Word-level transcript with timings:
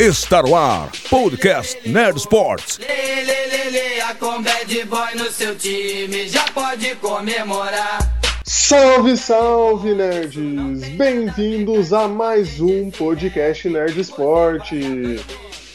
Está 0.00 0.42
no 0.42 0.56
ar, 0.56 0.90
podcast 1.10 1.78
Nerd 1.86 2.16
Sports. 2.16 2.78
Lê, 2.78 2.86
lê, 3.22 3.46
lê, 3.48 3.70
lê, 3.70 4.00
a 4.00 4.14
com 4.14 4.40
bad 4.40 4.84
boy 4.86 5.14
no 5.14 5.30
seu 5.30 5.54
time 5.54 6.26
já 6.26 6.42
pode 6.54 6.94
comemorar. 6.94 7.98
Salve, 8.46 9.14
salve, 9.18 9.94
nerds! 9.94 10.88
Bem-vindos 10.96 11.92
a 11.92 12.08
mais 12.08 12.58
um 12.62 12.90
podcast 12.90 13.68
Nerd 13.68 14.00
Esporte. 14.00 15.20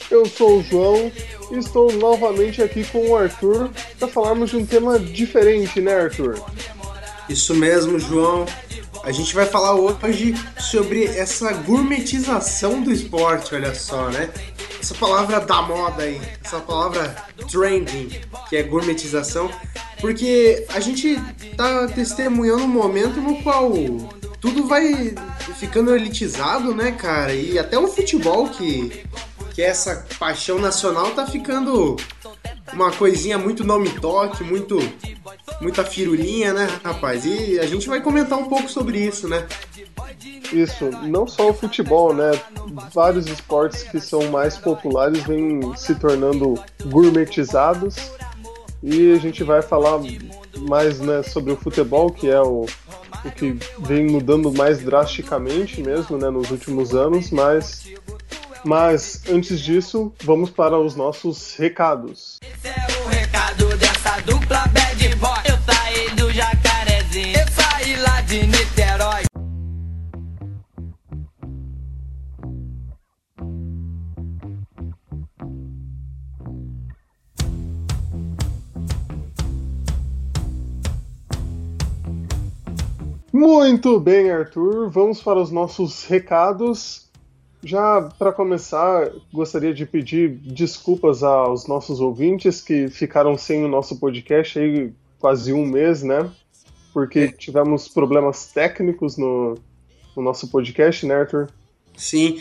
Eu 0.10 0.26
sou 0.26 0.58
o 0.58 0.64
João 0.64 1.12
e 1.52 1.60
estou 1.60 1.94
novamente 1.94 2.64
aqui 2.64 2.84
com 2.84 3.12
o 3.12 3.16
Arthur 3.16 3.70
para 4.00 4.08
falarmos 4.08 4.50
de 4.50 4.58
um 4.58 4.66
tema 4.66 4.98
diferente, 4.98 5.80
né, 5.80 5.94
Arthur? 5.94 6.44
Isso 7.30 7.54
mesmo, 7.54 8.00
João. 8.00 8.48
A 9.06 9.12
gente 9.12 9.36
vai 9.36 9.46
falar 9.46 9.76
hoje 9.76 10.34
sobre 10.60 11.06
essa 11.06 11.54
gourmetização 11.54 12.82
do 12.82 12.92
esporte, 12.92 13.54
olha 13.54 13.76
só, 13.76 14.10
né? 14.10 14.32
Essa 14.80 14.96
palavra 14.96 15.40
da 15.40 15.62
moda 15.62 16.02
aí, 16.02 16.20
essa 16.44 16.60
palavra 16.60 17.16
trending, 17.52 18.10
que 18.50 18.58
é 18.58 18.64
gourmetização, 18.64 19.52
porque 20.02 20.66
a 20.70 20.80
gente 20.80 21.22
tá 21.56 21.88
testemunhando 21.88 22.64
um 22.64 22.68
momento 22.68 23.22
no 23.22 23.44
qual 23.44 23.72
tudo 24.42 24.66
vai 24.68 25.14
ficando 25.60 25.96
elitizado, 25.96 26.74
né, 26.74 26.92
cara? 26.92 27.32
E 27.32 27.60
até 27.60 27.78
o 27.78 27.88
futebol, 27.88 28.50
que, 28.50 29.04
que 29.54 29.62
é 29.62 29.68
essa 29.68 30.04
paixão 30.18 30.58
nacional, 30.58 31.12
tá 31.12 31.28
ficando 31.28 31.96
uma 32.74 32.92
coisinha 32.92 33.38
muito 33.38 33.64
nome 33.64 33.90
toque, 34.00 34.44
muito 34.44 34.78
muita 35.62 35.84
firulinha, 35.84 36.54
né, 36.54 36.68
rapaz? 36.84 37.26
E 37.26 37.60
a 37.60 37.66
gente 37.66 37.88
vai 37.88 38.02
comentar 38.02 38.38
um 38.38 38.46
pouco 38.46 38.70
sobre 38.70 39.00
isso, 39.00 39.28
né? 39.28 39.46
Isso, 40.52 40.90
não 41.04 41.28
só 41.28 41.50
o 41.50 41.54
futebol, 41.54 42.14
né? 42.14 42.32
Vários 42.94 43.28
esportes 43.28 43.84
que 43.84 44.00
são 44.00 44.30
mais 44.30 44.58
populares 44.58 45.24
vêm 45.24 45.76
se 45.76 45.96
tornando 45.96 46.56
gourmetizados. 46.86 48.12
E 48.84 49.14
a 49.14 49.18
gente 49.18 49.44
vai 49.44 49.62
falar 49.62 50.00
mais 50.70 51.00
né, 51.00 51.24
sobre 51.24 51.52
o 51.52 51.58
futebol, 51.58 52.12
que 52.12 52.30
é 52.30 52.40
o, 52.40 52.66
o 53.24 53.32
que 53.32 53.58
vem 53.80 54.06
mudando 54.06 54.52
mais 54.52 54.80
drasticamente 54.80 55.82
mesmo 55.82 56.18
né, 56.18 56.30
nos 56.30 56.52
últimos 56.52 56.94
anos, 56.94 57.32
mas 57.32 57.88
mas 58.66 59.22
antes 59.30 59.62
disso, 59.62 60.12
vamos 60.24 60.50
para 60.50 60.78
os 60.80 60.96
nossos 60.96 61.56
recados. 61.56 62.40
Esse 62.42 62.68
é 62.68 63.04
o 63.04 63.08
recado 63.08 63.78
dessa 63.78 64.20
dupla 64.22 64.66
bad 64.68 65.16
boy. 65.18 65.30
Eu 65.46 65.58
saí 65.74 66.10
do 66.16 66.32
Jacarezinho, 66.32 67.38
eu 67.38 67.48
saí 67.52 67.96
lá 67.98 68.22
de 68.22 68.48
Niterói. 68.48 69.24
Muito 83.32 84.00
bem, 84.00 84.32
Arthur. 84.32 84.90
Vamos 84.90 85.22
para 85.22 85.40
os 85.40 85.52
nossos 85.52 86.06
recados. 86.06 87.05
Já 87.66 88.00
para 88.20 88.32
começar, 88.32 89.12
gostaria 89.34 89.74
de 89.74 89.88
pedir 89.88 90.30
desculpas 90.30 91.24
aos 91.24 91.66
nossos 91.66 92.00
ouvintes 92.00 92.62
que 92.62 92.88
ficaram 92.90 93.36
sem 93.36 93.66
o 93.66 93.68
nosso 93.68 94.00
podcast 94.00 94.60
aí 94.60 94.94
quase 95.18 95.52
um 95.52 95.66
mês, 95.66 96.04
né? 96.04 96.30
Porque 96.94 97.30
tivemos 97.32 97.88
problemas 97.88 98.52
técnicos 98.54 99.18
no, 99.18 99.58
no 100.16 100.22
nosso 100.22 100.48
podcast, 100.50 101.08
né, 101.08 101.16
Arthur? 101.16 101.48
Sim, 101.98 102.40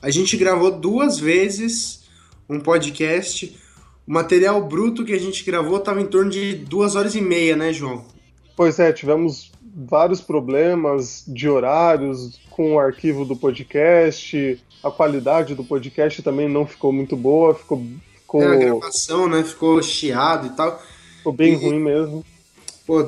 a 0.00 0.10
gente 0.10 0.36
gravou 0.36 0.70
duas 0.70 1.18
vezes 1.18 2.04
um 2.48 2.60
podcast. 2.60 3.58
O 4.06 4.12
material 4.12 4.64
bruto 4.64 5.04
que 5.04 5.12
a 5.12 5.18
gente 5.18 5.42
gravou 5.42 5.78
estava 5.78 6.00
em 6.00 6.06
torno 6.06 6.30
de 6.30 6.54
duas 6.54 6.94
horas 6.94 7.16
e 7.16 7.20
meia, 7.20 7.56
né, 7.56 7.72
João? 7.72 8.04
Pois 8.56 8.78
é, 8.78 8.92
tivemos 8.92 9.50
vários 9.74 10.20
problemas 10.20 11.24
de 11.26 11.48
horários 11.48 12.38
com 12.50 12.74
o 12.74 12.78
arquivo 12.78 13.24
do 13.24 13.34
podcast, 13.36 14.62
a 14.82 14.90
qualidade 14.90 15.54
do 15.54 15.64
podcast 15.64 16.22
também 16.22 16.48
não 16.48 16.66
ficou 16.66 16.92
muito 16.92 17.16
boa, 17.16 17.54
ficou, 17.54 17.82
ficou, 18.20 18.42
É, 18.42 18.54
a 18.54 18.56
gravação, 18.58 19.28
né? 19.28 19.42
Ficou 19.42 19.82
chiado 19.82 20.48
e 20.48 20.50
tal. 20.50 20.80
ficou 21.18 21.32
bem 21.32 21.52
E- 21.54 21.56
ruim 21.56 21.78
mesmo. 21.80 22.24
Pô, 22.86 23.06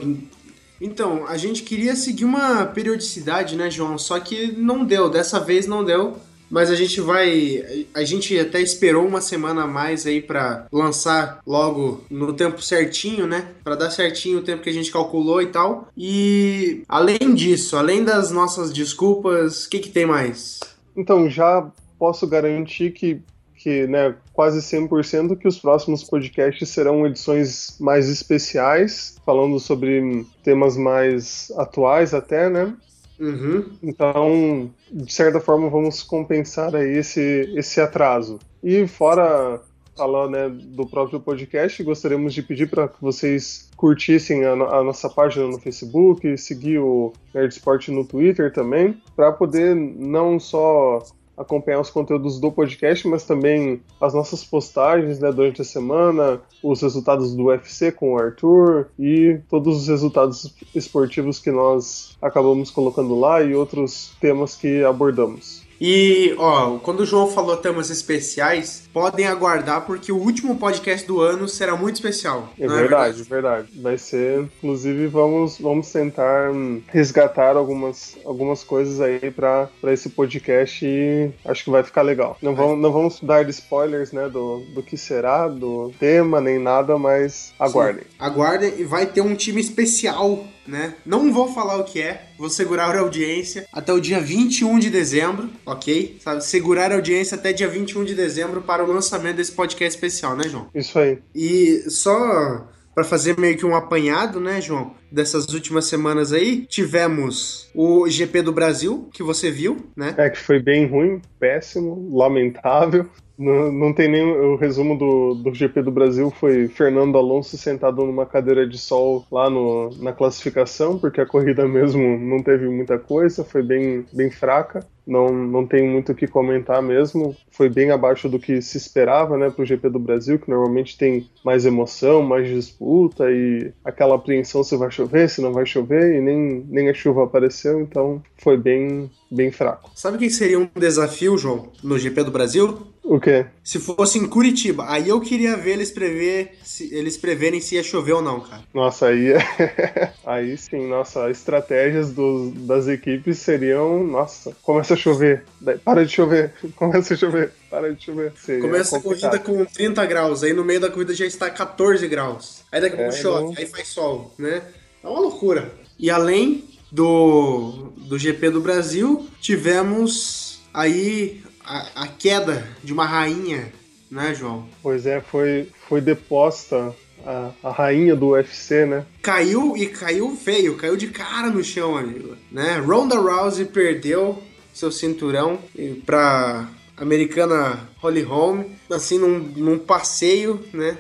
então, 0.81 1.27
a 1.27 1.37
gente 1.37 1.63
queria 1.63 1.95
seguir 1.97 2.25
uma 2.25 2.65
periodicidade, 2.67 3.57
né, 3.57 3.71
João? 3.71 3.99
Só 3.99 4.19
que 4.21 4.53
não 4.53 4.85
deu, 4.85 5.09
dessa 5.11 5.41
vez 5.41 5.67
não 5.67 5.85
deu. 5.85 6.17
Mas 6.51 6.71
a 6.71 6.75
gente 6.75 7.01
vai. 7.01 7.87
A 7.95 8.05
gente 8.05 8.39
até 8.39 8.61
esperou 8.61 9.07
uma 9.07 9.21
semana 9.21 9.63
a 9.63 9.67
mais 9.67 10.07
aí 10.07 10.21
pra 10.21 10.67
lançar 10.73 11.41
logo 11.47 12.05
no 12.11 12.33
tempo 12.33 12.63
certinho, 12.63 13.27
né? 13.27 13.49
Pra 13.63 13.75
dar 13.75 13.91
certinho 13.91 14.39
o 14.39 14.43
tempo 14.43 14.63
que 14.63 14.71
a 14.71 14.73
gente 14.75 14.93
calculou 14.93 15.43
e 15.43 15.47
tal. 15.47 15.89
E 15.97 16.83
além 16.89 17.35
disso, 17.35 17.77
além 17.77 18.05
das 18.05 18.31
nossas 18.31 18.73
desculpas, 18.73 19.65
o 19.65 19.71
que, 19.71 19.79
que 19.79 19.89
tem 19.89 20.07
mais? 20.07 20.61
Então, 20.97 21.29
já 21.29 21.71
posso 21.99 22.27
garantir 22.27 22.93
que, 22.93 23.21
que 23.57 23.87
né, 23.87 24.15
quase 24.33 24.61
100% 24.61 25.37
que 25.37 25.49
os 25.49 25.59
próximos 25.59 26.05
podcasts 26.05 26.69
serão 26.69 27.07
edições 27.07 27.77
mais 27.81 28.09
especiais, 28.09 29.17
falando 29.25 29.59
sobre 29.59 30.25
temas 30.43 30.77
mais 30.77 31.51
atuais 31.57 32.15
até, 32.15 32.49
né? 32.49 32.75
Uhum. 33.19 33.65
Então, 33.83 34.71
de 34.91 35.13
certa 35.13 35.41
forma, 35.41 35.69
vamos 35.69 36.03
compensar 36.03 36.75
aí 36.75 36.99
esse, 36.99 37.53
esse 37.55 37.81
atraso. 37.81 38.39
E 38.63 38.87
fora 38.87 39.61
falar 39.97 40.29
né, 40.29 40.49
do 40.49 40.87
próprio 40.87 41.21
podcast, 41.21 41.83
gostaríamos 41.83 42.35
de 42.35 42.43
pedir 42.43 42.69
para 42.69 42.89
que 42.89 43.01
vocês 43.01 43.71
curtissem 43.77 44.45
a, 44.45 44.53
a 44.53 44.83
nossa 44.83 45.09
página 45.09 45.47
no 45.47 45.59
Facebook, 45.59 46.37
seguir 46.37 46.79
o 46.79 47.13
Nerd 47.33 47.53
Sport 47.53 47.89
no 47.89 48.05
Twitter 48.05 48.53
também, 48.53 49.01
para 49.15 49.33
poder 49.33 49.75
não 49.75 50.41
só 50.41 51.03
acompanhar 51.37 51.81
os 51.81 51.91
conteúdos 51.91 52.39
do 52.39 52.51
podcast, 52.51 53.07
mas 53.09 53.25
também 53.25 53.81
as 54.01 54.15
nossas 54.15 54.45
postagens 54.45 55.19
né, 55.19 55.33
durante 55.33 55.63
a 55.63 55.65
semana, 55.65 56.41
os 56.63 56.83
resultados 56.83 57.35
do 57.35 57.45
UFC 57.45 57.91
com 57.91 58.15
o 58.15 58.19
Arthur 58.19 58.87
e 58.99 59.41
todos 59.49 59.83
os 59.83 59.89
resultados 59.89 60.55
esportivos 60.75 61.39
que 61.39 61.51
nós 61.51 62.17
acabamos 62.21 62.71
colocando 62.71 63.19
lá 63.19 63.43
e 63.43 63.55
outros 63.55 64.13
temas 64.21 64.55
que 64.55 64.85
abordamos. 64.85 65.64
E, 65.81 66.35
ó, 66.39 66.79
quando 66.79 67.01
o 67.01 67.07
João 67.07 67.29
falou 67.29 67.57
temas 67.57 67.91
especiais, 67.91 68.89
podem 68.93 69.27
aguardar 69.27 69.85
porque 69.87 70.13
o 70.13 70.17
último 70.17 70.57
podcast 70.57 71.07
do 71.07 71.21
ano 71.21 71.49
será 71.49 71.77
muito 71.77 71.97
especial. 71.97 72.49
É 72.59 72.67
não 72.67 72.77
verdade, 72.77 73.23
verdade. 73.23 73.69
Vai 73.81 73.99
ser, 73.99 74.41
inclusive, 74.41 75.07
vamos, 75.07 75.59
vamos 75.59 75.91
tentar 75.91 76.51
hum, 76.53 76.83
resgatar 76.89 77.57
algumas, 77.57 78.17
algumas 78.25 78.63
coisas 78.63 79.01
aí 79.01 79.31
para 79.31 79.69
esse 79.85 80.09
podcast 80.11 80.85
e 80.87 81.31
acho 81.45 81.65
que 81.65 81.71
vai 81.71 81.83
ficar 81.83 82.03
legal. 82.03 82.37
Não 82.41 82.55
vamos, 82.55 82.79
não 82.79 82.93
vamos 82.93 83.21
dar 83.21 83.49
spoilers, 83.49 84.13
né, 84.13 84.29
do, 84.29 84.61
do 84.75 84.83
que 84.83 84.97
será, 84.97 85.49
do 85.49 85.93
tema, 85.99 86.41
nem 86.41 86.59
nada, 86.59 86.99
mas 86.99 87.53
aguardem. 87.59 88.05
Aguardem 88.19 88.75
e 88.79 88.85
vai 88.85 89.07
ter 89.07 89.21
um 89.21 89.35
time 89.35 89.61
especial, 89.61 90.45
né? 90.67 90.95
Não 91.05 91.33
vou 91.33 91.53
falar 91.53 91.77
o 91.77 91.85
que 91.85 92.01
é, 92.01 92.29
vou 92.39 92.49
segurar 92.49 92.95
a 92.97 93.01
audiência 93.01 93.67
até 93.73 93.93
o 93.93 94.01
dia 94.01 94.21
21 94.21 94.79
de 94.79 94.91
dezembro, 94.91 95.51
ok? 95.65 96.19
Sabe, 96.21 96.45
segurar 96.45 96.91
a 96.93 96.97
audiência 96.97 97.37
até 97.37 97.53
dia 97.53 97.69
21 97.69 98.05
de 98.05 98.15
dezembro 98.15 98.63
para 98.63 98.85
o 98.85 98.93
lançamento 98.93 99.37
desse 99.37 99.53
podcast 99.53 99.97
especial, 99.97 100.37
né, 100.37 100.49
João? 100.49 100.69
Isso 100.75 100.99
aí. 100.99 101.19
E 101.35 101.85
só 101.89 102.67
para 102.95 103.05
fazer 103.05 103.39
meio 103.39 103.57
que 103.57 103.67
um 103.67 103.75
apanhado, 103.75 104.41
né, 104.41 104.61
João? 104.61 104.95
Dessas 105.15 105.49
últimas 105.49 105.85
semanas 105.85 106.33
aí, 106.33 106.67
tivemos 106.67 107.71
o 107.73 108.09
GP 108.09 108.43
do 108.43 108.51
Brasil, 108.53 109.09
que 109.13 109.23
você 109.23 109.49
viu, 109.49 109.77
né? 109.97 110.13
É 110.19 110.29
que 110.29 110.41
foi 110.41 110.61
bem 110.61 110.87
ruim, 110.89 111.23
péssimo, 111.39 112.11
lamentável. 112.13 113.09
Não, 113.39 113.73
não 113.73 113.93
tem 113.93 114.09
nem 114.09 114.25
o 114.25 114.57
resumo 114.57 114.97
do, 114.97 115.35
do 115.35 115.53
GP 115.53 115.83
do 115.83 115.91
Brasil 115.91 116.31
foi 116.31 116.69
Fernando 116.69 117.19
Alonso 117.19 117.59
sentado 117.59 118.05
numa 118.05 118.25
cadeira 118.25 118.67
de 118.67 118.79
sol 118.79 119.25
lá 119.31 119.51
no, 119.51 119.91
na 120.01 120.13
classificação, 120.13 120.99
porque 120.99 121.21
a 121.21 121.27
corrida 121.27 121.67
mesmo 121.67 122.17
não 122.19 122.43
teve 122.43 122.69
muita 122.69 122.99
coisa, 122.99 123.45
foi 123.45 123.63
bem, 123.63 124.05
bem 124.13 124.31
fraca. 124.31 124.87
Não, 125.07 125.29
não 125.29 125.67
tem 125.67 125.87
muito 125.87 126.13
o 126.13 126.15
que 126.15 126.27
comentar 126.27 126.81
mesmo. 126.81 127.37
Foi 127.51 127.69
bem 127.69 127.91
abaixo 127.91 128.27
do 128.27 128.39
que 128.39 128.63
se 128.63 128.79
esperava, 128.79 129.37
né, 129.37 129.51
pro 129.51 129.65
GP 129.65 129.91
do 129.91 129.99
Brasil, 129.99 130.39
que 130.39 130.49
normalmente 130.49 130.97
tem 130.97 131.29
mais 131.45 131.67
emoção, 131.67 132.23
mais 132.23 132.49
disputa 132.49 133.31
e 133.31 133.71
aquela 133.85 134.15
apreensão 134.15 134.65
se 134.65 134.77
vai 134.77 134.91
chover, 135.05 135.29
se 135.29 135.41
não 135.41 135.53
vai 135.53 135.67
chover, 135.67 136.17
e 136.17 136.21
nem, 136.21 136.65
nem 136.69 136.89
a 136.89 136.95
chuva 136.95 137.25
apareceu, 137.25 137.81
então 137.81 138.23
foi 138.39 138.57
bem, 138.57 139.11
bem 139.31 139.51
fraco. 139.51 139.91
Sabe 139.95 140.17
o 140.17 140.21
que 140.21 140.31
seria 140.31 140.59
um 140.59 140.69
desafio, 140.75 141.37
João, 141.39 141.71
no 141.83 141.99
GP 141.99 142.25
do 142.25 142.31
Brasil? 142.31 142.87
O 143.03 143.21
quê? 143.21 143.45
Se 143.63 143.79
fosse 143.79 144.19
em 144.19 144.27
Curitiba, 144.27 144.87
aí 144.89 145.09
eu 145.11 145.21
queria 145.21 145.57
ver 145.59 145.73
eles 145.73 145.91
prever, 145.91 146.53
se, 146.63 146.93
eles 146.95 147.19
preverem 147.19 147.61
se 147.61 147.75
ia 147.75 147.83
chover 147.83 148.13
ou 148.13 148.23
não, 148.23 148.41
cara. 148.41 148.63
Nossa, 148.73 149.09
aí, 149.09 149.35
aí 150.25 150.57
sim, 150.57 150.87
nossa, 150.89 151.31
estratégias 151.31 152.13
dos, 152.13 152.53
das 152.67 152.89
equipes 152.89 153.39
seriam, 153.39 154.03
nossa, 154.05 154.57
começa 154.63 154.95
a 154.95 154.97
chover, 154.97 155.45
daí 155.61 155.77
para 155.79 156.05
de 156.07 156.13
chover, 156.13 156.53
começa 156.77 157.13
a 157.13 157.17
chover, 157.17 157.53
para 157.71 157.93
de 157.95 158.03
chover. 158.05 158.33
Seria 158.37 158.63
Começa 158.63 158.97
a 158.97 159.01
complicado. 159.01 159.43
corrida 159.43 159.65
com 159.65 159.65
30 159.67 160.07
graus, 160.07 160.43
aí 160.43 160.55
no 160.55 160.65
meio 160.65 160.81
da 160.81 160.91
corrida 160.91 161.13
já 161.15 161.27
está 161.27 161.51
14 161.51 162.07
graus. 162.09 162.63
Aí 162.73 162.81
daqui 162.81 162.95
a 162.95 162.99
pouco 162.99 163.15
É, 163.15 163.17
chove, 163.21 163.45
não- 163.45 163.55
aí 163.59 163.67
faz 163.67 163.89
sol, 163.89 164.33
né? 164.39 164.63
É 165.05 165.09
uma 165.09 165.21
loucura. 165.21 165.71
E 165.99 166.11
além 166.11 166.65
do, 166.91 167.93
do 167.99 168.19
GP 168.19 168.49
do 168.49 168.61
Brasil, 168.63 169.29
tivemos 169.39 170.61
aí 170.73 171.43
a, 171.63 172.05
a 172.05 172.07
queda 172.07 172.67
de 172.83 172.93
uma 172.93 173.05
rainha, 173.05 173.71
né, 174.11 174.35
João? 174.35 174.67
Pois 174.83 175.05
é, 175.05 175.21
foi, 175.21 175.69
foi 175.89 176.01
deposta 176.01 176.95
a, 177.27 177.51
a 177.63 177.71
rainha 177.71 178.17
do 178.17 178.29
UFC, 178.29 178.87
né? 178.87 179.05
Caiu 179.21 179.77
e 179.77 179.89
caiu 179.89 180.35
feio, 180.35 180.77
caiu 180.77 180.97
de 180.97 181.09
cara 181.09 181.51
no 181.51 181.63
chão, 181.63 181.99
amigo. 181.99 182.35
Né? 182.51 182.79
Ronda 182.79 183.19
Rousey 183.19 183.67
perdeu 183.67 184.43
seu 184.73 184.91
cinturão 184.91 185.59
pra 186.07 186.67
americana 186.97 187.89
Holly 187.99 188.23
Holm, 188.23 188.65
assim, 188.91 189.19
num, 189.19 189.39
num 189.39 189.79
passeio, 189.79 190.65
né? 190.73 190.97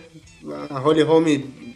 A 0.68 0.78
Holly 0.78 1.02
Holm 1.02 1.26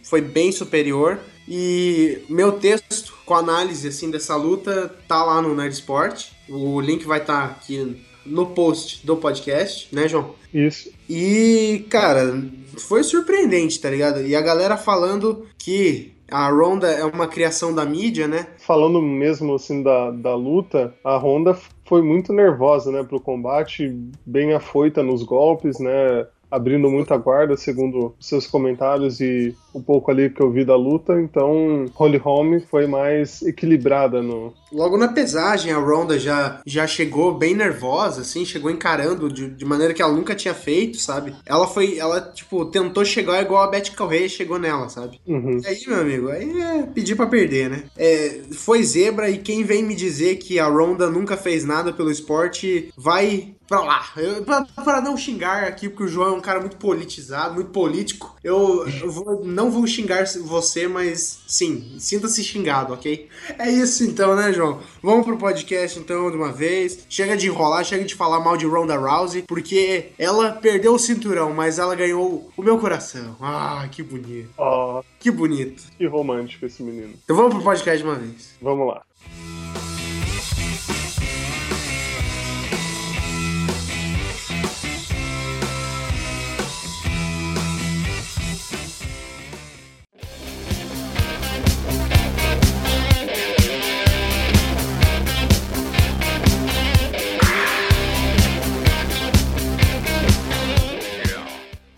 foi 0.02 0.20
bem 0.20 0.52
superior. 0.52 1.19
E 1.48 2.24
meu 2.28 2.52
texto 2.52 3.14
com 3.24 3.34
análise 3.34 3.88
assim 3.88 4.10
dessa 4.10 4.36
luta 4.36 4.94
tá 5.08 5.24
lá 5.24 5.40
no 5.40 5.54
Nerd 5.54 5.72
Sport. 5.72 6.26
O 6.48 6.80
link 6.80 7.06
vai 7.06 7.20
estar 7.20 7.44
aqui 7.44 8.04
no 8.24 8.46
post 8.46 9.06
do 9.06 9.16
podcast, 9.16 9.88
né, 9.94 10.06
João? 10.06 10.34
Isso. 10.52 10.90
E, 11.08 11.86
cara, 11.88 12.42
foi 12.76 13.02
surpreendente, 13.02 13.80
tá 13.80 13.88
ligado? 13.90 14.26
E 14.26 14.36
a 14.36 14.40
galera 14.40 14.76
falando 14.76 15.46
que 15.58 16.12
a 16.30 16.48
Ronda 16.50 16.90
é 16.90 17.04
uma 17.04 17.26
criação 17.26 17.74
da 17.74 17.84
mídia, 17.84 18.28
né? 18.28 18.46
Falando 18.58 19.00
mesmo 19.00 19.54
assim 19.54 19.82
da, 19.82 20.10
da 20.10 20.34
luta, 20.34 20.94
a 21.02 21.16
Honda 21.16 21.58
foi 21.86 22.02
muito 22.02 22.32
nervosa, 22.34 22.92
né, 22.92 23.02
pro 23.02 23.18
combate, 23.18 23.88
bem 24.26 24.52
afoita 24.52 25.02
nos 25.02 25.22
golpes, 25.22 25.78
né? 25.78 26.26
Abrindo 26.50 26.90
muita 26.90 27.16
guarda, 27.16 27.56
segundo 27.56 28.14
seus 28.20 28.46
comentários 28.46 29.20
e 29.20 29.54
um 29.74 29.82
pouco 29.82 30.10
ali 30.10 30.30
que 30.30 30.42
eu 30.42 30.50
vi 30.50 30.64
da 30.64 30.76
luta. 30.76 31.20
Então, 31.20 31.86
Holly 31.94 32.18
Holm 32.18 32.60
foi 32.70 32.86
mais 32.86 33.42
equilibrada 33.42 34.22
no, 34.22 34.52
Logo 34.72 34.98
na 34.98 35.08
pesagem, 35.08 35.72
a 35.72 35.78
Ronda 35.78 36.18
já, 36.18 36.60
já 36.66 36.86
chegou 36.86 37.34
bem 37.34 37.54
nervosa, 37.54 38.20
assim, 38.20 38.44
chegou 38.44 38.70
encarando 38.70 39.32
de, 39.32 39.48
de 39.48 39.64
maneira 39.64 39.94
que 39.94 40.02
ela 40.02 40.12
nunca 40.12 40.34
tinha 40.34 40.54
feito, 40.54 40.98
sabe? 40.98 41.34
Ela 41.46 41.66
foi, 41.66 41.98
ela, 41.98 42.20
tipo, 42.20 42.66
tentou 42.66 43.04
chegar 43.04 43.42
igual 43.42 43.62
a 43.62 43.70
Beth 43.70 43.94
Correia 43.96 44.28
chegou 44.28 44.58
nela, 44.58 44.88
sabe? 44.88 45.20
Uhum. 45.26 45.58
E 45.62 45.66
aí, 45.66 45.80
meu 45.86 46.00
amigo, 46.00 46.28
aí 46.28 46.60
é 46.60 46.82
pedir 46.82 47.16
pra 47.16 47.26
perder, 47.26 47.70
né? 47.70 47.84
É, 47.96 48.40
foi 48.52 48.82
zebra 48.82 49.30
e 49.30 49.38
quem 49.38 49.64
vem 49.64 49.82
me 49.82 49.94
dizer 49.94 50.36
que 50.36 50.58
a 50.58 50.66
Ronda 50.66 51.08
nunca 51.08 51.36
fez 51.36 51.64
nada 51.64 51.92
pelo 51.92 52.10
esporte, 52.10 52.92
vai 52.96 53.54
pra 53.69 53.81
lá. 53.81 54.06
Eu, 54.17 54.43
pra, 54.43 54.65
pra 54.82 55.00
não 55.00 55.17
xingar 55.17 55.65
aqui, 55.65 55.88
porque 55.88 56.05
o 56.05 56.09
João 56.09 56.35
é 56.35 56.37
um 56.37 56.41
cara 56.41 56.61
muito 56.61 56.76
politizado, 56.76 57.55
muito 57.55 57.70
político, 57.70 58.35
eu, 58.43 58.88
eu 58.88 59.11
vou- 59.11 59.44
não 59.44 59.70
vou 59.70 59.87
xingar 59.87 60.25
você, 60.44 60.88
mas 60.88 61.41
sim, 61.47 61.97
sinta-se 61.99 62.43
xingado, 62.43 62.93
ok? 62.94 63.29
É 63.59 63.70
isso 63.70 64.03
então, 64.05 64.35
né, 64.35 64.53
João? 64.53 64.81
Vamos 65.03 65.25
pro 65.26 65.37
podcast 65.37 65.99
então 65.99 66.31
de 66.31 66.37
uma 66.37 66.50
vez. 66.53 67.00
Chega 67.09 67.37
de 67.37 67.47
enrolar, 67.47 67.85
chega 67.85 68.05
de 68.05 68.15
falar 68.15 68.41
mal 68.41 68.56
de 68.56 68.67
Ronda 68.67 68.97
Rousey, 68.97 69.43
porque 69.43 70.12
ela 70.19 70.53
perdeu 70.53 70.94
o 70.94 70.99
cinturão, 70.99 71.53
mas 71.53 71.79
ela 71.79 71.94
ganhou 71.94 72.50
o 72.56 72.62
meu 72.62 72.79
coração. 72.79 73.37
Ah, 73.41 73.87
que 73.91 74.03
bonito. 74.03 74.49
Ó, 74.56 75.03
Que 75.20 75.31
bonito. 75.31 75.82
que 75.97 76.06
romântico 76.06 76.65
esse 76.67 76.82
menino. 76.82 77.15
Então 77.25 77.37
vamos 77.37 77.55
pro 77.55 77.62
podcast 77.62 77.99
de 78.03 78.05
uma 78.09 78.15
vez. 78.17 78.55
Vamos 78.62 78.88
lá. 78.88 79.03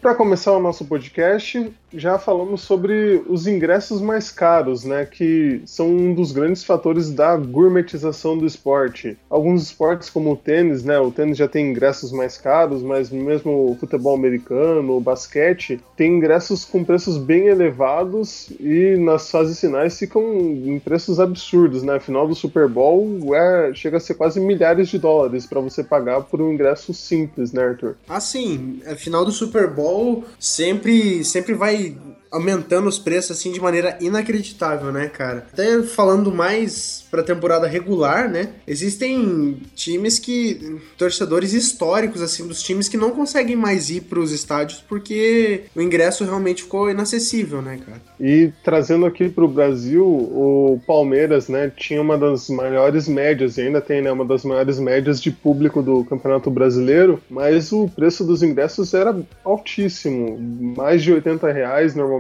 Para 0.01 0.15
começar 0.15 0.53
o 0.53 0.61
nosso 0.61 0.87
podcast, 0.87 1.73
já 1.93 2.19
falamos 2.19 2.63
sobre 2.63 3.23
os 3.29 3.47
ingressos 3.47 4.01
mais 4.01 4.31
caros, 4.31 4.85
né, 4.85 5.05
que 5.05 5.63
são 5.67 5.89
um 5.89 6.15
dos 6.15 6.33
grandes 6.33 6.65
fatores 6.65 7.11
da 7.11 7.37
gourmetização 7.37 8.37
do 8.37 8.47
esporte. 8.47 9.17
Alguns 9.29 9.63
esportes, 9.63 10.11
como 10.11 10.33
o 10.33 10.37
tênis, 10.37 10.85
né, 10.85 10.99
o 10.99 11.11
tênis 11.11 11.37
já 11.37 11.49
tem 11.49 11.71
ingressos 11.71 12.13
mais 12.13 12.37
caros, 12.37 12.83
mas 12.83 13.11
mesmo 13.11 13.71
o 13.71 13.77
futebol 13.77 14.15
americano, 14.15 14.97
o 14.97 15.01
basquete, 15.01 15.81
tem 15.97 16.17
ingressos 16.17 16.65
com 16.65 16.85
preços 16.85 17.17
bem 17.17 17.47
elevados 17.47 18.51
e 18.59 18.97
nas 18.97 19.31
fases 19.31 19.61
finais 19.61 19.99
ficam 19.99 20.23
em 20.23 20.79
preços 20.79 21.21
absurdos, 21.21 21.83
né? 21.83 21.99
Final 22.01 22.27
do 22.27 22.35
Super 22.35 22.69
Bowl 22.69 23.35
é, 23.35 23.73
chega 23.75 23.97
a 23.97 24.01
ser 24.01 24.15
quase 24.15 24.41
milhares 24.41 24.89
de 24.89 24.99
dólares 24.99 25.47
para 25.47 25.61
você 25.61 25.83
pagar 25.83 26.23
por 26.23 26.41
um 26.41 26.53
ingresso 26.53 26.93
simples, 26.95 27.53
né, 27.53 27.63
Arthur? 27.63 27.97
Assim, 28.09 28.81
final 28.97 29.25
do 29.25 29.33
Super 29.33 29.69
Bowl 29.69 30.25
sempre, 30.39 31.25
sempre 31.25 31.55
vai 31.55 31.80
Yeah. 31.81 32.10
Aumentando 32.31 32.89
os 32.89 32.99
preços 32.99 33.33
assim 33.33 33.51
de 33.53 33.61
maneira 33.61 33.99
inacreditável, 34.01 34.93
né, 34.93 35.09
cara? 35.09 35.47
Até 35.53 35.83
falando 35.83 36.33
mais 36.33 37.05
pra 37.11 37.23
temporada 37.23 37.67
regular, 37.67 38.31
né? 38.31 38.51
Existem 38.67 39.61
times 39.75 40.19
que 40.19 40.81
torcedores 40.97 41.53
históricos 41.53 42.23
assim 42.23 42.47
dos 42.47 42.63
times 42.63 42.89
que 42.89 42.97
não 42.97 43.11
conseguem 43.11 43.57
mais 43.57 43.91
ir 43.91 44.03
pros 44.03 44.33
estádios 44.33 44.83
porque 44.89 45.65
o 45.75 45.83
ingresso 45.83 46.25
realmente 46.25 46.63
ficou 46.63 46.91
inacessível, 46.91 47.61
né, 47.61 47.81
cara? 47.85 48.01
E 48.21 48.53
trazendo 48.63 49.07
aqui 49.07 49.29
para 49.29 49.45
o 49.45 49.49
Brasil, 49.49 50.05
o 50.05 50.81
Palmeiras, 50.87 51.49
né, 51.49 51.73
tinha 51.75 52.01
uma 52.01 52.17
das 52.17 52.49
maiores 52.49 53.09
médias, 53.09 53.57
e 53.57 53.63
ainda 53.63 53.81
tem, 53.81 54.03
né, 54.03 54.13
uma 54.13 54.25
das 54.25 54.45
maiores 54.45 54.79
médias 54.79 55.21
de 55.21 55.31
público 55.31 55.83
do 55.83 56.05
Campeonato 56.05 56.51
Brasileiro, 56.51 57.21
mas 57.31 57.73
o 57.73 57.89
preço 57.89 58.25
dos 58.25 58.43
ingressos 58.43 58.93
era 58.95 59.19
altíssimo, 59.45 60.39
mais 60.77 61.03
de 61.03 61.13
80 61.13 61.51
reais 61.51 61.95
normalmente 61.95 62.20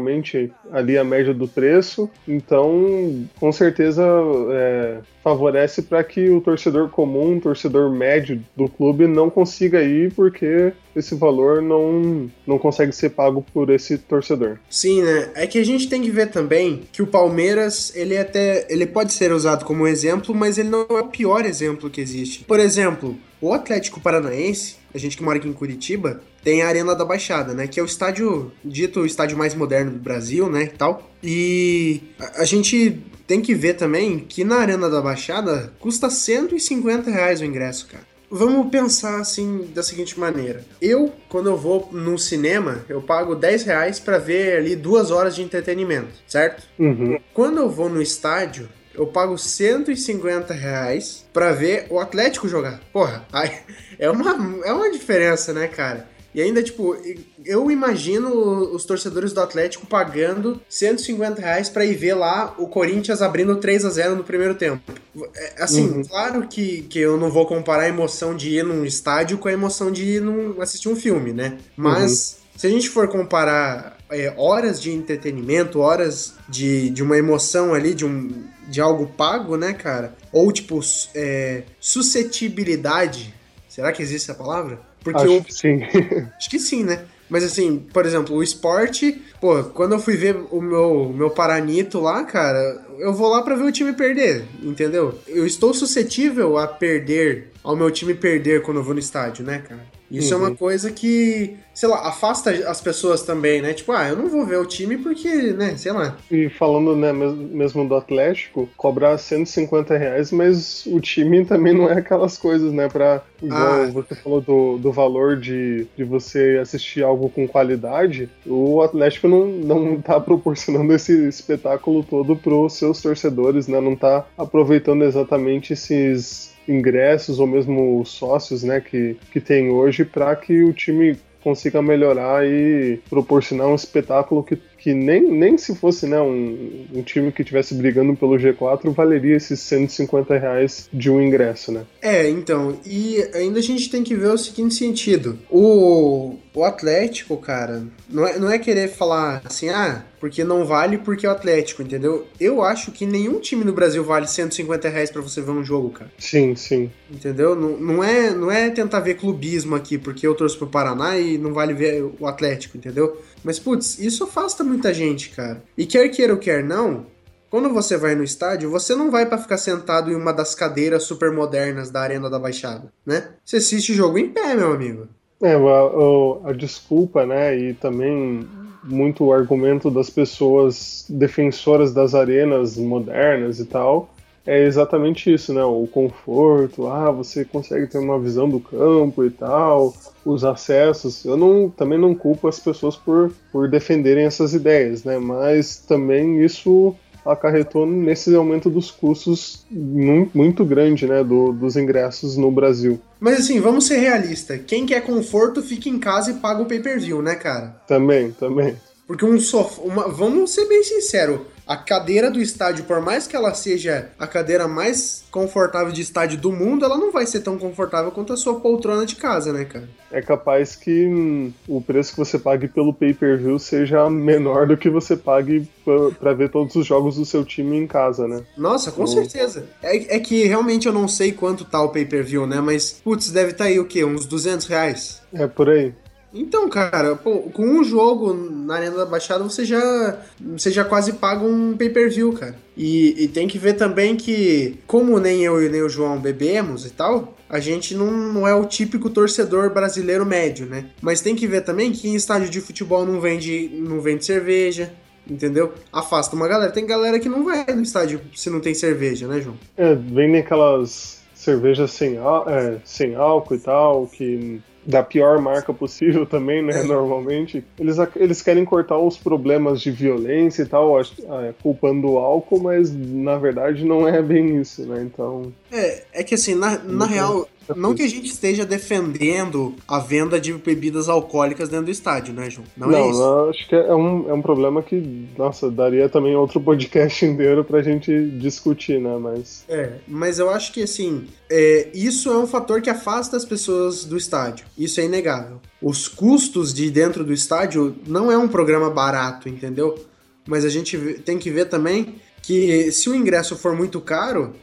ali 0.73 0.97
a 0.97 1.05
média 1.05 1.35
do 1.35 1.49
preço, 1.49 2.11
então 2.27 3.27
com 3.39 3.53
certeza 3.53 4.05
é, 4.51 4.99
favorece 5.23 5.83
para 5.83 6.03
que 6.03 6.29
o 6.31 6.41
torcedor 6.41 6.89
comum, 6.89 7.39
torcedor 7.39 7.91
médio 7.91 8.43
do 8.57 8.69
clube 8.69 9.07
não 9.07 9.29
consiga 9.29 9.83
ir 9.83 10.13
porque 10.15 10.73
esse 10.95 11.15
valor 11.15 11.63
não, 11.63 12.31
não 12.47 12.59
consegue 12.59 12.93
ser 12.93 13.11
pago 13.11 13.45
por 13.53 13.71
esse 13.71 13.99
torcedor. 13.99 14.59
Sim, 14.69 15.03
né? 15.03 15.31
É 15.35 15.47
que 15.47 15.59
a 15.59 15.65
gente 15.65 15.89
tem 15.89 16.03
que 16.03 16.11
ver 16.11 16.31
também 16.31 16.83
que 16.93 17.03
o 17.03 17.07
Palmeiras, 17.07 17.95
ele 17.95 18.15
é 18.15 18.21
até 18.21 18.67
ele 18.69 18.87
pode 18.87 19.13
ser 19.13 19.33
usado 19.33 19.65
como 19.65 19.87
exemplo, 19.87 20.35
mas 20.35 20.59
ele 20.59 20.69
não 20.69 20.87
é 20.91 21.01
o 21.01 21.09
pior 21.09 21.45
exemplo 21.45 21.91
que 21.91 22.01
existe. 22.01 22.45
Por 22.45 22.59
exemplo, 22.59 23.17
o 23.41 23.53
Atlético 23.53 24.01
Paranaense, 24.01 24.77
a 24.95 24.99
gente 24.99 25.17
que 25.17 25.23
mora 25.23 25.39
aqui 25.39 25.49
em 25.49 25.53
Curitiba, 25.53 26.21
tem 26.43 26.63
a 26.63 26.69
Arena 26.69 26.95
da 26.95 27.05
Baixada, 27.05 27.55
né? 27.55 27.67
Que 27.67 27.81
é 27.81 27.83
o 27.83 27.87
estádio 27.87 28.53
dito 28.65 29.01
o 29.01 29.07
estádio 29.07 29.37
mais 29.37 29.55
moderno 29.55 29.93
do 29.93 29.99
Brasil, 29.99 30.49
né? 30.51 30.65
E 30.65 30.69
tal. 30.69 31.11
E 31.23 32.01
a, 32.19 32.43
a 32.43 32.45
gente 32.45 33.03
tem 33.27 33.41
que 33.41 33.55
ver 33.55 33.75
também 33.75 34.19
que 34.21 34.43
na 34.43 34.57
Arena 34.57 34.91
da 34.91 35.01
Baixada 35.01 35.73
custa 35.79 36.11
150 36.11 37.11
reais 37.11 37.41
o 37.41 37.45
ingresso, 37.45 37.87
cara. 37.87 38.11
Vamos 38.33 38.71
pensar 38.71 39.21
assim 39.21 39.69
da 39.75 39.83
seguinte 39.83 40.19
maneira. 40.19 40.65
Eu, 40.81 41.13
quando 41.29 41.49
eu 41.49 41.57
vou 41.57 41.89
num 41.91 42.17
cinema, 42.17 42.85
eu 42.89 43.03
pago 43.03 43.35
10 43.35 43.65
reais 43.65 43.99
pra 43.99 44.19
ver 44.19 44.57
ali 44.57 44.77
duas 44.77 45.11
horas 45.11 45.35
de 45.35 45.43
entretenimento, 45.43 46.13
certo? 46.29 46.63
Uhum. 46.79 47.19
Quando 47.35 47.59
eu 47.59 47.69
vou 47.69 47.89
no 47.89 48.01
estádio, 48.01 48.69
eu 48.95 49.07
pago 49.07 49.37
150 49.37 50.55
reais 50.55 51.27
pra 51.33 51.53
ver 51.53 51.87
o 51.91 51.99
Atlético 51.99 52.49
jogar. 52.49 52.81
Porra, 52.93 53.27
aí 53.33 53.51
é 53.99 54.09
uma, 54.09 54.61
é 54.65 54.73
uma 54.73 54.91
diferença, 54.93 55.53
né, 55.53 55.67
cara? 55.67 56.09
E 56.35 56.41
ainda, 56.41 56.63
tipo, 56.63 56.97
eu 57.45 57.71
imagino 57.71 58.29
os 58.73 58.85
torcedores 58.85 59.33
do 59.33 59.41
Atlético 59.41 59.85
pagando 59.87 60.61
150 60.69 61.41
reais 61.41 61.69
pra 61.69 61.85
ir 61.85 61.95
ver 61.95 62.15
lá 62.15 62.55
o 62.57 62.69
Corinthians 62.69 63.21
abrindo 63.21 63.57
3 63.57 63.85
a 63.85 63.91
0 63.91 64.15
no 64.17 64.23
primeiro 64.25 64.55
tempo. 64.55 64.93
É, 65.35 65.63
Assim, 65.65 65.89
Uhum. 65.91 66.05
claro 66.05 66.47
que, 66.47 66.83
que 66.83 66.99
eu 67.01 67.17
não 67.17 67.31
vou 67.31 67.47
comparar 67.47 67.83
a 67.83 67.89
emoção 67.89 68.37
de 68.37 68.51
ir 68.51 68.65
num 68.65 68.85
estádio 68.85 69.39
com 69.39 69.49
a 69.49 69.53
emoção 69.53 69.91
de 69.91 70.05
ir 70.05 70.21
num, 70.21 70.61
assistir 70.63 70.89
um 70.89 70.95
filme, 70.97 71.33
né? 71.33 71.59
Mas 71.77 72.37
se 72.57 72.67
a 72.67 72.71
gente 72.71 72.89
for 72.89 73.09
comparar 73.09 73.99
é, 74.09 74.33
horas 74.37 74.81
de 74.81 74.93
entretenimento, 74.93 75.81
horas 75.81 76.35
de, 76.49 76.91
de 76.91 77.03
uma 77.03 77.17
emoção 77.19 77.75
ali, 77.75 77.93
de, 77.95 78.05
um, 78.05 78.31
de 78.69 78.81
algo 78.81 79.07
pago, 79.17 79.57
né, 79.57 79.73
cara? 79.73 80.15
Ou 80.33 80.53
tipo, 80.53 80.81
é, 81.15 81.65
suscetibilidade. 81.81 83.35
Será 83.69 83.93
que 83.93 84.03
existe 84.03 84.31
essa 84.31 84.39
palavra? 84.39 84.81
Porque 85.03 85.23
Acho 85.23 85.45
que 85.45 85.55
sim. 85.55 85.83
Acho 86.37 86.51
que 86.51 86.59
sim, 86.59 86.85
né? 86.85 87.05
Mas 87.29 87.45
assim, 87.45 87.79
por 87.93 88.05
exemplo, 88.05 88.35
o 88.35 88.43
esporte, 88.43 89.23
pô, 89.41 89.63
quando 89.65 89.93
eu 89.93 90.01
fui 90.01 90.17
ver 90.17 90.37
o 90.51 90.61
meu, 90.61 91.13
meu 91.15 91.31
Paranito 91.31 92.01
lá, 92.01 92.25
cara, 92.25 92.85
eu 92.99 93.15
vou 93.15 93.29
lá 93.29 93.41
pra 93.41 93.55
ver 93.55 93.63
o 93.63 93.73
time 93.73 93.93
perder, 93.93 94.45
entendeu? 94.63 95.17
Eu 95.29 95.47
estou 95.47 95.73
suscetível 95.73 96.59
a 96.59 96.67
perder, 96.67 97.53
ao 97.63 97.77
meu 97.77 97.89
time 97.91 98.15
perder 98.15 98.63
quando 98.63 98.79
eu 98.79 98.85
vou 98.85 98.95
no 98.95 99.01
estádio, 99.01 99.45
né, 99.45 99.63
cara? 99.67 100.00
Isso 100.11 100.35
é 100.35 100.37
uma 100.37 100.55
coisa 100.55 100.91
que, 100.91 101.57
sei 101.73 101.89
lá, 101.89 102.09
afasta 102.09 102.51
as 102.69 102.81
pessoas 102.81 103.23
também, 103.23 103.63
né? 103.63 103.73
Tipo, 103.73 103.93
ah, 103.93 104.09
eu 104.09 104.17
não 104.17 104.29
vou 104.29 104.45
ver 104.45 104.59
o 104.59 104.67
time 104.67 104.97
porque, 104.99 105.29
né, 105.53 105.77
sei 105.77 105.93
lá. 105.93 106.17
E 106.31 106.49
falando 106.49 106.97
né, 106.97 107.13
mes- 107.13 107.35
mesmo 107.51 107.87
do 107.89 107.95
Atlético, 107.95 108.69
cobrar 108.77 109.17
150 109.19 109.97
reais, 109.97 110.33
mas 110.33 110.85
o 110.87 111.01
time 111.01 111.45
também 111.47 111.73
não 111.73 111.89
é 111.89 111.95
aquelas 111.99 112.37
coisas, 112.37 112.73
né? 112.73 112.89
Pra, 112.89 113.23
igual 113.43 113.61
Ah. 113.83 113.87
você 113.93 114.15
falou 114.17 114.41
do, 114.41 114.79
do 114.79 114.91
valor 114.93 115.37
de, 115.39 115.87
de 115.97 116.03
você 116.05 116.59
assistir 116.61 117.03
algo 117.05 117.29
com 117.31 117.47
qualidade, 117.47 118.29
o 118.47 118.83
Atlético 118.83 119.29
não, 119.29 119.47
não 119.47 120.01
tá 120.01 120.19
proporcionando 120.19 120.93
esse 120.95 121.29
espetáculo 121.29 122.03
todo 122.03 122.35
pros 122.37 122.75
seus 122.75 123.01
torcedores, 123.01 123.69
né? 123.69 123.81
Não 123.81 123.95
tá 123.95 124.27
aproveitando 124.37 125.05
exatamente 125.05 125.73
esses 125.73 126.51
ingressos 126.71 127.41
ou 127.41 127.47
mesmo 127.47 128.05
sócios, 128.05 128.63
né, 128.63 128.81
que, 128.81 129.17
que 129.33 129.41
tem 129.41 129.71
hoje 129.71 130.05
para 130.05 130.35
que 130.37 130.63
o 130.63 130.73
time 130.73 131.17
consiga 131.43 131.81
melhorar 131.83 132.47
e 132.47 133.01
proporcionar 133.09 133.67
um 133.67 133.75
espetáculo 133.75 134.43
que, 134.43 134.59
que 134.79 134.95
nem, 134.95 135.23
nem 135.23 135.57
se 135.59 135.75
fosse 135.75 136.07
né, 136.07 136.21
um, 136.21 136.87
um 136.95 137.03
time 137.03 137.33
que 137.33 137.43
estivesse 137.43 137.75
brigando 137.75 138.15
pelo 138.15 138.37
G4 138.37 138.91
valeria 138.91 139.37
esses 139.37 139.61
150 139.61 140.37
reais 140.37 140.89
de 140.93 141.11
um 141.11 141.21
ingresso, 141.21 141.73
né? 141.73 141.85
É, 142.03 142.29
então, 142.29 142.79
e 142.87 143.23
ainda 143.35 143.59
a 143.59 143.63
gente 143.63 143.91
tem 143.91 144.03
que 144.03 144.15
ver 144.15 144.29
o 144.29 144.39
seguinte 144.39 144.75
sentido. 144.75 145.39
O, 145.51 146.37
o 146.55 146.65
Atlético, 146.65 147.37
cara, 147.37 147.85
não 148.09 148.27
é, 148.27 148.39
não 148.39 148.51
é 148.51 148.59
querer 148.59 148.89
falar 148.89 149.41
assim, 149.45 149.69
ah, 149.69 150.05
porque 150.19 150.43
não 150.43 150.65
vale 150.65 150.99
porque 150.99 151.25
é 151.25 151.29
o 151.29 151.33
Atlético, 151.33 151.83
entendeu? 151.83 152.27
Eu 152.39 152.63
acho 152.63 152.91
que 152.91 153.07
nenhum 153.07 153.39
time 153.39 153.65
no 153.65 153.73
Brasil 153.73 154.03
vale 154.03 154.27
150 154.27 154.89
reais 154.89 155.11
pra 155.11 155.23
você 155.23 155.41
ver 155.41 155.53
um 155.53 155.65
jogo, 155.65 155.91
cara. 155.91 156.11
Sim, 156.19 156.55
sim. 156.57 156.91
Entendeu? 157.11 157.55
Não, 157.55 157.77
não, 157.77 158.05
é, 158.05 158.31
não 158.31 158.51
é 158.51 158.71
tentar 158.71 159.01
ver 159.01 159.15
clubismo 159.15 159.77
aqui, 159.77 159.97
porque 159.97 160.27
eu 160.27 160.35
torço 160.35 160.59
pro 160.59 160.67
Paraná 160.67 161.19
e 161.19 161.39
não 161.39 161.53
vale 161.53 161.73
ver 161.73 162.03
o 162.19 162.27
Atlético, 162.27 162.77
entendeu? 162.77 163.21
Mas, 163.45 163.59
putz, 163.59 163.99
isso 163.99 164.25
afasta 164.25 164.65
muita 164.65 164.93
gente, 164.93 165.31
cara. 165.31 165.63
E 165.77 165.87
quer 165.87 166.09
queira 166.09 166.33
ou 166.33 166.39
quer 166.39 166.65
não, 166.65 167.07
quando 167.51 167.69
você 167.69 167.97
vai 167.97 168.15
no 168.15 168.23
estádio, 168.23 168.71
você 168.71 168.95
não 168.95 169.11
vai 169.11 169.27
pra 169.27 169.37
ficar 169.37 169.59
sentado 169.59 170.11
em 170.11 170.15
uma 170.15 170.33
das 170.33 170.55
cadeiras 170.55 171.03
super 171.03 171.33
modernas 171.33 171.91
da 171.91 172.01
Arena 172.01 172.31
da 172.31 172.39
Baixada, 172.39 172.93
né? 173.05 173.31
Você 173.45 173.57
assiste 173.57 173.93
jogo 173.93 174.19
em 174.19 174.29
pé, 174.29 174.55
meu 174.55 174.73
amigo. 174.73 175.09
É, 175.43 175.55
a, 175.55 175.59
a- 175.59 176.51
a 176.51 176.53
desculpa, 176.53 177.25
né, 177.25 177.57
e 177.59 177.75
também 177.75 178.47
muito 178.83 179.25
o 179.25 179.33
argumento 179.33 179.91
das 179.91 180.11
pessoas 180.11 181.05
defensoras 181.09 181.93
das 181.95 182.15
arenas 182.15 182.77
modernas 182.77 183.59
e 183.59 183.65
tal, 183.65 184.11
é 184.47 184.65
exatamente 184.65 185.33
isso, 185.33 185.53
né, 185.55 185.63
o 185.65 185.87
conforto, 185.87 186.87
ah, 186.87 187.11
você 187.11 187.45
consegue 187.45 187.87
ter 187.87 187.99
uma 187.99 188.19
visão 188.19 188.49
do 188.49 188.61
campo 188.61 189.25
e 189.25 189.31
tal, 189.31 189.95
os 190.25 190.45
acessos. 190.45 191.25
Eu 191.25 191.37
não, 191.37 191.69
também 191.71 191.99
não 191.99 192.15
culpo 192.15 192.49
as 192.49 192.59
pessoas 192.59 192.97
por, 192.97 193.33
por 193.53 193.69
defenderem 193.69 194.25
essas 194.25 194.53
ideias, 194.55 195.05
né, 195.05 195.19
mas 195.19 195.77
também 195.79 196.43
isso 196.45 196.95
acarretou 197.31 197.87
nesse 197.87 198.35
aumento 198.35 198.69
dos 198.69 198.91
custos 198.91 199.65
mu- 199.71 200.29
muito 200.35 200.65
grande, 200.65 201.07
né, 201.07 201.23
do- 201.25 201.53
dos 201.53 201.77
ingressos 201.77 202.37
no 202.37 202.51
Brasil. 202.51 203.01
Mas 203.19 203.39
assim, 203.41 203.61
vamos 203.61 203.87
ser 203.87 203.99
realistas. 203.99 204.61
Quem 204.67 204.85
quer 204.87 205.03
conforto, 205.03 205.63
fica 205.63 205.89
em 205.89 205.99
casa 205.99 206.31
e 206.31 206.35
paga 206.35 206.63
o 206.63 206.67
pay-per-view, 206.67 207.23
né, 207.23 207.35
cara? 207.35 207.77
Também, 207.87 208.31
também. 208.33 208.77
Porque 209.07 209.25
um 209.25 209.41
sofá. 209.41 209.83
Uma, 209.83 210.09
vamos 210.09 210.53
ser 210.53 210.67
bem 210.67 210.85
sinceros. 210.85 211.41
A 211.67 211.77
cadeira 211.77 212.31
do 212.31 212.41
estádio, 212.41 212.85
por 212.85 213.01
mais 213.01 213.27
que 213.27 213.37
ela 213.37 213.55
seja 213.55 214.11
a 214.19 214.27
cadeira 214.27 214.67
mais 214.67 215.23
confortável 215.31 215.93
de 215.93 216.03
estádio 216.03 216.39
do 216.39 216.51
mundo, 216.51 216.85
ela 216.85 216.99
não 216.99 217.13
vai 217.13 217.27
ser 217.27 217.41
tão 217.41 217.57
confortável 217.57 218.11
quanto 218.11 218.33
a 218.33 218.37
sua 218.37 218.59
poltrona 218.59 219.07
de 219.07 219.17
casa, 219.17 219.53
né, 219.53 219.65
cara? 219.65 219.89
é 220.13 220.21
capaz 220.21 220.75
que 220.75 221.07
hum, 221.07 221.53
o 221.69 221.81
preço 221.81 222.11
que 222.11 222.19
você 222.19 222.37
pague 222.37 222.67
pelo 222.67 222.93
pay-per-view 222.93 223.57
seja 223.61 224.11
menor 224.11 224.67
do 224.67 224.77
que 224.77 224.91
você 224.91 225.17
pague 225.17 225.69
pa- 225.85 226.11
pra 226.19 226.35
ver 226.35 226.51
todos 226.51 226.75
os 226.75 226.85
jogos 226.85 227.15
do 227.15 227.25
seu 227.25 227.45
time 227.45 227.77
em 227.77 227.87
casa, 227.87 228.27
né? 228.27 228.43
Nossa, 228.57 228.91
com 228.91 229.07
certeza. 229.07 229.67
É, 229.81 230.17
é 230.17 230.19
que 230.19 230.45
realmente 230.49 230.89
eu 230.89 230.93
não 230.93 231.07
sei 231.07 231.31
quanto 231.31 231.65
tá 231.65 231.81
o 231.81 231.91
pay-per-view, 231.91 232.45
né? 232.45 232.61
Mas, 232.61 233.01
putz, 233.05 233.31
deve 233.31 233.53
tá 233.53 233.65
aí 233.67 233.79
o 233.79 233.85
quê? 233.85 234.05
Uns 234.05 234.27
200 234.27 234.67
reais? 234.67 235.23
É 235.33 235.47
por 235.47 235.69
aí. 235.71 235.95
Então, 236.33 236.69
cara, 236.69 237.17
pô, 237.17 237.41
com 237.53 237.65
um 237.65 237.83
jogo 237.83 238.33
na 238.33 238.77
Arena 238.77 238.97
da 238.97 239.07
Baixada 239.07 239.43
você 239.43 239.65
já, 239.65 240.19
você 240.41 240.71
já 240.71 240.85
quase 240.85 241.15
paga 241.15 241.45
um 241.45 241.77
pay-per-view, 241.77 242.33
cara. 242.33 242.55
E, 242.77 243.25
e 243.25 243.29
tem 243.29 243.49
que 243.49 243.59
ver 243.59 243.75
também 243.75 244.17
que, 244.17 244.79
como 244.87 245.19
nem 245.19 245.43
eu 245.43 245.63
e 245.63 245.69
nem 245.69 245.83
o 245.83 245.89
João 245.89 246.21
bebemos 246.21 246.87
e 246.87 246.91
tal, 246.91 247.35
a 247.49 247.59
gente 247.59 247.95
não, 247.97 248.11
não 248.11 248.47
é 248.47 248.55
o 248.55 248.65
típico 248.65 249.11
torcedor 249.11 249.71
brasileiro 249.75 250.25
médio, 250.25 250.67
né? 250.67 250.87
Mas 251.03 251.21
tem 251.21 251.35
que 251.35 251.49
ver 251.49 251.63
também 251.63 251.91
que 251.91 252.09
em 252.09 252.15
estádio 252.15 252.49
de 252.49 252.61
futebol 252.61 253.05
não 253.05 253.21
vende, 253.21 253.69
não 253.75 254.01
vende 254.01 254.25
cerveja, 254.25 254.93
entendeu? 255.29 255.73
Afasta 255.93 256.37
uma 256.37 256.47
galera. 256.47 256.71
Tem 256.71 256.87
galera 256.87 257.19
que 257.19 257.29
não 257.29 257.45
vai 257.45 257.65
no 257.75 257.83
estádio 257.83 258.21
se 258.35 258.49
não 258.49 258.61
tem 258.61 258.73
cerveja, 258.73 259.27
né, 259.27 259.41
João? 259.41 259.57
É, 259.77 259.97
vendem 259.97 260.41
aquelas 260.41 261.21
cervejas 261.35 261.91
sem, 261.91 262.19
é, 262.47 262.79
sem 262.85 263.17
álcool 263.17 263.55
e 263.57 263.59
tal, 263.59 264.07
que 264.07 264.61
da 264.85 265.03
pior 265.03 265.41
marca 265.41 265.73
possível 265.73 266.25
também, 266.27 266.63
né? 266.63 266.83
Normalmente. 266.83 267.63
Eles, 267.79 267.97
eles 268.17 268.43
querem 268.43 268.65
cortar 268.65 268.99
os 268.99 269.17
problemas 269.17 269.81
de 269.81 269.91
violência 269.91 270.63
e 270.63 270.67
tal, 270.67 270.99
acho- 270.99 271.15
é, 271.29 271.53
culpando 271.63 272.11
o 272.13 272.19
álcool, 272.19 272.61
mas 272.61 272.91
na 272.95 273.37
verdade 273.37 273.85
não 273.85 274.09
é 274.09 274.23
bem 274.23 274.61
isso, 274.61 274.83
né? 274.87 275.03
Então. 275.03 275.53
É, 275.73 276.03
é 276.15 276.25
que 276.25 276.35
assim, 276.35 276.55
na, 276.55 276.79
na 276.79 277.07
real, 277.07 277.47
não 277.77 277.95
que 277.95 278.03
a 278.03 278.09
gente 278.09 278.27
esteja 278.27 278.65
defendendo 278.65 279.75
a 279.87 279.99
venda 279.99 280.41
de 280.41 280.53
bebidas 280.53 281.09
alcoólicas 281.09 281.69
dentro 281.69 281.87
do 281.87 281.91
estádio, 281.91 282.35
né, 282.35 282.49
João? 282.51 282.67
Não, 282.77 282.91
é 282.91 283.09
isso. 283.09 283.23
eu 283.23 283.51
acho 283.51 283.69
que 283.69 283.75
é 283.75 283.95
um, 283.95 284.29
é 284.29 284.33
um 284.33 284.43
problema 284.43 284.83
que, 284.83 285.29
nossa, 285.37 285.71
daria 285.71 286.09
também 286.09 286.35
outro 286.35 286.61
podcast 286.61 287.25
inteiro 287.27 287.65
pra 287.65 287.83
gente 287.83 288.31
discutir, 288.39 289.01
né? 289.01 289.17
Mas. 289.19 289.65
É, 289.69 289.95
mas 290.07 290.39
eu 290.39 290.51
acho 290.51 290.73
que 290.73 290.83
assim, 290.83 291.27
é, 291.51 291.89
isso 291.95 292.31
é 292.31 292.39
um 292.39 292.47
fator 292.47 292.81
que 292.81 292.91
afasta 292.91 293.37
as 293.37 293.45
pessoas 293.45 294.05
do 294.05 294.17
estádio. 294.17 294.67
Isso 294.77 295.01
é 295.01 295.05
inegável. 295.05 295.61
Os 295.83 296.09
custos 296.09 296.75
de 296.75 296.91
dentro 296.91 297.25
do 297.25 297.33
estádio 297.33 297.97
não 298.07 298.31
é 298.31 298.37
um 298.37 298.49
programa 298.49 298.91
barato, 298.91 299.49
entendeu? 299.49 299.99
Mas 300.47 300.65
a 300.65 300.69
gente 300.69 300.97
tem 301.25 301.39
que 301.39 301.51
ver 301.51 301.67
também 301.67 302.15
que 302.43 302.91
se 302.91 303.09
o 303.09 303.15
ingresso 303.15 303.57
for 303.57 303.77
muito 303.77 304.01
caro, 304.01 304.55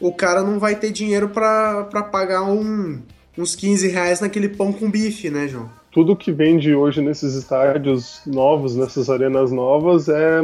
o 0.00 0.12
cara 0.12 0.42
não 0.42 0.58
vai 0.58 0.74
ter 0.76 0.90
dinheiro 0.90 1.28
pra 1.28 1.84
pra 1.84 2.02
pagar 2.02 2.42
um- 2.44 2.98
uns 3.38 3.54
15 3.54 3.88
reais 3.88 4.20
naquele 4.20 4.48
pão 4.48 4.72
com 4.72 4.90
bife, 4.90 5.30
né, 5.30 5.46
João? 5.48 5.68
tudo 5.92 6.14
que 6.14 6.30
vende 6.30 6.74
hoje 6.74 7.00
nesses 7.00 7.32
estádios 7.34 8.20
novos, 8.26 8.76
nessas 8.76 9.08
arenas 9.08 9.50
novas, 9.50 10.10
é, 10.10 10.40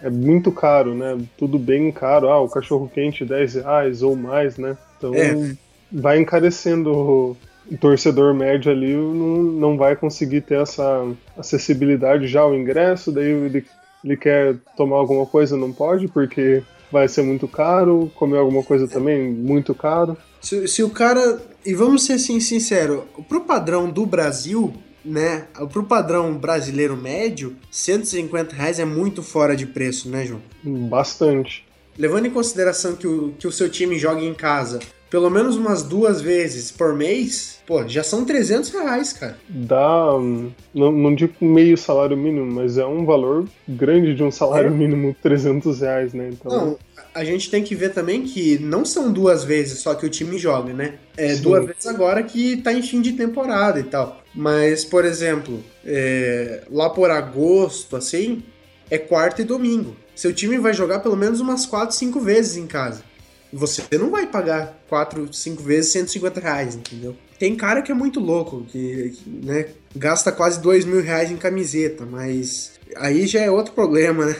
é 0.00 0.08
muito 0.08 0.52
caro, 0.52 0.94
né? 0.94 1.18
Tudo 1.36 1.58
bem 1.58 1.90
caro. 1.90 2.28
Ah, 2.28 2.40
o 2.40 2.48
cachorro 2.48 2.88
quente 2.94 3.24
10 3.24 3.54
reais 3.54 4.02
ou 4.04 4.14
mais, 4.14 4.56
né? 4.56 4.76
Então 4.96 5.12
É. 5.12 5.52
vai 5.90 6.18
encarecendo 6.20 6.92
o 6.92 7.36
o 7.72 7.78
torcedor 7.78 8.34
médio 8.34 8.70
ali, 8.70 8.92
não, 8.94 9.42
não 9.42 9.76
vai 9.78 9.96
conseguir 9.96 10.42
ter 10.42 10.60
essa 10.60 11.02
acessibilidade 11.34 12.26
já 12.26 12.42
ao 12.42 12.54
ingresso, 12.54 13.10
daí 13.10 13.24
ele, 13.30 13.64
ele 14.04 14.16
quer 14.18 14.56
tomar 14.76 14.96
alguma 14.96 15.24
coisa, 15.24 15.56
não 15.56 15.72
pode, 15.72 16.06
porque 16.08 16.62
vai 16.94 17.08
ser 17.08 17.22
muito 17.22 17.48
caro, 17.48 18.10
comer 18.14 18.38
alguma 18.38 18.62
coisa 18.62 18.86
também, 18.86 19.28
muito 19.32 19.74
caro. 19.74 20.16
Se, 20.40 20.68
se 20.68 20.82
o 20.82 20.90
cara. 20.90 21.42
E 21.66 21.74
vamos 21.74 22.04
ser 22.04 22.14
assim, 22.14 22.38
sinceros, 22.38 23.02
pro 23.28 23.40
padrão 23.40 23.90
do 23.90 24.06
Brasil, 24.06 24.72
né? 25.04 25.48
Pro 25.72 25.82
padrão 25.82 26.36
brasileiro 26.38 26.96
médio, 26.96 27.56
150 27.70 28.54
reais 28.54 28.78
é 28.78 28.84
muito 28.84 29.22
fora 29.22 29.56
de 29.56 29.66
preço, 29.66 30.08
né, 30.08 30.24
João? 30.24 30.40
Bastante. 30.62 31.66
Levando 31.98 32.26
em 32.26 32.30
consideração 32.30 32.94
que 32.94 33.06
o, 33.06 33.32
que 33.38 33.46
o 33.46 33.52
seu 33.52 33.68
time 33.68 33.98
joga 33.98 34.20
em 34.20 34.34
casa 34.34 34.78
pelo 35.14 35.30
menos 35.30 35.54
umas 35.54 35.84
duas 35.84 36.20
vezes 36.20 36.72
por 36.72 36.92
mês, 36.92 37.60
pô, 37.64 37.86
já 37.86 38.02
são 38.02 38.24
300 38.24 38.70
reais, 38.70 39.12
cara. 39.12 39.38
dá, 39.48 40.16
hum, 40.16 40.50
não, 40.74 40.90
não 40.90 41.14
digo 41.14 41.32
meio 41.40 41.78
salário 41.78 42.16
mínimo, 42.16 42.50
mas 42.52 42.78
é 42.78 42.84
um 42.84 43.04
valor 43.06 43.46
grande 43.68 44.12
de 44.12 44.24
um 44.24 44.32
salário 44.32 44.66
É. 44.66 44.70
mínimo, 44.70 45.14
300 45.22 45.80
reais, 45.82 46.12
né? 46.12 46.30
Então, 46.32 46.50
Não, 46.50 46.78
a 47.14 47.22
gente 47.22 47.48
tem 47.48 47.62
que 47.62 47.76
ver 47.76 47.90
também 47.90 48.24
que 48.24 48.58
não 48.58 48.84
são 48.84 49.12
duas 49.12 49.44
vezes 49.44 49.78
só 49.78 49.94
que 49.94 50.04
o 50.04 50.10
time 50.10 50.36
joga, 50.36 50.72
né? 50.72 50.94
É 51.16 51.32
Sim. 51.32 51.42
duas 51.42 51.64
vezes 51.64 51.86
agora 51.86 52.20
que 52.24 52.56
tá 52.56 52.72
em 52.72 52.82
fim 52.82 53.00
de 53.00 53.12
temporada 53.12 53.78
e 53.78 53.84
tal. 53.84 54.20
Mas, 54.34 54.84
por 54.84 55.04
exemplo, 55.04 55.62
é, 55.86 56.62
lá 56.68 56.90
por 56.90 57.08
agosto, 57.12 57.94
assim, 57.94 58.42
é 58.90 58.98
quarta 58.98 59.42
e 59.42 59.44
domingo. 59.44 59.94
Seu 60.12 60.32
time 60.32 60.58
vai 60.58 60.74
jogar 60.74 60.98
pelo 60.98 61.16
menos 61.16 61.38
umas 61.38 61.66
4, 61.66 61.94
5 61.94 62.18
vezes 62.18 62.56
em 62.56 62.66
casa. 62.66 63.13
Você 63.54 63.82
não 63.98 64.10
vai 64.10 64.26
pagar 64.26 64.82
4, 64.88 65.32
5 65.32 65.62
vezes 65.62 65.92
150 65.92 66.40
reais, 66.40 66.74
entendeu? 66.74 67.16
Tem 67.38 67.54
cara 67.56 67.82
que 67.82 67.90
é 67.92 67.94
muito 67.94 68.20
louco, 68.20 68.64
que, 68.70 69.10
que, 69.10 69.30
né, 69.30 69.66
gasta 69.94 70.30
quase 70.32 70.60
2 70.60 70.84
mil 70.84 71.02
reais 71.02 71.30
em 71.30 71.36
camiseta, 71.36 72.04
mas 72.06 72.72
aí 72.96 73.26
já 73.26 73.40
é 73.40 73.50
outro 73.50 73.72
problema, 73.72 74.26
né? 74.26 74.36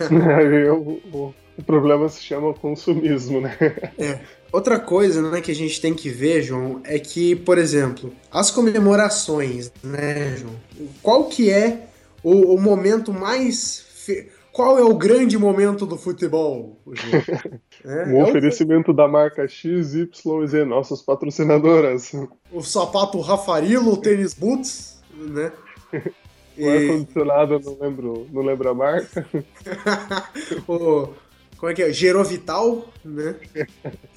O, 0.72 1.00
o- 1.16 1.34
o 1.58 1.62
problema 1.64 2.08
se 2.08 2.22
chama 2.22 2.54
consumismo, 2.54 3.40
né? 3.40 3.56
É. 3.98 4.20
Outra 4.52 4.78
coisa 4.78 5.20
né, 5.28 5.40
que 5.40 5.50
a 5.50 5.54
gente 5.54 5.80
tem 5.80 5.92
que 5.92 6.08
ver, 6.08 6.40
João, 6.40 6.80
é 6.84 7.00
que, 7.00 7.34
por 7.34 7.58
exemplo, 7.58 8.12
as 8.30 8.48
comemorações, 8.52 9.72
né, 9.82 10.36
João? 10.36 10.54
Qual 11.02 11.24
que 11.24 11.50
é 11.50 11.88
o, 12.22 12.54
o 12.54 12.60
momento 12.60 13.12
mais. 13.12 13.84
fe- 14.06 14.28
Qual 14.52 14.78
é 14.78 14.84
o 14.84 14.94
grande 14.94 15.36
momento 15.36 15.84
do 15.84 15.96
futebol, 15.98 16.78
João? 16.86 17.22
É, 17.84 18.04
Um 18.06 18.20
é 18.20 18.24
o- 18.24 18.28
oferecimento 18.28 18.92
da 18.92 19.06
marca 19.08 19.46
XYZ, 19.46 20.66
nossas 20.66 21.00
patrocinadoras. 21.02 22.12
o, 22.52 22.62
sapato 22.62 23.20
Rafarilo, 23.20 23.92
o 23.92 23.96
tênis 23.96 24.34
Boots, 24.34 25.00
né? 25.14 25.52
O 26.60 26.68
ar-condicionado, 26.68 27.54
eu 27.54 27.60
não 27.60 27.78
lembro, 27.80 28.26
não 28.32 28.42
lembro 28.42 28.68
a 28.68 28.74
marca. 28.74 29.24
o, 30.66 31.08
como 31.56 31.70
é 31.70 31.74
que 31.74 31.82
é? 31.84 31.92
Gerovital, 31.92 32.88
né? 33.04 33.36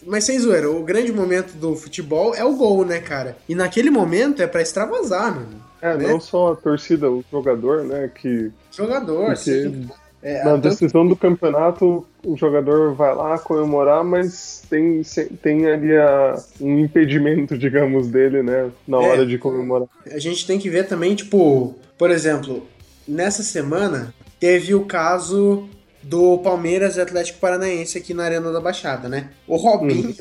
Mas 0.07 0.23
sem 0.23 0.39
zoeira, 0.39 0.69
o 0.69 0.83
grande 0.83 1.11
momento 1.11 1.53
do 1.53 1.75
futebol 1.75 2.33
é 2.33 2.43
o 2.43 2.55
gol, 2.55 2.83
né, 2.83 2.99
cara? 2.99 3.37
E 3.47 3.53
naquele 3.53 3.91
momento 3.91 4.41
é 4.41 4.47
pra 4.47 4.61
extravasar, 4.61 5.35
mano. 5.35 5.61
É, 5.81 5.95
Né? 5.97 6.07
não 6.07 6.19
só 6.19 6.53
a 6.53 6.55
torcida, 6.55 7.09
o 7.11 7.23
jogador, 7.31 7.83
né? 7.83 8.07
Que 8.13 8.51
Jogador, 8.71 9.25
porque 9.27 9.37
sim. 9.63 9.89
É, 10.23 10.43
na 10.43 10.55
decisão 10.55 11.07
do 11.07 11.15
campeonato 11.15 12.05
o 12.23 12.37
jogador 12.37 12.93
vai 12.93 13.15
lá 13.15 13.39
comemorar, 13.39 14.03
mas 14.03 14.61
tem, 14.69 15.01
tem 15.41 15.65
ali 15.65 15.95
a- 15.97 16.35
um 16.59 16.77
impedimento, 16.79 17.57
digamos, 17.59 18.07
dele, 18.07 18.43
né? 18.43 18.69
Na 18.87 18.97
É. 19.01 19.07
hora 19.09 19.25
de 19.25 19.37
comemorar. 19.37 19.87
a 20.11 20.19
gente 20.19 20.45
tem 20.45 20.59
que 20.59 20.69
ver 20.69 20.87
também, 20.87 21.15
tipo, 21.15 21.73
por 21.97 22.11
exemplo, 22.11 22.67
nessa 23.07 23.41
semana 23.41 24.13
teve 24.39 24.75
o 24.75 24.85
caso 24.85 25.67
do 26.03 26.37
Palmeiras 26.39 26.97
e 26.97 27.01
Atlético 27.01 27.39
Paranaense 27.39 27.97
aqui 27.97 28.13
na 28.13 28.23
Arena 28.23 28.51
da 28.51 28.59
Baixada, 28.61 29.07
né? 29.09 29.29
O 29.47 29.55
Robinho. 29.55 30.15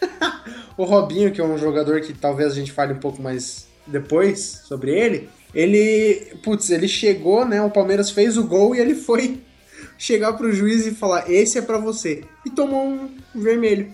o 0.76 0.84
Robinho, 0.84 1.32
que 1.32 1.40
é 1.40 1.44
um 1.44 1.56
jogador 1.58 2.00
que 2.00 2.12
talvez 2.12 2.52
a 2.52 2.54
gente 2.54 2.72
fale 2.72 2.92
um 2.92 2.98
pouco 2.98 3.22
mais 3.22 3.66
depois 3.86 4.62
sobre 4.64 4.90
ele. 4.92 5.28
Ele, 5.54 6.32
putz, 6.42 6.70
ele 6.70 6.88
chegou, 6.88 7.44
né? 7.46 7.62
O 7.62 7.70
Palmeiras 7.70 8.10
fez 8.10 8.36
o 8.36 8.44
gol 8.46 8.74
e 8.74 8.80
ele 8.80 8.94
foi 8.94 9.38
chegar 9.96 10.32
pro 10.34 10.52
juiz 10.52 10.86
e 10.86 10.90
falar: 10.90 11.30
Esse 11.30 11.58
é 11.58 11.62
pra 11.62 11.78
você. 11.78 12.22
E 12.44 12.50
tomou 12.50 12.84
um 12.86 13.08
vermelho. 13.34 13.88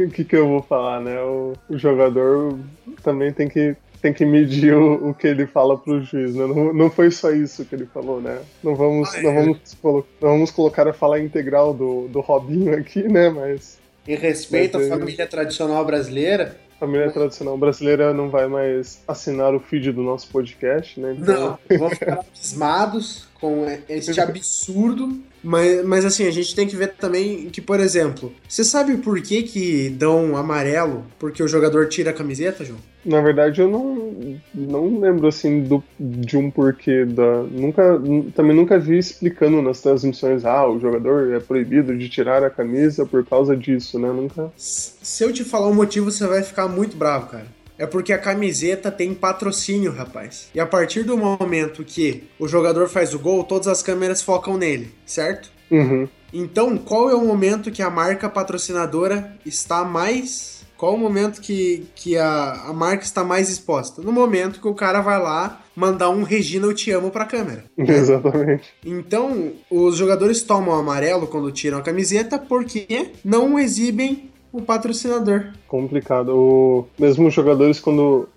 O 0.00 0.08
que, 0.10 0.24
que 0.24 0.36
eu 0.36 0.48
vou 0.48 0.62
falar, 0.62 1.00
né? 1.00 1.20
O, 1.22 1.54
o 1.68 1.78
jogador 1.78 2.58
também 3.02 3.32
tem 3.32 3.48
que, 3.48 3.76
tem 4.00 4.12
que 4.12 4.24
medir 4.26 4.74
o, 4.74 5.10
o 5.10 5.14
que 5.14 5.28
ele 5.28 5.46
fala 5.46 5.78
pro 5.78 6.02
juiz, 6.02 6.34
né? 6.34 6.46
Não, 6.46 6.72
não 6.72 6.90
foi 6.90 7.10
só 7.12 7.30
isso 7.30 7.64
que 7.64 7.74
ele 7.76 7.86
falou, 7.86 8.20
né? 8.20 8.40
Não 8.62 8.74
vamos, 8.74 9.14
Ah, 9.14 9.18
é. 9.18 9.22
não 9.22 9.34
vamos, 9.34 9.58
colo- 9.80 10.06
não 10.20 10.30
vamos 10.30 10.50
colocar 10.50 10.88
a 10.88 10.92
fala 10.92 11.20
integral 11.20 11.72
do, 11.72 12.08
do 12.08 12.20
Robinho 12.20 12.74
aqui, 12.76 13.04
né? 13.08 13.28
Mas 13.30 13.78
Em 14.06 14.16
respeito 14.16 14.78
à 14.78 14.82
é- 14.82 14.88
família 14.88 15.26
tradicional 15.28 15.84
brasileira. 15.84 16.56
Família 16.82 17.12
tradicional 17.12 17.56
brasileira 17.56 18.12
não 18.12 18.28
vai 18.28 18.48
mais 18.48 19.00
assinar 19.06 19.54
o 19.54 19.60
feed 19.60 19.92
do 19.92 20.02
nosso 20.02 20.28
podcast, 20.30 20.98
né? 20.98 21.16
Então, 21.16 21.56
Não, 21.70 21.78
vamos 21.78 21.96
ficar 21.96 22.18
abismados 22.18 23.28
com 23.40 23.64
este 23.88 24.20
absurdo. 24.20 25.22
Mas, 25.42 25.84
mas 25.84 26.04
assim, 26.04 26.26
a 26.26 26.30
gente 26.30 26.54
tem 26.54 26.66
que 26.66 26.76
ver 26.76 26.94
também 26.94 27.50
que, 27.50 27.60
por 27.60 27.80
exemplo, 27.80 28.32
você 28.48 28.62
sabe 28.62 28.96
por 28.98 29.20
que 29.20 29.42
que 29.42 29.90
dão 29.90 30.36
amarelo? 30.36 31.04
Porque 31.18 31.42
o 31.42 31.48
jogador 31.48 31.88
tira 31.88 32.10
a 32.10 32.14
camiseta, 32.14 32.64
João? 32.64 32.78
Na 33.04 33.20
verdade, 33.20 33.60
eu 33.60 33.68
não, 33.68 34.38
não 34.54 35.00
lembro 35.00 35.26
assim 35.26 35.64
do, 35.64 35.82
de 35.98 36.36
um 36.36 36.48
porquê 36.48 37.04
da. 37.04 37.42
Nunca, 37.42 38.00
também 38.32 38.54
nunca 38.54 38.78
vi 38.78 38.96
explicando 38.96 39.60
nas 39.60 39.80
transmissões, 39.80 40.44
ah, 40.44 40.68
o 40.68 40.78
jogador 40.78 41.32
é 41.32 41.40
proibido 41.40 41.98
de 41.98 42.08
tirar 42.08 42.44
a 42.44 42.50
camisa 42.50 43.04
por 43.04 43.26
causa 43.26 43.56
disso, 43.56 43.98
né? 43.98 44.08
Nunca. 44.08 44.52
Se 44.56 45.24
eu 45.24 45.32
te 45.32 45.42
falar 45.42 45.66
o 45.66 45.74
motivo, 45.74 46.12
você 46.12 46.24
vai 46.28 46.44
ficar 46.44 46.68
muito 46.68 46.96
bravo, 46.96 47.26
cara. 47.26 47.61
É 47.78 47.86
porque 47.86 48.12
a 48.12 48.18
camiseta 48.18 48.90
tem 48.90 49.14
patrocínio, 49.14 49.92
rapaz. 49.92 50.48
E 50.54 50.60
a 50.60 50.66
partir 50.66 51.02
do 51.02 51.16
momento 51.16 51.84
que 51.84 52.24
o 52.38 52.46
jogador 52.46 52.88
faz 52.88 53.14
o 53.14 53.18
gol, 53.18 53.44
todas 53.44 53.66
as 53.66 53.82
câmeras 53.82 54.22
focam 54.22 54.56
nele, 54.56 54.92
certo? 55.04 55.50
Uhum. 55.70 56.06
Então, 56.32 56.76
qual 56.78 57.10
é 57.10 57.14
o 57.14 57.24
momento 57.24 57.70
que 57.70 57.82
a 57.82 57.90
marca 57.90 58.28
patrocinadora 58.28 59.36
está 59.44 59.84
mais. 59.84 60.62
Qual 60.76 60.94
o 60.94 60.98
momento 60.98 61.40
que, 61.40 61.86
que 61.94 62.16
a, 62.16 62.64
a 62.68 62.72
marca 62.72 63.04
está 63.04 63.22
mais 63.22 63.48
exposta? 63.48 64.02
No 64.02 64.10
momento 64.10 64.60
que 64.60 64.66
o 64.66 64.74
cara 64.74 65.00
vai 65.00 65.20
lá 65.20 65.60
mandar 65.76 66.10
um 66.10 66.24
Regina 66.24 66.66
Eu 66.66 66.74
Te 66.74 66.90
Amo 66.90 67.10
pra 67.10 67.24
câmera. 67.24 67.64
Exatamente. 67.78 68.64
Então, 68.84 69.52
os 69.70 69.96
jogadores 69.96 70.42
tomam 70.42 70.74
amarelo 70.74 71.28
quando 71.28 71.52
tiram 71.52 71.78
a 71.78 71.82
camiseta 71.82 72.36
porque 72.36 73.12
não 73.24 73.58
exibem 73.58 74.31
o 74.52 74.60
patrocinador. 74.60 75.46
Complicado. 75.66 76.36
O, 76.36 76.86
mesmo 76.98 77.26
os 77.28 77.34
jogadores, 77.34 77.80
quando. 77.80 78.28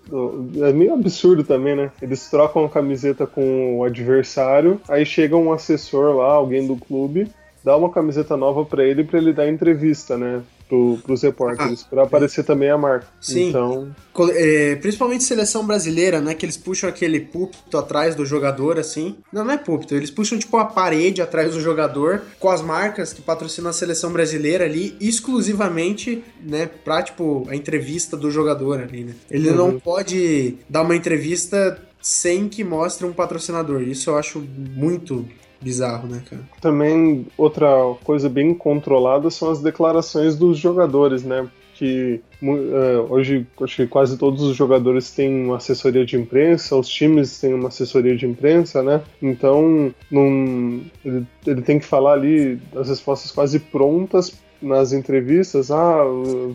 É 0.62 0.72
meio 0.72 0.94
absurdo 0.94 1.44
também, 1.44 1.76
né? 1.76 1.90
Eles 2.00 2.30
trocam 2.30 2.64
a 2.64 2.68
camiseta 2.68 3.26
com 3.26 3.78
o 3.78 3.84
adversário, 3.84 4.80
aí 4.88 5.04
chega 5.04 5.36
um 5.36 5.52
assessor 5.52 6.16
lá, 6.16 6.32
alguém 6.32 6.66
do 6.66 6.76
clube, 6.76 7.28
dá 7.62 7.76
uma 7.76 7.90
camiseta 7.90 8.36
nova 8.36 8.64
pra 8.64 8.84
ele 8.84 9.04
pra 9.04 9.18
ele 9.18 9.32
dar 9.32 9.48
entrevista, 9.48 10.16
né? 10.16 10.42
Pro, 10.68 10.98
pros 11.04 11.22
repórteres, 11.22 11.84
pra 11.84 12.02
aparecer 12.02 12.42
também 12.44 12.68
a 12.70 12.76
marca. 12.76 13.06
Sim. 13.20 13.50
Então, 13.50 13.94
é, 14.32 14.74
principalmente 14.76 15.22
seleção 15.22 15.64
brasileira, 15.64 16.20
né? 16.20 16.34
Que 16.34 16.44
eles 16.44 16.56
puxam 16.56 16.88
aquele 16.90 17.20
púlpito 17.20 17.78
atrás 17.78 18.16
do 18.16 18.26
jogador, 18.26 18.76
assim. 18.76 19.14
Não, 19.32 19.44
não 19.44 19.52
é 19.52 19.58
púlpito, 19.58 19.94
eles 19.94 20.10
puxam 20.10 20.36
tipo 20.38 20.56
a 20.56 20.64
parede 20.64 21.22
atrás 21.22 21.54
do 21.54 21.60
jogador 21.60 22.22
com 22.40 22.48
as 22.50 22.62
marcas 22.62 23.12
que 23.12 23.22
patrocinam 23.22 23.70
a 23.70 23.72
seleção 23.72 24.12
brasileira 24.12 24.64
ali, 24.64 24.96
exclusivamente, 25.00 26.24
né? 26.44 26.68
Pra, 26.84 27.02
tipo, 27.02 27.46
a 27.48 27.54
entrevista 27.54 28.16
do 28.16 28.30
jogador 28.30 28.80
ali, 28.80 29.04
né? 29.04 29.14
Ele 29.30 29.50
não 29.52 29.68
Uhum. 29.70 29.78
pode 29.80 30.56
dar 30.68 30.82
uma 30.82 30.96
entrevista 30.96 31.80
sem 32.02 32.48
que 32.48 32.64
mostre 32.64 33.06
um 33.06 33.12
patrocinador. 33.12 33.82
Isso 33.82 34.10
eu 34.10 34.16
acho 34.16 34.40
muito 34.40 35.24
bizarro, 35.60 36.08
né, 36.08 36.22
cara? 36.28 36.42
Também 36.60 37.26
outra 37.36 37.68
coisa 38.04 38.28
bem 38.28 38.54
controlada 38.54 39.30
são 39.30 39.50
as 39.50 39.60
declarações 39.60 40.36
dos 40.36 40.58
jogadores, 40.58 41.22
né? 41.22 41.48
Que 41.74 42.22
eh, 42.42 43.06
hoje 43.10 43.46
acho 43.60 43.76
que 43.76 43.86
quase 43.86 44.16
todos 44.16 44.42
os 44.42 44.56
jogadores 44.56 45.10
têm 45.10 45.44
uma 45.44 45.56
assessoria 45.56 46.06
de 46.06 46.16
imprensa, 46.16 46.74
os 46.76 46.88
times 46.88 47.38
têm 47.38 47.52
uma 47.52 47.68
assessoria 47.68 48.16
de 48.16 48.26
imprensa, 48.26 48.82
né? 48.82 49.02
Então 49.20 49.92
não, 50.10 50.80
ele, 51.04 51.26
ele 51.46 51.62
tem 51.62 51.78
que 51.78 51.84
falar 51.84 52.14
ali 52.14 52.58
as 52.74 52.88
respostas 52.88 53.30
quase 53.30 53.58
prontas 53.58 54.32
nas 54.66 54.92
entrevistas, 54.92 55.70
ah, 55.70 56.02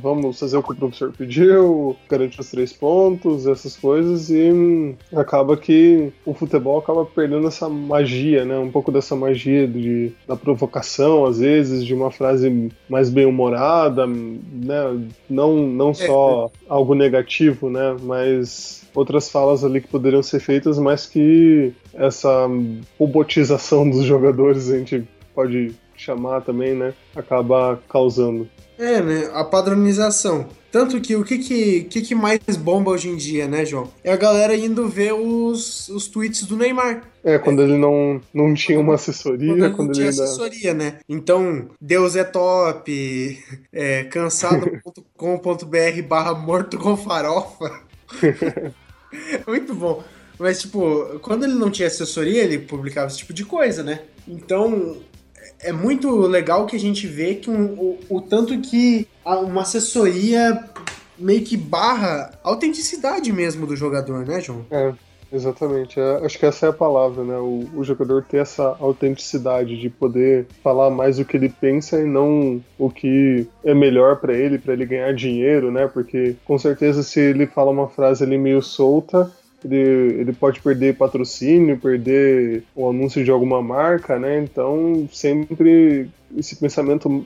vamos 0.01 0.39
fazer 0.39 0.57
o 0.57 0.63
que 0.63 0.73
o 0.73 0.75
professor 0.75 1.11
pediu, 1.11 1.95
garantir 2.09 2.39
os 2.39 2.51
três 2.51 2.73
pontos, 2.73 3.47
essas 3.47 3.75
coisas, 3.77 4.29
e 4.29 4.51
hum, 4.51 4.95
acaba 5.15 5.55
que 5.57 6.11
o 6.25 6.33
futebol 6.33 6.79
acaba 6.79 7.05
perdendo 7.05 7.47
essa 7.47 7.69
magia, 7.69 8.45
né? 8.45 8.57
Um 8.57 8.71
pouco 8.71 8.91
dessa 8.91 9.15
magia 9.15 9.67
de, 9.67 10.11
da 10.27 10.35
provocação, 10.35 11.25
às 11.25 11.39
vezes, 11.39 11.85
de 11.85 11.93
uma 11.93 12.11
frase 12.11 12.71
mais 12.89 13.09
bem-humorada, 13.09 14.05
né? 14.05 15.09
Não, 15.29 15.55
não 15.55 15.93
só 15.93 16.51
algo 16.67 16.93
negativo, 16.93 17.69
né? 17.69 17.95
Mas 18.01 18.81
outras 18.93 19.29
falas 19.29 19.63
ali 19.63 19.81
que 19.81 19.87
poderiam 19.87 20.21
ser 20.21 20.39
feitas, 20.39 20.77
mas 20.77 21.05
que 21.05 21.73
essa 21.93 22.47
robotização 22.99 23.89
dos 23.89 24.03
jogadores 24.03 24.69
a 24.69 24.77
gente 24.77 25.07
pode 25.33 25.73
chamar 26.01 26.41
também, 26.41 26.75
né? 26.75 26.93
Acaba 27.15 27.81
causando. 27.89 28.49
É, 28.77 28.99
né? 29.01 29.29
A 29.33 29.43
padronização. 29.43 30.47
Tanto 30.71 30.99
que 31.01 31.15
o 31.15 31.23
que, 31.23 31.37
que, 31.37 31.81
que, 31.83 32.01
que 32.01 32.15
mais 32.15 32.39
bomba 32.57 32.91
hoje 32.91 33.09
em 33.09 33.15
dia, 33.17 33.45
né, 33.47 33.65
João? 33.65 33.89
É 34.03 34.11
a 34.11 34.15
galera 34.15 34.55
indo 34.55 34.87
ver 34.87 35.13
os, 35.13 35.89
os 35.89 36.07
tweets 36.07 36.45
do 36.45 36.55
Neymar. 36.55 37.03
É, 37.23 37.37
quando 37.37 37.61
ele 37.61 37.77
não, 37.77 38.21
não 38.33 38.53
tinha 38.53 38.79
uma 38.79 38.95
assessoria, 38.95 39.51
Quando 39.53 39.65
ele 39.65 39.73
quando 39.75 39.87
não 39.89 39.93
tinha 39.93 40.09
ainda. 40.09 40.23
assessoria, 40.23 40.73
né? 40.73 40.99
Então, 41.07 41.67
Deus 41.79 42.15
é 42.15 42.23
top, 42.23 43.37
é, 43.71 44.05
cansado.com.br 44.05 46.01
barra 46.07 46.33
morto 46.33 46.77
com 46.79 46.95
farofa. 46.95 47.81
Muito 49.45 49.75
bom. 49.75 50.03
Mas, 50.39 50.61
tipo, 50.61 51.19
quando 51.21 51.43
ele 51.43 51.53
não 51.53 51.69
tinha 51.69 51.87
assessoria, 51.87 52.41
ele 52.43 52.57
publicava 52.57 53.07
esse 53.07 53.17
tipo 53.17 53.33
de 53.33 53.45
coisa, 53.45 53.83
né? 53.83 54.01
Então, 54.27 54.97
é 55.63 55.71
muito 55.71 56.09
legal 56.21 56.65
que 56.65 56.75
a 56.75 56.79
gente 56.79 57.07
vê 57.07 57.35
que 57.35 57.49
um- 57.49 57.73
o, 57.73 57.99
o 58.09 58.21
tanto 58.21 58.59
que 58.61 59.07
uma 59.25 59.61
assessoria 59.61 60.63
meio 61.17 61.43
que 61.43 61.55
barra 61.55 62.31
a 62.43 62.49
autenticidade 62.49 63.31
mesmo 63.31 63.67
do 63.67 63.75
jogador, 63.75 64.25
né, 64.25 64.41
João? 64.41 64.65
É. 64.71 64.93
Exatamente, 65.33 65.97
é, 65.97 66.25
acho 66.25 66.37
que 66.37 66.45
essa 66.45 66.65
é 66.65 66.69
a 66.69 66.73
palavra, 66.73 67.23
né? 67.23 67.37
O, 67.37 67.65
o, 67.75 67.83
jogador 67.85 68.21
ter 68.21 68.39
essa 68.39 68.75
autenticidade 68.81 69.79
de 69.79 69.89
poder 69.89 70.45
falar 70.61 70.89
mais 70.89 71.19
o 71.19 71.25
que 71.25 71.37
ele 71.37 71.47
pensa 71.47 72.01
e 72.01 72.03
não 72.03 72.61
o 72.77 72.89
que 72.89 73.47
é 73.63 73.73
melhor 73.73 74.17
para 74.17 74.33
ele, 74.33 74.59
para 74.59 74.73
ele 74.73 74.85
ganhar 74.85 75.13
dinheiro, 75.13 75.71
né? 75.71 75.87
Porque 75.87 76.35
com 76.43 76.59
certeza 76.59 77.01
se 77.01 77.21
ele 77.21 77.47
fala 77.47 77.71
uma 77.71 77.87
frase 77.87 78.25
ali 78.25 78.37
meio 78.37 78.61
solta, 78.61 79.31
ele, 79.63 80.21
ele 80.21 80.33
pode 80.33 80.59
perder 80.61 80.97
patrocínio, 80.97 81.79
perder 81.79 82.63
o 82.75 82.89
anúncio 82.89 83.23
de 83.23 83.31
alguma 83.31 83.61
marca, 83.61 84.17
né? 84.17 84.39
Então, 84.39 85.07
sempre 85.11 86.09
esse 86.37 86.55
pensamento 86.55 87.25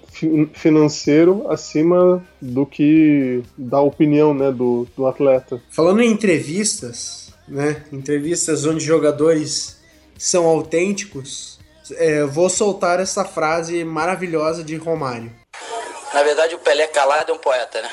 financeiro 0.53 1.45
acima 1.49 2.25
do 2.41 2.65
que 2.65 3.43
da 3.57 3.79
opinião, 3.79 4.33
né, 4.33 4.51
do, 4.51 4.87
do 4.97 5.05
atleta. 5.05 5.61
Falando 5.69 6.01
em 6.01 6.11
entrevistas, 6.11 7.31
né? 7.47 7.83
Entrevistas 7.91 8.65
onde 8.65 8.83
jogadores 8.83 9.79
são 10.17 10.45
autênticos, 10.45 11.59
é, 11.93 12.23
vou 12.23 12.49
soltar 12.49 12.99
essa 12.99 13.23
frase 13.23 13.83
maravilhosa 13.83 14.63
de 14.63 14.75
Romário. 14.75 15.31
Na 16.13 16.23
verdade, 16.23 16.55
o 16.55 16.59
Pelé 16.59 16.87
calado 16.87 17.31
é 17.31 17.35
um 17.35 17.37
poeta, 17.37 17.81
né? 17.81 17.89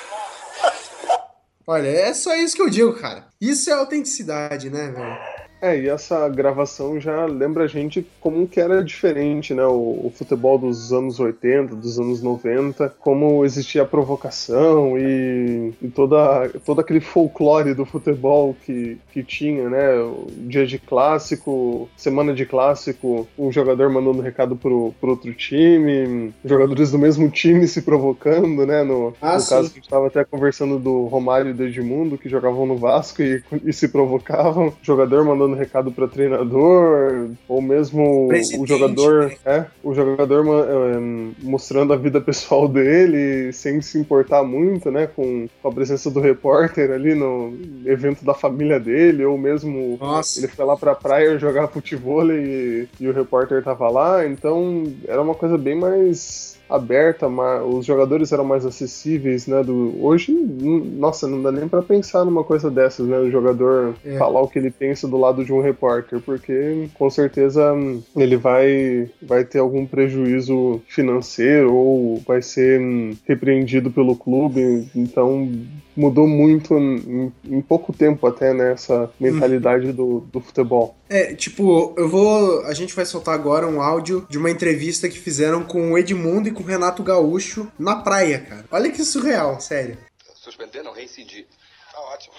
Olha, 1.73 1.89
é 1.89 2.13
só 2.13 2.37
isso 2.37 2.55
que 2.55 2.61
eu 2.61 2.69
digo, 2.69 2.93
cara. 2.93 3.27
Isso 3.41 3.71
é 3.71 3.73
autenticidade, 3.73 4.69
né, 4.69 4.91
velho? 4.91 5.19
É, 5.63 5.79
e 5.79 5.89
essa 5.89 6.29
gravação 6.29 7.01
já 7.01 7.25
lembra 7.25 7.63
a 7.63 7.67
gente 7.69 8.05
como 8.21 8.49
que 8.49 8.61
era 8.61 8.83
diferente, 8.83 9.55
né? 9.55 9.65
O, 9.65 10.07
o, 10.07 10.13
futebol 10.13 10.59
dos 10.59 10.93
anos 10.93 11.21
80, 11.21 11.77
dos 11.77 12.01
anos 12.01 12.21
90, 12.21 12.93
como 12.99 13.45
existia 13.45 13.83
a 13.83 13.87
provocação 13.87 14.99
e, 14.99 15.73
e, 15.81 15.89
toda, 15.89 16.49
todo 16.67 16.81
aquele 16.81 16.99
folclore 16.99 17.75
do 17.75 17.87
futebol 17.87 18.57
que, 18.67 18.99
que 19.13 19.23
tinha, 19.23 19.71
né? 19.71 20.01
O 20.01 20.27
dia 20.37 20.67
de 20.67 20.81
clássico, 20.81 21.89
semana 21.97 22.35
de 22.35 22.45
clássico, 22.45 23.29
um 23.39 23.53
jogador 23.53 23.89
mandando 23.89 24.21
recado 24.21 24.57
pro, 24.57 24.93
pro 25.01 25.11
outro 25.11 25.33
time, 25.33 26.35
jogadores 26.45 26.91
do 26.91 26.99
mesmo 26.99 27.31
time 27.31 27.69
se 27.69 27.83
provocando, 27.83 28.67
né? 28.67 28.83
No, 28.83 29.15
ah, 29.23 29.39
no 29.39 29.47
caso, 29.47 29.59
a 29.59 29.63
gente 29.63 29.83
estava 29.83 30.09
até 30.09 30.25
conversando 30.25 30.77
do 30.81 31.05
Romário 31.05 31.53
e 31.53 31.55
do 31.55 31.63
Edmundo, 31.63 32.19
que 32.19 32.29
jogavam 32.29 32.67
no 32.67 32.77
Vasco 32.77 33.23
e, 33.23 33.45
e 33.65 33.73
se 33.73 33.87
provocavam, 33.87 34.75
jogador 34.83 35.25
mandando 35.25 35.52
mandando 35.53 35.55
recado 35.55 35.93
para 35.93 36.09
treinador, 36.09 37.31
ou 37.47 37.61
mesmo 37.61 38.29
Presidente, 38.29 38.63
o 38.63 38.67
jogador, 38.67 39.27
né? 39.27 39.37
é, 39.45 39.67
o 39.83 39.95
jogador 39.95 40.45
é, 40.47 40.99
mostrando 41.43 41.93
a 41.93 41.97
vida 41.97 42.21
pessoal 42.21 42.67
dele 42.67 43.53
sem 43.53 43.81
se 43.81 43.99
importar 43.99 44.43
muito, 44.43 44.91
né, 44.91 45.07
com, 45.07 45.49
a 45.63 45.71
presença 45.71 46.11
do 46.11 46.21
repórter 46.21 46.91
ali 46.91 47.15
no 47.15 47.57
evento 47.85 48.25
da 48.25 48.35
família 48.35 48.81
dele, 48.81 49.25
ou 49.25 49.39
mesmo 49.39 49.99
Nossa. 50.01 50.41
ele 50.41 50.49
foi 50.49 50.65
lá 50.65 50.77
pra 50.77 50.95
praia 50.95 51.39
jogar 51.39 51.69
futebol 51.69 52.31
e, 52.33 52.89
e 52.99 53.09
o 53.09 53.13
repórter 53.13 53.63
tava 53.63 53.89
lá, 53.89 54.27
então 54.27 54.85
era 55.07 55.21
uma 55.21 55.35
coisa 55.35 55.57
bem 55.57 55.75
mais 55.75 56.53
aberta, 56.75 57.29
os 57.29 57.87
jogadores 57.87 58.33
eram 58.33 58.45
mais 58.45 58.65
acessíveis, 58.65 59.47
né? 59.47 59.63
Do, 59.63 59.95
hoje, 60.03 60.33
nossa, 60.33 61.27
não 61.29 61.43
dá 61.43 61.53
nem 61.53 61.69
para 61.69 61.83
pensar 61.83 62.25
numa 62.25 62.45
coisa 62.45 62.71
dessas, 62.71 63.07
né? 63.07 63.19
O 63.19 63.31
jogador 63.31 63.95
é. 64.05 64.17
falar 64.17 64.41
o 64.41 64.49
que 64.49 64.59
ele 64.59 64.71
pensa 64.71 65.07
do 65.07 65.19
lado 65.19 65.45
de 65.45 65.53
um 65.53 65.61
repórter, 65.61 66.21
porque 66.21 66.89
com 66.95 67.11
certeza 67.11 67.75
ele 68.17 68.37
vai, 68.37 69.11
vai 69.21 69.45
ter 69.45 69.59
algum 69.59 69.87
prejuízo 69.87 70.81
financeiro 70.89 71.75
ou 71.75 72.23
vai 72.27 72.43
ser 72.43 72.81
repreendido 73.27 73.91
pelo 73.91 74.17
clube, 74.17 74.89
então 74.95 75.49
mudou 75.97 76.27
muito 76.27 76.75
em, 76.75 77.33
em, 77.45 77.61
pouco 77.61 77.93
tempo 77.93 78.27
até, 78.27 78.53
né, 78.55 78.73
essa 78.73 79.11
mentalidade 79.21 79.89
uhum. 79.89 79.93
do, 79.93 80.21
do 80.33 80.41
futebol. 80.41 80.97
É, 81.09 81.35
tipo, 81.35 81.95
eu 81.97 82.09
vou. 82.09 82.65
A 82.65 82.73
gente 82.73 82.95
vai 82.95 83.05
soltar 83.05 83.35
agora 83.35 83.67
um 83.67 83.83
áudio 83.83 84.27
de 84.31 84.39
uma 84.39 84.51
entrevista 84.51 85.09
que 85.09 85.19
fizeram 85.19 85.63
com 85.63 85.93
o 85.93 85.99
Edmundo 85.99 86.49
e 86.49 86.51
com 86.51 86.62
o 86.63 86.67
Renato 86.67 87.03
Gaúcho 87.03 87.71
na 87.79 87.97
praia, 87.97 88.41
cara. 88.41 88.65
Olha 88.71 88.91
que 88.91 89.05
surreal, 89.05 89.61
sério. 89.61 89.99
Suspender, 90.35 90.83
não 90.83 90.93
reincidir. 90.93 91.47
Tá 91.93 92.01
ótimo. 92.01 92.35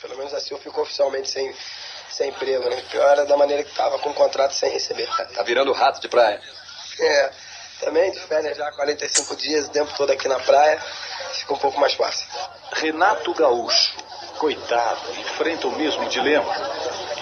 Pelo 0.00 0.16
menos 0.16 0.32
assim 0.32 0.54
eu 0.54 0.60
fico 0.60 0.80
oficialmente 0.80 1.28
sem, 1.28 1.52
sem 2.10 2.30
emprego, 2.30 2.68
né? 2.68 2.80
Pior 2.90 3.10
era 3.10 3.26
da 3.26 3.36
maneira 3.36 3.64
que 3.64 3.74
tava, 3.74 3.98
com 3.98 4.10
o 4.10 4.14
contrato 4.14 4.54
sem 4.54 4.70
receber. 4.70 5.08
Tá 5.34 5.42
virando 5.42 5.72
rato 5.72 6.00
de 6.00 6.08
praia. 6.08 6.40
É. 7.00 7.30
Também 7.80 8.10
de 8.10 8.18
férias 8.18 8.56
já 8.56 8.72
45 8.72 9.36
dias, 9.36 9.66
o 9.66 9.70
tempo 9.70 9.92
todo 9.96 10.10
aqui 10.10 10.26
na 10.26 10.40
praia, 10.40 10.80
fica 11.34 11.54
um 11.54 11.58
pouco 11.58 11.78
mais 11.78 11.94
fácil. 11.94 12.26
Renato 12.72 13.32
Gaúcho, 13.34 13.96
coitado, 14.36 15.12
enfrenta 15.12 15.68
o 15.68 15.76
mesmo 15.76 16.08
dilema. 16.08 16.52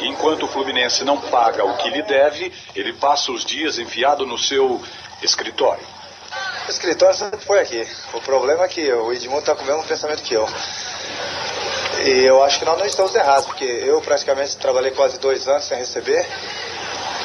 enquanto 0.01 0.44
o 0.44 0.49
Fluminense 0.49 1.05
não 1.05 1.20
paga 1.20 1.62
o 1.62 1.77
que 1.77 1.90
lhe 1.90 2.03
deve, 2.03 2.51
ele 2.75 2.94
passa 2.94 3.33
os 3.33 3.44
dias 3.44 3.79
enfiado 3.79 4.25
no 4.25 4.38
seu 4.38 4.83
escritório. 5.22 5.87
O 6.66 6.70
escritório 6.70 7.14
sempre 7.14 7.38
foi 7.38 7.61
aqui. 7.61 7.87
O 8.12 8.20
problema 8.20 8.64
é 8.64 8.68
que 8.68 8.92
o 8.92 9.12
Edmundo 9.12 9.38
está 9.38 9.55
com 9.55 9.62
o 9.62 9.66
mesmo 9.66 9.85
pensamento 9.85 10.20
que 10.20 10.35
eu. 10.35 10.48
E 12.05 12.24
eu 12.24 12.42
acho 12.42 12.59
que 12.59 12.64
nós 12.64 12.76
não 12.76 12.85
estamos 12.85 13.14
errados, 13.14 13.46
porque 13.46 13.64
eu 13.64 14.00
praticamente 14.00 14.57
trabalhei 14.57 14.90
quase 14.90 15.16
dois 15.20 15.46
anos 15.46 15.64
sem 15.64 15.79
receber. 15.79 16.26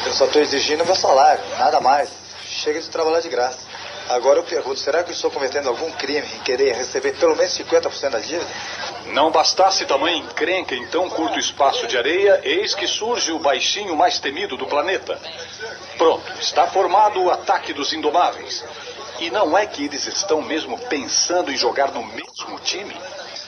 Eu 0.05 0.13
só 0.13 0.25
estou 0.25 0.41
exigindo 0.41 0.85
meu 0.85 0.95
salário, 0.95 1.43
nada 1.57 1.81
mais. 1.81 2.09
Chega 2.45 2.79
de 2.79 2.87
trabalhar 2.87 3.19
de 3.19 3.29
graça. 3.29 3.57
Agora 4.09 4.39
eu 4.39 4.43
pergunto, 4.43 4.79
será 4.79 5.03
que 5.03 5.09
eu 5.09 5.15
estou 5.15 5.31
cometendo 5.31 5.69
algum 5.69 5.91
crime 5.93 6.27
em 6.35 6.39
querer 6.39 6.75
receber 6.75 7.13
pelo 7.13 7.35
menos 7.35 7.57
50% 7.57 8.09
da 8.09 8.19
dívida? 8.19 8.45
Não 9.07 9.31
bastasse 9.31 9.85
tamanha 9.85 10.17
encrenca 10.17 10.75
em 10.75 10.85
tão 10.87 11.09
curto 11.09 11.39
espaço 11.39 11.87
de 11.87 11.97
areia, 11.97 12.41
eis 12.43 12.75
que 12.75 12.87
surge 12.87 13.31
o 13.31 13.39
baixinho 13.39 13.95
mais 13.95 14.19
temido 14.19 14.55
do 14.55 14.67
planeta. 14.67 15.17
Pronto, 15.97 16.31
está 16.39 16.67
formado 16.67 17.23
o 17.23 17.31
ataque 17.31 17.73
dos 17.73 17.91
indomáveis. 17.93 18.63
E 19.21 19.29
não 19.29 19.55
é 19.55 19.67
que 19.67 19.85
eles 19.85 20.07
estão 20.07 20.41
mesmo 20.41 20.79
pensando 20.89 21.51
em 21.51 21.55
jogar 21.55 21.91
no 21.93 22.03
mesmo 22.03 22.59
time? 22.63 22.91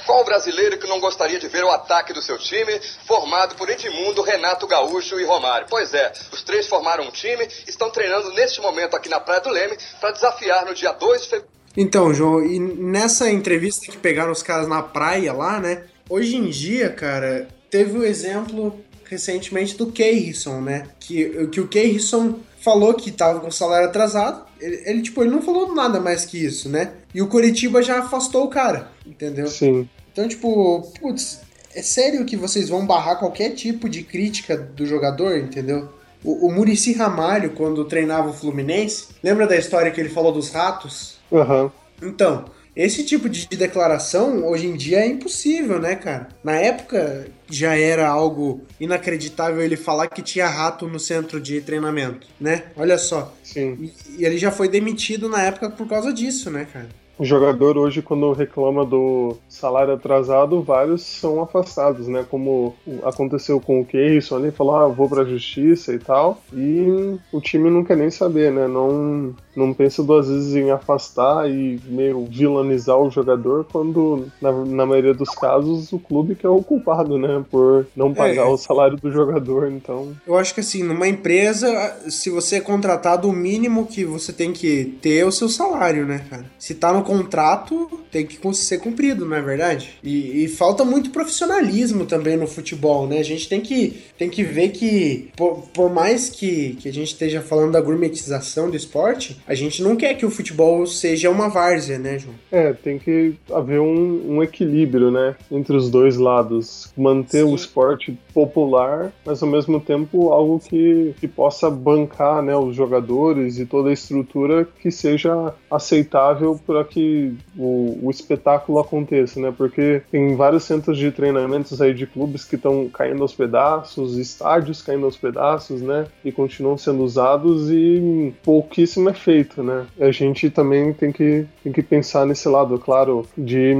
Qual 0.05 0.23
brasileiro 0.23 0.77
que 0.77 0.85
não 0.85 0.99
gostaria 0.99 1.39
de 1.39 1.47
ver 1.47 1.63
o 1.63 1.71
ataque 1.71 2.13
do 2.13 2.21
seu 2.21 2.37
time 2.37 2.79
formado 3.07 3.55
por 3.55 3.67
Edmundo, 3.67 4.21
Renato 4.21 4.67
Gaúcho 4.67 5.19
e 5.19 5.25
Romário? 5.25 5.65
Pois 5.67 5.91
é, 5.95 6.13
os 6.31 6.43
três 6.43 6.67
formaram 6.67 7.05
um 7.05 7.09
time, 7.09 7.47
estão 7.67 7.89
treinando 7.89 8.31
neste 8.33 8.61
momento 8.61 8.95
aqui 8.95 9.09
na 9.09 9.19
Praia 9.19 9.41
do 9.41 9.49
Leme 9.49 9.75
para 9.99 10.11
desafiar 10.11 10.63
no 10.63 10.75
dia 10.75 10.91
2 10.91 11.21
de 11.23 11.27
fevereiro. 11.27 11.53
Então, 11.75 12.13
João, 12.13 12.45
e 12.45 12.59
nessa 12.59 13.31
entrevista 13.31 13.91
que 13.91 13.97
pegaram 13.97 14.31
os 14.31 14.43
caras 14.43 14.67
na 14.67 14.83
praia 14.83 15.33
lá, 15.33 15.59
né? 15.59 15.85
Hoje 16.07 16.35
em 16.35 16.51
dia, 16.51 16.91
cara, 16.91 17.47
teve 17.71 17.97
o 17.97 18.05
exemplo 18.05 18.79
recentemente 19.05 19.75
do 19.75 19.91
Keirson, 19.91 20.61
né? 20.61 20.89
Que, 20.99 21.47
que 21.47 21.59
o 21.59 21.67
Keirson 21.67 22.39
falou 22.63 22.93
que 22.93 23.11
tava 23.11 23.41
com 23.41 23.47
o 23.47 23.51
salário 23.51 23.87
atrasado. 23.87 24.45
Ele, 24.59 24.81
ele, 24.85 25.01
tipo, 25.01 25.21
ele 25.21 25.29
não 25.29 25.41
falou 25.41 25.75
nada 25.75 25.99
mais 25.99 26.25
que 26.25 26.43
isso, 26.43 26.69
né? 26.69 26.93
E 27.13 27.21
o 27.21 27.27
Curitiba 27.27 27.83
já 27.83 27.99
afastou 27.99 28.45
o 28.45 28.49
cara, 28.49 28.89
entendeu? 29.05 29.47
Sim. 29.47 29.87
Então, 30.11 30.27
tipo, 30.27 30.81
putz, 30.99 31.41
é 31.75 31.81
sério 31.81 32.23
que 32.23 32.37
vocês 32.37 32.69
vão 32.69 32.85
barrar 32.85 33.17
qualquer 33.17 33.49
tipo 33.51 33.89
de 33.89 34.03
crítica 34.03 34.55
do 34.55 34.85
jogador, 34.85 35.37
entendeu? 35.37 35.89
O, 36.23 36.47
o 36.47 36.51
Murici 36.51 36.93
Ramalho, 36.93 37.51
quando 37.51 37.83
treinava 37.83 38.29
o 38.29 38.33
Fluminense, 38.33 39.07
lembra 39.21 39.45
da 39.45 39.57
história 39.57 39.91
que 39.91 39.99
ele 39.99 40.09
falou 40.09 40.31
dos 40.31 40.49
ratos? 40.49 41.17
Aham. 41.31 41.63
Uhum. 41.63 41.71
Então, 42.09 42.45
esse 42.75 43.03
tipo 43.03 43.29
de 43.29 43.47
declaração 43.47 44.45
hoje 44.45 44.67
em 44.67 44.75
dia 44.75 44.99
é 44.99 45.07
impossível, 45.07 45.79
né, 45.79 45.95
cara? 45.95 46.29
Na 46.43 46.53
época 46.53 47.27
já 47.49 47.77
era 47.77 48.07
algo 48.07 48.61
inacreditável 48.79 49.61
ele 49.61 49.77
falar 49.77 50.07
que 50.07 50.21
tinha 50.21 50.47
rato 50.47 50.87
no 50.87 50.99
centro 50.99 51.39
de 51.39 51.61
treinamento, 51.61 52.27
né? 52.39 52.63
Olha 52.75 52.97
só. 52.97 53.33
Sim. 53.43 53.91
E, 54.17 54.25
ele 54.25 54.37
já 54.37 54.51
foi 54.51 54.67
demitido 54.67 55.29
na 55.29 55.43
época 55.43 55.69
por 55.69 55.87
causa 55.87 56.11
disso, 56.11 56.49
né, 56.49 56.67
cara? 56.71 56.89
O 57.23 57.25
jogador 57.25 57.77
hoje, 57.77 58.01
quando 58.01 58.33
reclama 58.33 58.85
do 58.85 59.37
salário 59.47 59.93
atrasado, 59.93 60.61
vários 60.61 61.03
são 61.03 61.41
afastados, 61.41 62.05
né? 62.05 62.25
Como 62.29 62.75
aconteceu 63.01 63.61
com 63.61 63.79
o 63.79 63.85
Keyson 63.85 64.35
ali, 64.35 64.51
falou, 64.51 64.75
ah, 64.75 64.87
vou 64.89 65.07
pra 65.07 65.23
justiça 65.23 65.93
e 65.93 65.99
tal. 65.99 66.41
E 66.51 67.15
o 67.31 67.39
time 67.39 67.69
não 67.69 67.81
quer 67.81 67.95
nem 67.95 68.11
saber, 68.11 68.51
né? 68.51 68.67
Não, 68.67 69.33
não 69.55 69.73
pensa 69.73 70.03
duas 70.03 70.27
vezes 70.27 70.53
em 70.53 70.69
afastar 70.69 71.49
e 71.49 71.79
meio 71.85 72.25
vilanizar 72.29 72.97
o 72.97 73.09
jogador, 73.09 73.65
quando, 73.71 74.25
na, 74.41 74.51
na 74.51 74.85
maioria 74.85 75.13
dos 75.13 75.29
casos, 75.29 75.93
o 75.93 75.99
clube 75.99 76.35
que 76.35 76.45
é 76.45 76.49
o 76.49 76.61
culpado, 76.61 77.17
né? 77.17 77.41
Por 77.49 77.87
não 77.95 78.13
pagar 78.13 78.47
é. 78.47 78.49
o 78.49 78.57
salário 78.57 78.97
do 78.97 79.09
jogador, 79.09 79.71
então... 79.71 80.11
Eu 80.27 80.37
acho 80.37 80.53
que 80.53 80.59
assim, 80.59 80.83
numa 80.83 81.07
empresa, 81.07 81.71
se 82.09 82.29
você 82.29 82.57
é 82.57 82.59
contratado, 82.59 83.29
o 83.29 83.33
mínimo 83.33 83.87
que 83.87 84.03
você 84.03 84.33
tem 84.33 84.51
que 84.51 84.97
ter 85.01 85.19
é 85.19 85.25
o 85.25 85.31
seu 85.31 85.47
salário, 85.47 86.05
né, 86.05 86.25
cara? 86.29 86.51
Se 86.59 86.75
tá 86.75 86.91
no 86.91 87.12
contrato, 87.13 88.02
tem 88.13 88.27
que 88.27 88.39
ser 88.53 88.77
cumprido, 88.77 89.25
não 89.25 89.35
é 89.35 89.41
verdade? 89.41 89.95
E, 90.03 90.43
e, 90.43 90.47
falta 90.47 90.85
muito 90.85 91.09
profissionalismo 91.09 92.05
também 92.05 92.37
no 92.37 92.45
futebol, 92.45 93.07
né? 93.07 93.17
A 93.17 93.23
gente 93.23 93.49
tem 93.49 93.59
que, 93.59 94.03
tem 94.17 94.29
que 94.29 94.43
ver 94.43 94.69
que, 94.69 95.31
por, 95.35 95.63
por 95.73 95.91
mais 95.91 96.29
que, 96.29 96.77
que 96.79 96.87
a 96.87 96.93
gente 96.93 97.07
esteja 97.07 97.41
falando 97.41 97.71
da 97.71 97.81
gourmetização 97.81 98.69
do 98.69 98.77
esporte, 98.77 99.41
a 99.47 99.55
gente 99.55 99.81
não 99.81 99.95
quer 99.95 100.13
que 100.13 100.25
o 100.25 100.29
futebol 100.29 100.85
seja 100.85 101.31
uma 101.31 101.49
várzea, 101.49 101.97
né, 101.97 102.19
João? 102.19 102.35
É, 102.51 102.71
tem 102.71 102.99
que 102.99 103.33
haver 103.51 103.79
um, 103.79 104.35
um 104.35 104.43
equilíbrio, 104.43 105.09
né, 105.09 105.35
entre 105.51 105.75
os 105.75 105.89
dois 105.89 106.15
lados. 106.15 106.93
Manter 106.95 107.43
Sim. 107.43 107.51
o 107.51 107.55
esporte 107.55 108.17
popular, 108.31 109.11
mas 109.25 109.41
ao 109.41 109.49
mesmo 109.49 109.79
tempo 109.79 110.31
algo 110.31 110.59
que, 110.59 111.15
que 111.19 111.27
possa 111.27 111.67
bancar, 111.67 112.43
né, 112.43 112.55
os 112.55 112.75
jogadores 112.75 113.57
e 113.57 113.65
toda 113.65 113.89
a 113.89 113.93
estrutura 113.93 114.67
que 114.79 114.91
seja 114.91 115.53
aceitável 115.71 116.59
para 116.65 116.83
que 116.83 117.33
o, 117.57 118.02
o 118.03 118.11
espetáculo 118.11 118.79
aconteça, 118.79 119.39
né? 119.39 119.53
Porque 119.55 120.01
tem 120.11 120.35
vários 120.35 120.63
centros 120.63 120.97
de 120.97 121.11
treinamentos 121.11 121.81
aí 121.81 121.93
de 121.93 122.05
clubes 122.05 122.45
que 122.45 122.55
estão 122.55 122.89
caindo 122.89 123.21
aos 123.21 123.33
pedaços, 123.33 124.17
estádios 124.17 124.81
caindo 124.81 125.05
aos 125.05 125.17
pedaços, 125.17 125.81
né? 125.81 126.05
E 126.23 126.31
continuam 126.31 126.77
sendo 126.77 127.03
usados 127.03 127.69
e 127.71 128.33
pouquíssimo 128.43 129.09
é 129.09 129.13
feito, 129.13 129.63
né? 129.63 129.85
A 129.99 130.11
gente 130.11 130.49
também 130.49 130.93
tem 130.93 131.11
que, 131.11 131.45
tem 131.63 131.71
que 131.71 131.81
pensar 131.81 132.25
nesse 132.25 132.47
lado, 132.49 132.77
claro, 132.77 133.25
de, 133.37 133.73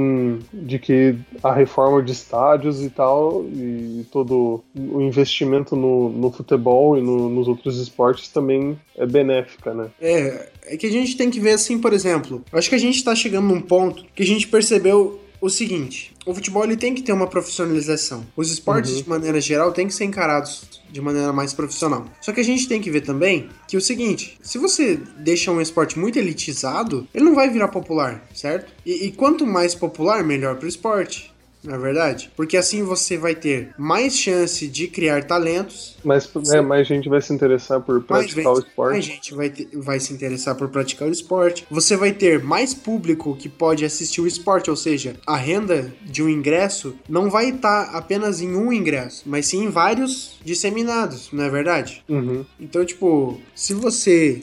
de 0.52 0.78
que 0.78 1.16
a 1.42 1.52
reforma 1.52 2.02
de 2.02 2.12
estádios 2.12 2.82
e 2.82 2.90
tal, 2.90 3.44
e 3.44 4.06
todo 4.10 4.62
o 4.74 5.00
investimento 5.00 5.76
no, 5.76 6.08
no 6.08 6.30
futebol 6.30 6.96
e 6.96 7.02
no, 7.02 7.28
nos 7.28 7.48
outros 7.48 7.78
esportes 7.80 8.28
também 8.28 8.78
é 8.96 9.04
benéfica, 9.04 9.74
né? 9.74 9.88
É, 10.00 10.48
é 10.66 10.76
que 10.76 10.86
a 10.86 10.90
gente 10.90 11.16
tem 11.16 11.30
que 11.30 11.40
ver 11.40 11.52
assim, 11.52 11.78
por 11.78 11.92
exemplo, 11.92 12.44
acho 12.52 12.68
que 12.68 12.74
a 12.74 12.78
gente 12.78 12.96
está 12.96 13.14
chegando 13.14 13.48
num 13.48 13.60
ponto 13.60 14.04
que 14.14 14.22
a 14.22 14.26
gente 14.26 14.48
percebeu 14.48 15.20
o 15.40 15.50
seguinte: 15.50 16.12
o 16.24 16.34
futebol 16.34 16.64
ele 16.64 16.76
tem 16.76 16.94
que 16.94 17.02
ter 17.02 17.12
uma 17.12 17.26
profissionalização. 17.26 18.26
Os 18.36 18.50
esportes, 18.50 18.92
uhum. 18.92 19.02
de 19.02 19.08
maneira 19.08 19.40
geral, 19.40 19.72
têm 19.72 19.86
que 19.86 19.94
ser 19.94 20.04
encarados 20.04 20.82
de 20.90 21.00
maneira 21.00 21.32
mais 21.32 21.52
profissional. 21.52 22.06
Só 22.20 22.32
que 22.32 22.40
a 22.40 22.44
gente 22.44 22.66
tem 22.66 22.80
que 22.80 22.90
ver 22.90 23.02
também 23.02 23.48
que 23.68 23.76
é 23.76 23.78
o 23.78 23.82
seguinte: 23.82 24.38
se 24.42 24.56
você 24.58 24.98
deixa 25.18 25.50
um 25.50 25.60
esporte 25.60 25.98
muito 25.98 26.18
elitizado, 26.18 27.06
ele 27.12 27.24
não 27.24 27.34
vai 27.34 27.50
virar 27.50 27.68
popular, 27.68 28.26
certo? 28.34 28.72
E, 28.86 29.06
e 29.06 29.12
quanto 29.12 29.46
mais 29.46 29.74
popular, 29.74 30.24
melhor 30.24 30.56
para 30.56 30.66
o 30.66 30.68
esporte 30.68 31.33
não 31.64 31.74
é 31.74 31.78
verdade? 31.78 32.30
Porque 32.36 32.56
assim 32.56 32.82
você 32.82 33.16
vai 33.16 33.34
ter 33.34 33.74
mais 33.78 34.16
chance 34.16 34.68
de 34.68 34.86
criar 34.86 35.24
talentos. 35.24 35.96
Mas 36.04 36.30
é, 36.52 36.60
mais 36.60 36.86
gente 36.86 37.08
vai 37.08 37.20
se 37.22 37.32
interessar 37.32 37.80
por 37.80 38.02
praticar 38.02 38.52
o 38.52 38.58
esporte. 38.58 38.92
Mais 38.92 39.04
gente 39.04 39.34
vai, 39.34 39.50
ter, 39.50 39.68
vai 39.72 39.98
se 39.98 40.12
interessar 40.12 40.54
por 40.54 40.68
praticar 40.68 41.08
o 41.08 41.10
esporte. 41.10 41.66
Você 41.70 41.96
vai 41.96 42.12
ter 42.12 42.42
mais 42.42 42.74
público 42.74 43.34
que 43.36 43.48
pode 43.48 43.84
assistir 43.84 44.20
o 44.20 44.26
esporte, 44.26 44.70
ou 44.70 44.76
seja, 44.76 45.16
a 45.26 45.36
renda 45.36 45.92
de 46.02 46.22
um 46.22 46.28
ingresso 46.28 46.94
não 47.08 47.30
vai 47.30 47.50
estar 47.50 47.86
tá 47.86 47.98
apenas 47.98 48.40
em 48.40 48.54
um 48.54 48.72
ingresso, 48.72 49.22
mas 49.26 49.46
sim 49.46 49.64
em 49.64 49.68
vários 49.68 50.38
disseminados, 50.44 51.30
não 51.32 51.44
é 51.44 51.50
verdade? 51.50 52.04
Uhum. 52.08 52.44
Então, 52.60 52.84
tipo, 52.84 53.40
se 53.54 53.72
você, 53.72 54.42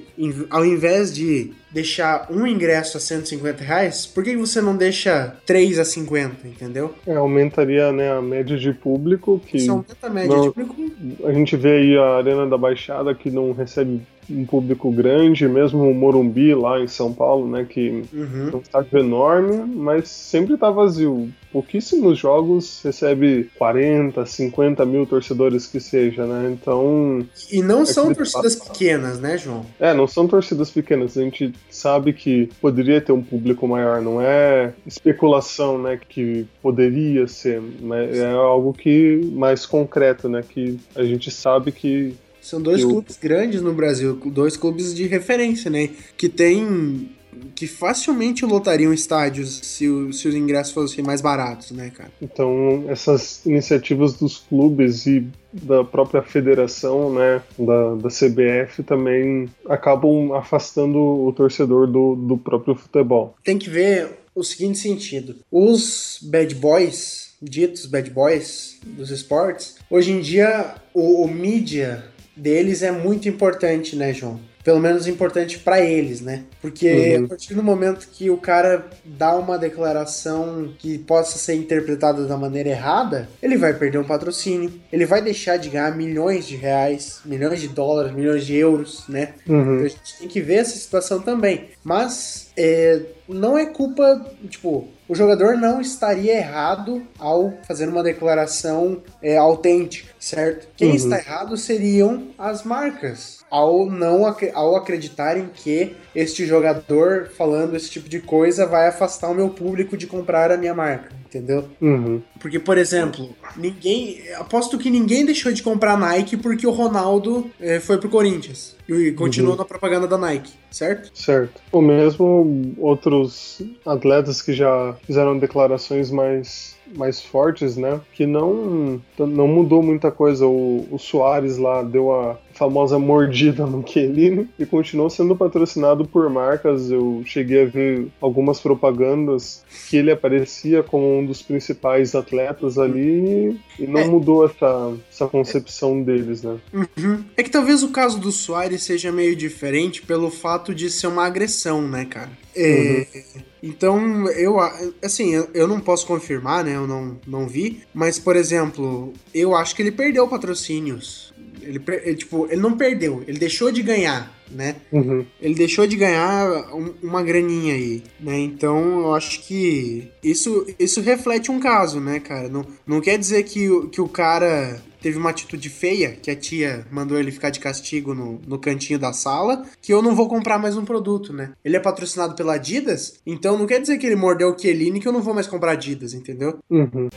ao 0.50 0.66
invés 0.66 1.14
de 1.14 1.54
deixar 1.72 2.28
um 2.30 2.46
ingresso 2.46 2.98
a 2.98 3.00
150 3.00 3.64
reais, 3.64 4.06
por 4.06 4.24
que 4.24 4.36
você 4.36 4.62
não 4.62 4.76
deixa 4.76 5.36
3 5.46 5.80
a 5.80 5.86
50, 5.86 6.48
entendeu? 6.48 6.94
É, 7.08 7.16
aumentaria 7.16 7.92
né, 7.92 8.12
a 8.12 8.22
média 8.22 8.58
de 8.58 8.74
público. 8.74 9.42
Que 9.46 9.58
Isso 9.58 9.72
aumenta 9.72 9.96
a 10.08 10.10
média 10.10 10.36
não, 10.36 10.42
de 10.44 10.52
público. 10.52 11.26
A 11.26 11.32
gente 11.32 11.56
vê 11.56 11.78
aí 11.78 11.98
a 11.98 12.18
Arena 12.18 12.48
da 12.48 12.58
Baixada 12.58 13.16
que 13.16 13.32
não 13.32 13.54
recebe 13.54 14.02
um 14.36 14.46
público 14.46 14.92
grande, 14.92 15.48
mesmo 15.48 15.90
o 15.90 15.94
Morumbi 15.94 16.54
lá 16.54 16.80
em 16.80 16.88
São 16.88 17.14
Paulo, 17.14 17.48
né, 17.50 17.66
que 17.68 18.04
uhum. 18.14 18.50
é 18.52 18.56
um 18.56 18.60
estádio 18.60 19.00
enorme, 19.00 19.58
mas 19.58 20.10
sempre 20.10 20.58
tá 20.58 20.70
vazio. 20.70 21.30
Pouquíssimos 21.52 22.18
jogos 22.18 22.82
recebe 22.82 23.50
40, 23.58 24.26
50 24.26 24.86
mil 24.86 25.06
torcedores 25.06 25.68
que 25.68 25.82
seja, 25.82 26.26
né? 26.26 26.50
Então. 26.50 27.28
E 27.52 27.62
não 27.62 27.82
é 27.82 27.86
são 27.86 28.14
torcidas 28.14 28.56
pequenas, 28.56 29.20
né, 29.20 29.38
João? 29.38 29.66
É, 29.78 29.94
não 29.94 30.08
são 30.08 30.28
torcidas 30.30 30.72
pequenas. 30.72 31.18
A 31.18 31.22
gente 31.22 31.54
sabe 31.70 32.14
que 32.14 32.50
poderia 32.62 33.02
ter 33.02 33.12
um 33.12 33.22
público 33.22 33.68
maior, 33.68 34.02
não 34.02 34.22
é 34.22 34.74
especulação, 34.88 35.78
né, 35.78 36.00
que 36.08 36.48
poderia 36.62 37.28
ser, 37.28 37.62
mas 37.82 38.18
é 38.18 38.32
algo 38.32 38.74
que 38.74 39.18
mais 39.34 39.66
concreto, 39.66 40.30
né, 40.30 40.42
que 40.48 40.80
a 40.96 41.04
gente 41.04 41.30
sabe 41.30 41.72
que 41.72 42.16
são 42.42 42.62
dois 42.62 42.84
clubes 42.84 43.18
grandes 43.18 43.62
no 43.62 43.74
Brasil, 43.74 44.16
dois 44.26 44.58
clubes 44.58 44.94
de 44.94 45.06
referência, 45.06 45.70
né? 45.70 45.90
Que 46.18 46.28
tem. 46.28 47.12
que 47.56 47.68
facilmente 47.68 48.46
lotariam 48.46 48.92
estádios 48.92 49.60
se, 49.64 49.88
o, 49.88 50.12
se 50.12 50.28
os 50.28 50.36
ingressos 50.36 50.74
fossem 50.74 51.04
mais 51.04 51.22
baratos, 51.22 51.72
né, 51.72 51.92
cara? 51.96 52.12
Então, 52.22 52.86
essas 52.88 53.46
iniciativas 53.46 54.14
dos 54.14 54.40
clubes 54.40 55.06
e 55.06 55.26
da 55.54 55.84
própria 55.84 56.24
federação, 56.24 57.14
né, 57.14 57.42
da, 57.60 57.96
da 57.96 58.10
CBF 58.10 58.84
também 58.84 59.50
acabam 59.70 60.34
afastando 60.34 60.98
o 60.98 61.32
torcedor 61.34 61.88
do, 61.88 62.16
do 62.16 62.38
próprio 62.38 62.74
futebol. 62.76 63.36
Tem 63.44 63.58
que 63.58 63.70
ver 63.70 64.22
o 64.34 64.44
seguinte 64.44 64.80
sentido: 64.80 65.36
os 65.52 66.20
bad 66.22 66.56
boys, 66.56 67.34
ditos 67.42 67.86
bad 67.86 68.10
boys 68.10 68.80
dos 68.84 69.12
esportes, 69.12 69.76
hoje 69.90 70.12
em 70.12 70.22
dia 70.22 70.76
o, 70.94 71.24
o 71.24 71.28
mídia 71.28 72.06
deles 72.36 72.82
é 72.82 72.92
muito 72.92 73.28
importante, 73.28 73.96
né, 73.96 74.14
João? 74.14 74.40
Pelo 74.64 74.80
menos 74.80 75.08
importante 75.08 75.58
para 75.58 75.82
eles, 75.82 76.22
né? 76.22 76.44
Porque 76.62 77.18
uhum. 77.18 77.26
a 77.26 77.28
partir 77.30 77.56
do 77.56 77.64
momento 77.64 78.08
que 78.12 78.30
o 78.30 78.38
cara 78.38 78.86
dá 79.04 79.36
uma 79.36 79.58
declaração 79.58 80.72
que 80.78 81.00
possa 81.00 81.40
ser 81.40 81.56
interpretada 81.56 82.28
da 82.28 82.38
maneira 82.38 82.70
errada, 82.70 83.28
ele 83.42 83.58
vai 83.58 83.74
perder 83.74 83.98
um 83.98 84.04
patrocínio, 84.04 84.72
ele 84.94 85.06
vai 85.06 85.20
deixar 85.20 85.58
de 85.58 85.70
ganhar 85.70 85.96
milhões 85.98 86.46
de 86.46 86.56
reais, 86.56 87.22
milhões 87.26 87.60
de 87.60 87.70
dólares, 87.70 88.14
milhões 88.14 88.46
de 88.46 88.56
euros, 88.56 89.04
né? 89.10 89.34
Uhum. 89.48 89.62
Então 89.62 89.86
a 89.86 89.88
gente 89.88 90.18
tem 90.20 90.28
que 90.28 90.42
ver 90.42 90.56
essa 90.56 90.78
situação 90.78 91.20
também. 91.20 91.70
Mas 91.84 92.51
é, 92.58 93.02
não 93.28 93.58
é 93.58 93.66
culpa, 93.66 94.26
tipo, 94.50 94.88
o 95.08 95.16
jogador 95.16 95.58
não 95.58 95.82
estaria 95.82 96.38
errado 96.38 97.06
ao 97.20 97.54
fazer 97.68 97.88
uma 97.88 98.04
declaração 98.04 99.02
é, 99.22 99.38
autêntica, 99.38 100.10
certo? 100.20 100.68
Quem 100.76 100.90
uhum. 100.90 100.96
está 100.96 101.18
errado 101.18 101.58
seriam 101.58 102.28
as 102.38 102.64
marcas, 102.64 103.40
ao 103.50 103.86
não 103.86 104.26
ao 104.54 104.76
acreditarem 104.76 105.50
que 105.54 105.96
este 106.16 106.46
jogador 106.46 107.30
falando 107.38 107.76
esse 107.76 107.90
tipo 107.90 108.08
de 108.08 108.20
coisa 108.20 108.66
vai 108.66 108.88
afastar 108.88 109.30
o 109.30 109.36
meu 109.36 109.50
público 109.50 109.98
de 109.98 110.08
comprar 110.08 110.52
a 110.52 110.58
minha 110.58 110.74
marca, 110.74 111.10
entendeu? 111.32 111.64
Uhum. 111.82 112.22
Porque, 112.40 112.60
por 112.60 112.78
exemplo, 112.78 113.30
ninguém. 113.56 114.22
Aposto 114.38 114.78
que 114.78 114.90
ninguém 114.90 115.26
deixou 115.26 115.52
de 115.54 115.64
comprar 115.64 115.98
Nike 115.98 116.36
porque 116.36 116.68
o 116.68 116.72
Ronaldo 116.72 117.50
é, 117.60 117.80
foi 117.80 117.98
pro 117.98 118.10
Corinthians 118.10 118.76
e 118.88 119.12
continuou 119.14 119.54
uhum. 119.54 119.60
na 119.60 119.66
propaganda 119.66 120.08
da 120.08 120.18
Nike, 120.18 120.52
certo? 120.70 121.10
Certo. 121.14 121.62
Ou 121.72 121.82
mesmo 121.82 122.76
outros 122.78 123.62
atletas 123.86 124.42
que 124.42 124.54
já 124.54 124.96
fizeram 125.06 125.40
declarações 125.40 126.12
mais 126.12 126.80
mais 126.94 127.22
fortes, 127.22 127.78
né? 127.78 128.02
Que 128.14 128.26
não 128.26 129.02
não 129.18 129.48
mudou 129.48 129.82
muita 129.82 130.12
coisa. 130.12 130.46
O, 130.46 130.86
o 130.92 131.00
Soares 131.00 131.58
lá 131.58 131.82
deu 131.82 132.12
a 132.12 132.38
famosa 132.62 133.00
mordida 133.00 133.66
no 133.66 133.84
Chiellini 133.84 134.48
e 134.60 134.68
continuou 134.68 135.10
sendo 135.10 135.36
patrocinado 135.36 136.06
por 136.06 136.30
marcas. 136.30 136.92
Eu 136.92 137.24
cheguei 137.26 137.64
a 137.64 137.66
ver 137.66 138.08
algumas 138.22 138.60
propagandas 138.60 139.64
que 139.90 139.98
ele 139.98 140.12
aparecia 140.12 140.84
como 140.84 141.18
um 141.18 141.26
dos 141.26 141.42
principais 141.42 142.14
atletas 142.14 142.78
ali 142.78 143.60
e 143.80 143.88
não 143.88 144.02
é. 144.02 144.06
mudou 144.06 144.46
essa, 144.46 144.94
essa 145.12 145.28
concepção 145.28 146.04
deles, 146.04 146.44
né? 146.44 146.60
Uhum. 146.72 147.24
É 147.36 147.42
que 147.42 147.50
talvez 147.50 147.82
o 147.82 147.90
caso 147.90 148.20
do 148.20 148.32
Soares 148.32 148.84
seja 148.84 149.12
meio 149.12 149.36
diferente 149.36 150.04
pelo 150.04 150.30
fato 150.30 150.76
de 150.76 150.88
ser 150.92 151.08
uma 151.08 151.26
agressão, 151.26 151.82
né, 151.88 152.06
cara? 152.06 152.30
É, 152.56 153.08
uhum. 153.16 153.42
Então, 153.64 154.28
eu, 154.32 154.58
assim, 155.04 155.34
eu 155.54 155.68
não 155.68 155.80
posso 155.80 156.06
confirmar, 156.08 156.64
né? 156.64 156.76
Eu 156.76 156.88
não, 156.88 157.20
não 157.28 157.48
vi. 157.48 157.84
Mas, 157.94 158.18
por 158.18 158.36
exemplo, 158.36 159.14
eu 159.34 159.56
acho 159.56 159.76
que 159.76 159.82
ele 159.82 159.92
perdeu 159.92 160.28
patrocínios. 160.28 161.31
Ele, 161.62 161.82
ele, 162.04 162.16
tipo, 162.16 162.48
ele 162.50 162.62
não 162.62 162.78
perdeu, 162.78 163.24
ele 163.28 163.38
deixou 163.38 163.72
de 163.72 163.82
ganhar, 163.82 164.32
né? 164.50 164.76
Uhum. 164.92 165.26
Ele 165.42 165.56
deixou 165.56 165.88
de 165.88 165.96
ganhar 165.96 166.74
um, 166.74 166.94
uma 167.02 167.24
graninha 167.24 167.74
aí, 167.74 168.04
né? 168.20 168.38
Então 168.40 169.02
eu 169.02 169.14
acho 169.16 169.42
que 169.42 170.10
isso, 170.24 170.66
isso 170.80 171.02
reflete 171.02 171.52
um 171.52 171.60
caso, 171.60 172.00
né, 172.00 172.20
cara? 172.20 172.50
Não, 172.50 172.66
não 172.86 173.02
quer 173.02 173.18
dizer 173.18 173.44
que, 173.44 173.68
que 173.92 174.02
o 174.02 174.08
cara 174.08 174.82
teve 175.02 175.18
uma 175.18 175.32
atitude 175.32 175.68
feia, 175.70 176.12
que 176.12 176.30
a 176.30 176.36
tia 176.36 176.86
mandou 176.92 177.20
ele 177.20 177.32
ficar 177.32 177.50
de 177.50 177.60
castigo 177.60 178.14
no, 178.14 178.40
no 178.46 178.60
cantinho 178.60 179.00
da 179.00 179.12
sala, 179.12 179.66
que 179.82 179.92
eu 179.92 180.02
não 180.02 180.16
vou 180.16 180.30
comprar 180.30 180.60
mais 180.60 180.78
um 180.78 180.86
produto, 180.86 181.34
né? 181.34 181.54
Ele 181.66 181.76
é 181.76 181.80
patrocinado 181.80 182.36
pela 182.36 182.54
Adidas, 182.54 183.20
então 183.26 183.58
não 183.58 183.66
quer 183.66 183.82
dizer 183.82 183.98
que 183.98 184.06
ele 184.06 184.16
mordeu 184.16 184.50
o 184.50 184.56
Kieline 184.56 185.00
que 185.00 185.08
eu 185.08 185.14
não 185.14 185.22
vou 185.22 185.34
mais 185.34 185.48
comprar 185.48 185.72
Adidas, 185.72 186.14
entendeu? 186.14 186.60
Uhum. 186.70 187.10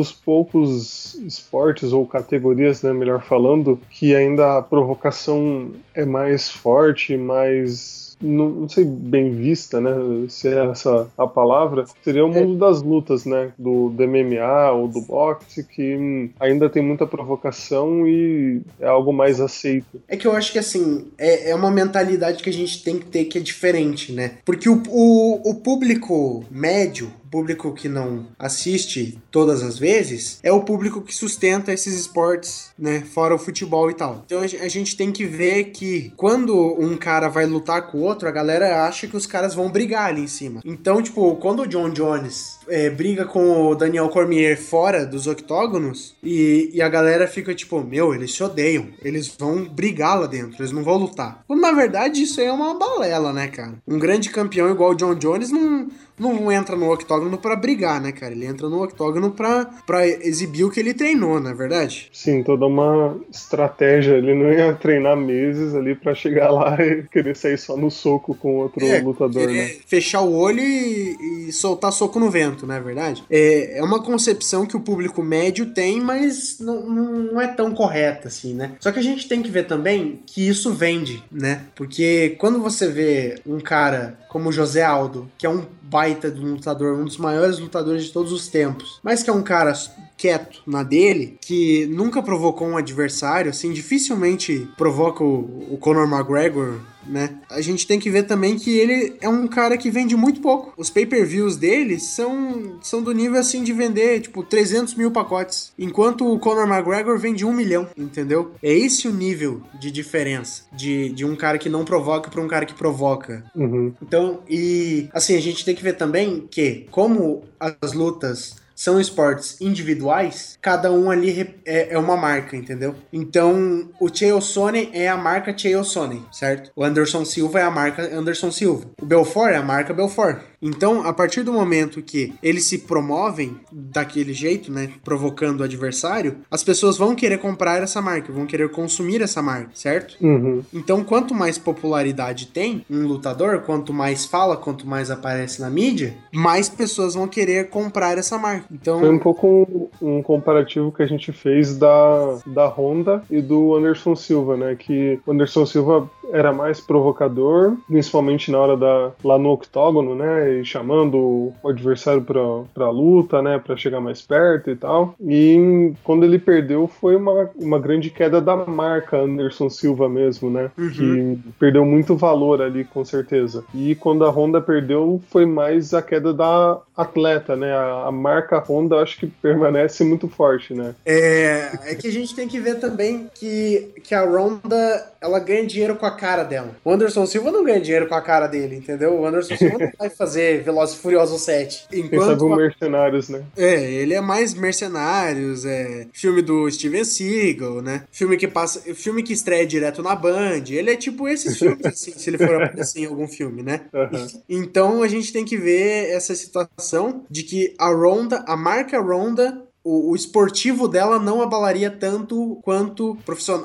Dos, 0.00 0.12
poucos 0.12 1.14
esportes 1.26 1.92
ou 1.92 2.06
categorias, 2.06 2.82
né, 2.82 2.92
melhor 2.92 3.22
falando, 3.22 3.78
que 3.90 4.14
ainda 4.14 4.58
a 4.58 4.62
provocação 4.62 5.72
é 5.94 6.04
mais 6.04 6.50
forte, 6.50 7.16
mais 7.16 8.10
não, 8.20 8.50
não, 8.50 8.68
sei 8.68 8.84
bem 8.84 9.34
vista, 9.34 9.80
né? 9.80 9.92
Se 10.28 10.48
é 10.48 10.66
essa 10.70 11.08
a 11.16 11.26
palavra, 11.26 11.86
seria 12.02 12.24
o 12.24 12.28
mundo 12.28 12.58
das 12.58 12.82
lutas, 12.82 13.24
né? 13.24 13.50
Do, 13.58 13.88
do 13.88 14.06
MMA 14.06 14.72
ou 14.72 14.88
do 14.88 15.00
boxe, 15.00 15.64
que 15.64 15.96
hum, 15.96 16.28
ainda 16.38 16.68
tem 16.68 16.82
muita 16.82 17.06
provocação 17.06 18.06
e 18.06 18.60
é 18.78 18.86
algo 18.86 19.10
mais 19.10 19.40
aceito. 19.40 20.02
É 20.06 20.18
que 20.18 20.26
eu 20.26 20.32
acho 20.32 20.52
que 20.52 20.58
assim, 20.58 21.06
é, 21.16 21.50
é 21.50 21.54
uma 21.54 21.70
mentalidade 21.70 22.42
que 22.42 22.50
a 22.50 22.52
gente 22.52 22.82
tem 22.82 22.98
que 22.98 23.06
ter 23.06 23.24
que 23.24 23.38
é 23.38 23.40
diferente, 23.40 24.12
né? 24.12 24.32
Porque 24.44 24.68
o, 24.68 24.82
o, 24.88 25.50
o 25.50 25.54
público 25.54 26.44
médio, 26.50 27.10
público 27.30 27.72
que 27.72 27.88
não 27.88 28.26
assiste 28.38 29.18
todas 29.30 29.62
as 29.62 29.78
vezes 29.78 30.40
é 30.42 30.52
o 30.52 30.62
público 30.62 31.00
que 31.00 31.14
sustenta 31.14 31.72
esses 31.72 31.98
esportes, 31.98 32.70
né? 32.78 33.02
Fora 33.02 33.34
o 33.34 33.38
futebol 33.38 33.90
e 33.90 33.94
tal. 33.94 34.22
Então 34.26 34.40
a 34.40 34.68
gente 34.68 34.96
tem 34.96 35.12
que 35.12 35.24
ver 35.24 35.64
que 35.66 36.12
quando 36.16 36.54
um 36.78 36.96
cara 36.96 37.28
vai 37.28 37.46
lutar 37.46 37.90
com 37.90 37.98
o 37.98 38.02
outro, 38.02 38.28
a 38.28 38.32
galera 38.32 38.84
acha 38.84 39.06
que 39.06 39.16
os 39.16 39.26
caras 39.26 39.54
vão 39.54 39.70
brigar 39.70 40.06
ali 40.06 40.22
em 40.22 40.28
cima. 40.28 40.60
Então, 40.64 41.02
tipo, 41.02 41.36
quando 41.36 41.62
o 41.62 41.66
John 41.66 41.90
Jones 41.90 42.58
é, 42.70 42.90
briga 42.90 43.24
com 43.24 43.66
o 43.66 43.74
Daniel 43.74 44.08
Cormier 44.08 44.60
fora 44.60 45.04
dos 45.04 45.26
octógonos 45.26 46.16
e, 46.22 46.70
e 46.72 46.80
a 46.80 46.88
galera 46.88 47.26
fica 47.26 47.54
tipo, 47.54 47.82
meu, 47.82 48.14
eles 48.14 48.34
se 48.34 48.42
odeiam, 48.42 48.88
eles 49.02 49.28
vão 49.38 49.64
brigar 49.64 50.20
lá 50.20 50.26
dentro, 50.26 50.56
eles 50.60 50.72
não 50.72 50.82
vão 50.82 50.96
lutar. 50.96 51.42
Quando 51.46 51.60
na 51.60 51.72
verdade 51.72 52.22
isso 52.22 52.40
aí 52.40 52.46
é 52.46 52.52
uma 52.52 52.78
balela, 52.78 53.32
né, 53.32 53.48
cara? 53.48 53.74
Um 53.86 53.98
grande 53.98 54.30
campeão 54.30 54.70
igual 54.70 54.90
o 54.90 54.94
John 54.94 55.14
Jones 55.14 55.50
não 55.50 55.88
não 56.20 56.52
entra 56.52 56.76
no 56.76 56.92
octógono 56.92 57.38
para 57.38 57.56
brigar, 57.56 57.98
né, 57.98 58.12
cara? 58.12 58.32
Ele 58.32 58.44
entra 58.44 58.68
no 58.68 58.82
octógono 58.84 59.30
pra, 59.30 59.64
pra 59.86 60.06
exibir 60.06 60.64
o 60.64 60.70
que 60.70 60.78
ele 60.78 60.92
treinou, 60.92 61.40
não 61.40 61.50
é 61.50 61.54
verdade? 61.54 62.10
Sim, 62.12 62.42
toda 62.42 62.66
uma 62.66 63.18
estratégia. 63.32 64.16
Ele 64.16 64.34
não 64.34 64.52
ia 64.52 64.74
treinar 64.74 65.16
meses 65.16 65.74
ali 65.74 65.94
para 65.94 66.14
chegar 66.14 66.50
lá 66.50 66.76
e 66.84 67.04
querer 67.04 67.34
sair 67.34 67.56
só 67.56 67.74
no 67.74 67.90
soco 67.90 68.34
com 68.34 68.56
outro 68.56 68.84
é, 68.84 69.00
lutador, 69.00 69.46
né? 69.46 69.70
Fechar 69.86 70.20
o 70.20 70.36
olho 70.36 70.60
e, 70.60 71.48
e, 71.48 71.52
soltar 71.52 71.90
soco 71.90 72.20
no 72.20 72.30
vento, 72.30 72.59
não 72.66 72.74
é 72.74 72.80
verdade? 72.80 73.24
É, 73.30 73.78
é 73.78 73.82
uma 73.82 74.02
concepção 74.02 74.66
que 74.66 74.76
o 74.76 74.80
público 74.80 75.22
médio 75.22 75.66
tem, 75.66 76.00
mas 76.00 76.58
não, 76.60 76.88
não 76.88 77.40
é 77.40 77.46
tão 77.46 77.72
correta 77.74 78.28
assim, 78.28 78.54
né? 78.54 78.72
Só 78.80 78.92
que 78.92 78.98
a 78.98 79.02
gente 79.02 79.28
tem 79.28 79.42
que 79.42 79.50
ver 79.50 79.64
também 79.64 80.20
que 80.26 80.46
isso 80.46 80.72
vende, 80.72 81.22
né? 81.30 81.64
Porque 81.74 82.36
quando 82.38 82.60
você 82.60 82.88
vê 82.88 83.40
um 83.46 83.60
cara 83.60 84.18
como 84.28 84.52
José 84.52 84.82
Aldo, 84.82 85.28
que 85.36 85.46
é 85.46 85.50
um 85.50 85.64
baita 85.90 86.30
de 86.30 86.40
um 86.40 86.52
lutador, 86.52 86.98
um 86.98 87.04
dos 87.04 87.18
maiores 87.18 87.58
lutadores 87.58 88.04
de 88.04 88.12
todos 88.12 88.32
os 88.32 88.48
tempos, 88.48 89.00
mas 89.02 89.22
que 89.22 89.30
é 89.30 89.32
um 89.32 89.42
cara 89.42 89.72
quieto 90.16 90.62
na 90.66 90.82
dele, 90.82 91.38
que 91.40 91.86
nunca 91.86 92.22
provocou 92.22 92.68
um 92.68 92.76
adversário, 92.76 93.50
assim, 93.50 93.72
dificilmente 93.72 94.68
provoca 94.76 95.24
o, 95.24 95.74
o 95.74 95.78
Conor 95.78 96.06
McGregor 96.06 96.80
né? 97.06 97.30
A 97.50 97.60
gente 97.60 97.86
tem 97.86 97.98
que 97.98 98.10
ver 98.10 98.24
também 98.24 98.56
que 98.56 98.78
ele 98.78 99.16
é 99.20 99.28
um 99.28 99.46
cara 99.46 99.76
que 99.76 99.90
vende 99.90 100.16
muito 100.16 100.40
pouco. 100.40 100.72
Os 100.76 100.90
pay-per-views 100.90 101.56
dele 101.56 101.98
são, 101.98 102.78
são 102.82 103.02
do 103.02 103.12
nível 103.12 103.38
assim 103.38 103.62
de 103.62 103.72
vender, 103.72 104.20
tipo, 104.20 104.42
300 104.42 104.94
mil 104.94 105.10
pacotes. 105.10 105.72
Enquanto 105.78 106.30
o 106.30 106.38
Conor 106.38 106.68
McGregor 106.68 107.18
vende 107.18 107.44
um 107.44 107.52
milhão, 107.52 107.88
entendeu? 107.96 108.52
É 108.62 108.72
esse 108.72 109.08
o 109.08 109.12
nível 109.12 109.62
de 109.78 109.90
diferença 109.90 110.64
de, 110.72 111.10
de 111.10 111.24
um 111.24 111.34
cara 111.34 111.58
que 111.58 111.68
não 111.68 111.84
provoca 111.84 112.30
para 112.30 112.40
um 112.40 112.48
cara 112.48 112.66
que 112.66 112.74
provoca. 112.74 113.44
Uhum. 113.54 113.92
Então, 114.02 114.40
e 114.48 115.08
assim, 115.12 115.36
a 115.36 115.40
gente 115.40 115.64
tem 115.64 115.74
que 115.74 115.79
ver 115.82 115.94
também 115.94 116.46
que, 116.50 116.86
como 116.90 117.44
as 117.58 117.92
lutas 117.92 118.56
são 118.80 118.98
esportes 118.98 119.60
individuais, 119.60 120.58
cada 120.62 120.90
um 120.90 121.10
ali 121.10 121.54
é, 121.66 121.92
é 121.92 121.98
uma 121.98 122.16
marca, 122.16 122.56
entendeu? 122.56 122.94
Então, 123.12 123.90
o 124.00 124.08
Chael 124.08 124.40
Sonnen 124.40 124.88
é 124.94 125.06
a 125.06 125.18
marca 125.18 125.56
Chael 125.56 125.84
Sonnen, 125.84 126.24
certo? 126.32 126.70
O 126.74 126.82
Anderson 126.82 127.22
Silva 127.26 127.60
é 127.60 127.62
a 127.62 127.70
marca 127.70 128.02
Anderson 128.02 128.50
Silva. 128.50 128.86
O 128.98 129.04
Belfort 129.04 129.52
é 129.52 129.56
a 129.56 129.62
marca 129.62 129.92
Belfort. 129.92 130.40
Então, 130.62 131.06
a 131.06 131.12
partir 131.12 131.42
do 131.42 131.52
momento 131.52 132.02
que 132.02 132.32
eles 132.42 132.64
se 132.64 132.78
promovem 132.78 133.56
daquele 133.72 134.32
jeito, 134.32 134.70
né, 134.70 134.90
provocando 135.02 135.60
o 135.60 135.64
adversário, 135.64 136.38
as 136.50 136.62
pessoas 136.62 136.98
vão 136.98 137.14
querer 137.14 137.38
comprar 137.38 137.82
essa 137.82 138.02
marca, 138.02 138.32
vão 138.32 138.46
querer 138.46 138.68
consumir 138.70 139.22
essa 139.22 139.40
marca, 139.40 139.70
certo? 139.74 140.16
Uhum. 140.20 140.62
Então, 140.72 141.02
quanto 141.02 141.34
mais 141.34 141.56
popularidade 141.56 142.48
tem 142.48 142.84
um 142.90 143.06
lutador, 143.06 143.60
quanto 143.60 143.92
mais 143.92 144.26
fala, 144.26 144.56
quanto 144.56 144.86
mais 144.86 145.10
aparece 145.10 145.60
na 145.60 145.70
mídia, 145.70 146.14
mais 146.32 146.68
pessoas 146.68 147.14
vão 147.14 147.26
querer 147.26 147.68
comprar 147.70 148.18
essa 148.18 148.36
marca. 148.36 148.66
Então, 148.70 149.00
foi 149.00 149.10
um 149.10 149.18
pouco 149.18 149.90
um, 150.00 150.18
um 150.18 150.22
comparativo 150.22 150.92
que 150.92 151.02
a 151.02 151.06
gente 151.06 151.32
fez 151.32 151.76
da 151.76 152.38
da 152.46 152.66
Honda 152.66 153.22
e 153.30 153.40
do 153.40 153.74
Anderson 153.74 154.14
Silva, 154.14 154.56
né, 154.56 154.76
que 154.78 155.18
o 155.26 155.32
Anderson 155.32 155.66
Silva 155.66 156.10
era 156.32 156.52
mais 156.52 156.80
provocador, 156.80 157.76
principalmente 157.86 158.50
na 158.50 158.58
hora 158.58 158.76
da 158.76 159.12
lá 159.24 159.38
no 159.38 159.50
octógono, 159.50 160.14
né, 160.14 160.60
e 160.60 160.64
chamando 160.64 161.16
o 161.62 161.68
adversário 161.68 162.22
para 162.22 162.40
pra 162.74 162.90
luta, 162.90 163.42
né, 163.42 163.58
para 163.58 163.76
chegar 163.76 164.00
mais 164.00 164.22
perto 164.22 164.70
e 164.70 164.76
tal. 164.76 165.14
E 165.20 165.92
quando 166.04 166.24
ele 166.24 166.38
perdeu 166.38 166.86
foi 166.86 167.16
uma, 167.16 167.50
uma 167.56 167.78
grande 167.78 168.10
queda 168.10 168.40
da 168.40 168.56
marca 168.56 169.18
Anderson 169.18 169.68
Silva 169.68 170.08
mesmo, 170.08 170.50
né, 170.50 170.70
uhum. 170.76 170.90
que 170.90 171.38
perdeu 171.58 171.84
muito 171.84 172.16
valor 172.16 172.62
ali 172.62 172.84
com 172.84 173.04
certeza. 173.04 173.64
E 173.74 173.94
quando 173.94 174.24
a 174.24 174.30
Honda 174.30 174.60
perdeu 174.60 175.20
foi 175.28 175.46
mais 175.46 175.94
a 175.94 176.02
queda 176.02 176.32
da 176.32 176.80
atleta, 176.96 177.56
né, 177.56 177.72
a, 177.72 178.06
a 178.06 178.12
marca 178.12 178.58
Honda 178.58 178.96
acho 178.96 179.18
que 179.18 179.26
permanece 179.26 180.04
muito 180.04 180.28
forte, 180.28 180.74
né. 180.74 180.94
É, 181.04 181.70
é 181.84 181.94
que 181.94 182.08
a 182.08 182.12
gente 182.12 182.34
tem 182.34 182.48
que 182.48 182.60
ver 182.60 182.78
também 182.80 183.28
que, 183.34 183.92
que 184.02 184.14
a 184.14 184.24
Honda 184.24 185.10
ela 185.20 185.38
ganha 185.38 185.66
dinheiro 185.66 185.96
com 185.96 186.06
a 186.06 186.10
cara 186.20 186.44
dela. 186.44 186.76
O 186.84 186.92
Anderson 186.92 187.24
Silva 187.24 187.50
não 187.50 187.64
ganha 187.64 187.80
dinheiro 187.80 188.06
com 188.06 188.14
a 188.14 188.20
cara 188.20 188.46
dele, 188.46 188.76
entendeu? 188.76 189.14
O 189.14 189.26
Anderson 189.26 189.56
Silva 189.56 189.78
não 189.78 189.90
vai 189.98 190.10
fazer 190.10 190.62
Velozes 190.62 190.96
e 190.96 190.98
Furiosos 190.98 191.40
7. 191.42 191.86
Enquanto 191.92 192.52
a... 192.52 192.56
Mercenários, 192.56 193.28
né? 193.30 193.42
É, 193.56 193.90
ele 193.90 194.12
é 194.12 194.20
mais 194.20 194.52
Mercenários, 194.52 195.64
é 195.64 196.06
filme 196.12 196.42
do 196.42 196.70
Steven 196.70 197.04
Seagal, 197.04 197.80
né? 197.80 198.04
Filme 198.12 198.36
que 198.36 198.46
passa, 198.46 198.80
filme 198.94 199.22
que 199.22 199.32
estreia 199.32 199.66
direto 199.66 200.02
na 200.02 200.14
Band. 200.14 200.64
Ele 200.68 200.90
é 200.90 200.96
tipo 200.96 201.26
esses 201.26 201.58
filmes, 201.58 201.84
assim, 201.86 202.12
se 202.12 202.28
ele 202.28 202.38
for 202.38 202.62
aparecer 202.62 203.00
em 203.00 203.06
algum 203.06 203.26
filme, 203.26 203.62
né? 203.62 203.82
Uhum. 203.92 204.26
Então 204.48 205.02
a 205.02 205.08
gente 205.08 205.32
tem 205.32 205.44
que 205.44 205.56
ver 205.56 206.10
essa 206.10 206.34
situação 206.34 207.24
de 207.30 207.42
que 207.42 207.74
a 207.78 207.88
Ronda, 207.88 208.44
a 208.46 208.56
marca 208.56 209.00
Ronda 209.00 209.69
o, 209.82 210.10
o, 210.10 210.16
esportivo 210.16 210.86
dela 210.86 211.18
não 211.18 211.40
abalaria 211.40 211.90
tanto 211.90 212.58
quanto 212.62 213.16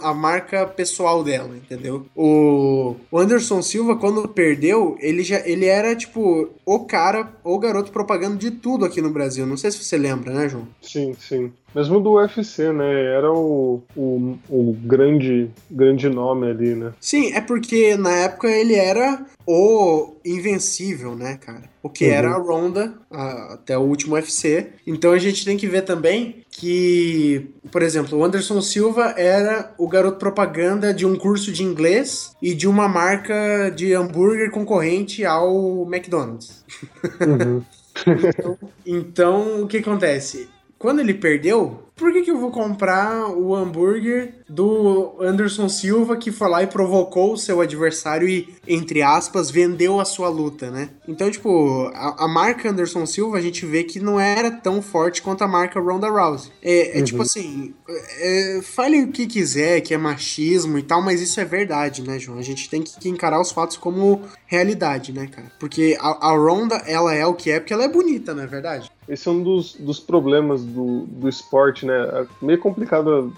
a 0.01 0.13
marca 0.13 0.65
pessoal 0.65 1.23
dela, 1.23 1.55
entendeu? 1.55 2.05
O, 2.15 2.95
o 3.11 3.17
Anderson 3.17 3.61
Silva, 3.61 3.95
quando 3.95 4.27
perdeu, 4.27 4.97
ele 4.99 5.23
já 5.23 5.45
ele 5.45 5.65
era 5.65 5.95
tipo 5.95 6.49
o 6.65 6.79
cara, 6.85 7.33
o 7.43 7.59
garoto 7.59 7.91
propaganda 7.91 8.37
de 8.37 8.51
tudo 8.51 8.85
aqui 8.85 9.01
no 9.01 9.11
Brasil. 9.11 9.45
Não 9.45 9.57
sei 9.57 9.71
se 9.71 9.83
você 9.83 9.97
lembra, 9.97 10.33
né, 10.33 10.47
João? 10.47 10.67
Sim, 10.81 11.13
sim. 11.19 11.51
Mesmo 11.75 11.99
do 11.99 12.13
UFC, 12.13 12.71
né? 12.71 13.03
Era 13.03 13.29
o, 13.33 13.83
o, 13.97 14.37
o, 14.49 14.77
grande, 14.81 15.51
grande 15.69 16.07
nome 16.07 16.49
ali, 16.49 16.73
né? 16.73 16.93
Sim, 17.01 17.33
é 17.33 17.41
porque 17.41 17.97
na 17.97 18.11
época 18.11 18.47
ele 18.49 18.75
era 18.75 19.25
o 19.45 20.15
invencível, 20.23 21.17
né, 21.17 21.37
cara? 21.37 21.63
O 21.83 21.89
que 21.89 22.05
uhum. 22.05 22.13
era 22.13 22.29
a 22.31 22.37
Ronda 22.37 22.93
a, 23.11 23.55
até 23.55 23.77
o 23.77 23.81
último 23.81 24.15
UFC. 24.15 24.69
Então 24.87 25.11
a 25.11 25.19
gente 25.19 25.43
tem 25.43 25.57
que 25.57 25.67
ver 25.67 25.81
também 25.81 26.45
que, 26.49 27.49
por 27.69 27.81
exemplo, 27.81 28.17
o 28.17 28.23
Anderson 28.23 28.61
Silva 28.61 29.13
era 29.17 29.73
o 29.77 29.89
garoto 29.89 30.17
propaganda 30.17 30.93
de 30.93 31.05
um 31.05 31.17
curso 31.17 31.51
de 31.51 31.61
inglês 31.61 32.31
e 32.41 32.53
de 32.53 32.69
uma 32.69 32.87
marca 32.87 33.69
de 33.69 33.93
hambúrguer 33.93 34.49
concorrente 34.49 35.25
ao 35.25 35.85
McDonald's. 35.91 36.63
Uhum. 37.19 37.61
então, 38.07 38.57
então, 38.85 39.63
o 39.63 39.67
que 39.67 39.77
acontece? 39.77 40.54
Quando 40.77 40.99
ele 40.99 41.13
perdeu, 41.13 41.84
por 41.95 42.11
que, 42.11 42.23
que 42.23 42.31
eu 42.31 42.37
vou 42.37 42.51
comprar 42.51 43.29
o 43.29 43.55
hambúrguer 43.55 44.35
do 44.49 45.15
Anderson 45.19 45.69
Silva 45.69 46.17
que 46.17 46.31
foi 46.31 46.49
lá 46.49 46.61
e 46.61 46.67
provocou 46.67 47.33
o 47.33 47.37
seu 47.37 47.61
adversário 47.61 48.27
e, 48.27 48.53
entre 48.67 49.01
aspas, 49.01 49.49
vendeu 49.49 49.99
a 49.99 50.05
sua 50.05 50.27
luta, 50.27 50.69
né? 50.69 50.89
Então, 51.07 51.31
tipo, 51.31 51.89
a, 51.93 52.25
a 52.25 52.27
marca 52.27 52.69
Anderson 52.69 53.05
Silva 53.05 53.37
a 53.37 53.41
gente 53.41 53.65
vê 53.65 53.83
que 53.83 53.99
não 53.99 54.19
era 54.19 54.51
tão 54.51 54.81
forte 54.81 55.21
quanto 55.21 55.43
a 55.43 55.47
marca 55.47 55.79
Ronda 55.79 56.09
Rousey. 56.09 56.51
É, 56.61 56.97
é 56.97 56.99
uhum. 56.99 57.05
tipo 57.05 57.21
assim, 57.21 57.73
é, 57.87 58.59
fale 58.61 59.03
o 59.03 59.11
que 59.11 59.25
quiser, 59.25 59.81
que 59.81 59.93
é 59.93 59.97
machismo 59.97 60.77
e 60.77 60.83
tal, 60.83 61.01
mas 61.01 61.21
isso 61.21 61.39
é 61.39 61.45
verdade, 61.45 62.01
né, 62.01 62.19
João? 62.19 62.37
A 62.37 62.43
gente 62.43 62.69
tem 62.69 62.81
que 62.81 63.09
encarar 63.09 63.39
os 63.39 63.51
fatos 63.51 63.77
como 63.77 64.21
realidade, 64.45 65.13
né, 65.13 65.27
cara? 65.27 65.51
Porque 65.59 65.97
a, 65.99 66.29
a 66.29 66.37
Ronda, 66.37 66.75
ela 66.85 67.13
é 67.13 67.25
o 67.25 67.33
que 67.33 67.51
é 67.51 67.59
porque 67.59 67.73
ela 67.73 67.85
é 67.85 67.89
bonita, 67.89 68.33
não 68.33 68.43
é 68.43 68.47
verdade? 68.47 68.91
Esse 69.07 69.27
é 69.27 69.31
um 69.31 69.43
dos, 69.43 69.75
dos 69.75 69.99
problemas 69.99 70.63
do, 70.63 71.05
do 71.05 71.29
esporte, 71.29 71.84
né? 71.85 71.93
É 71.93 72.25
meio 72.41 72.59
complicado 72.59 73.33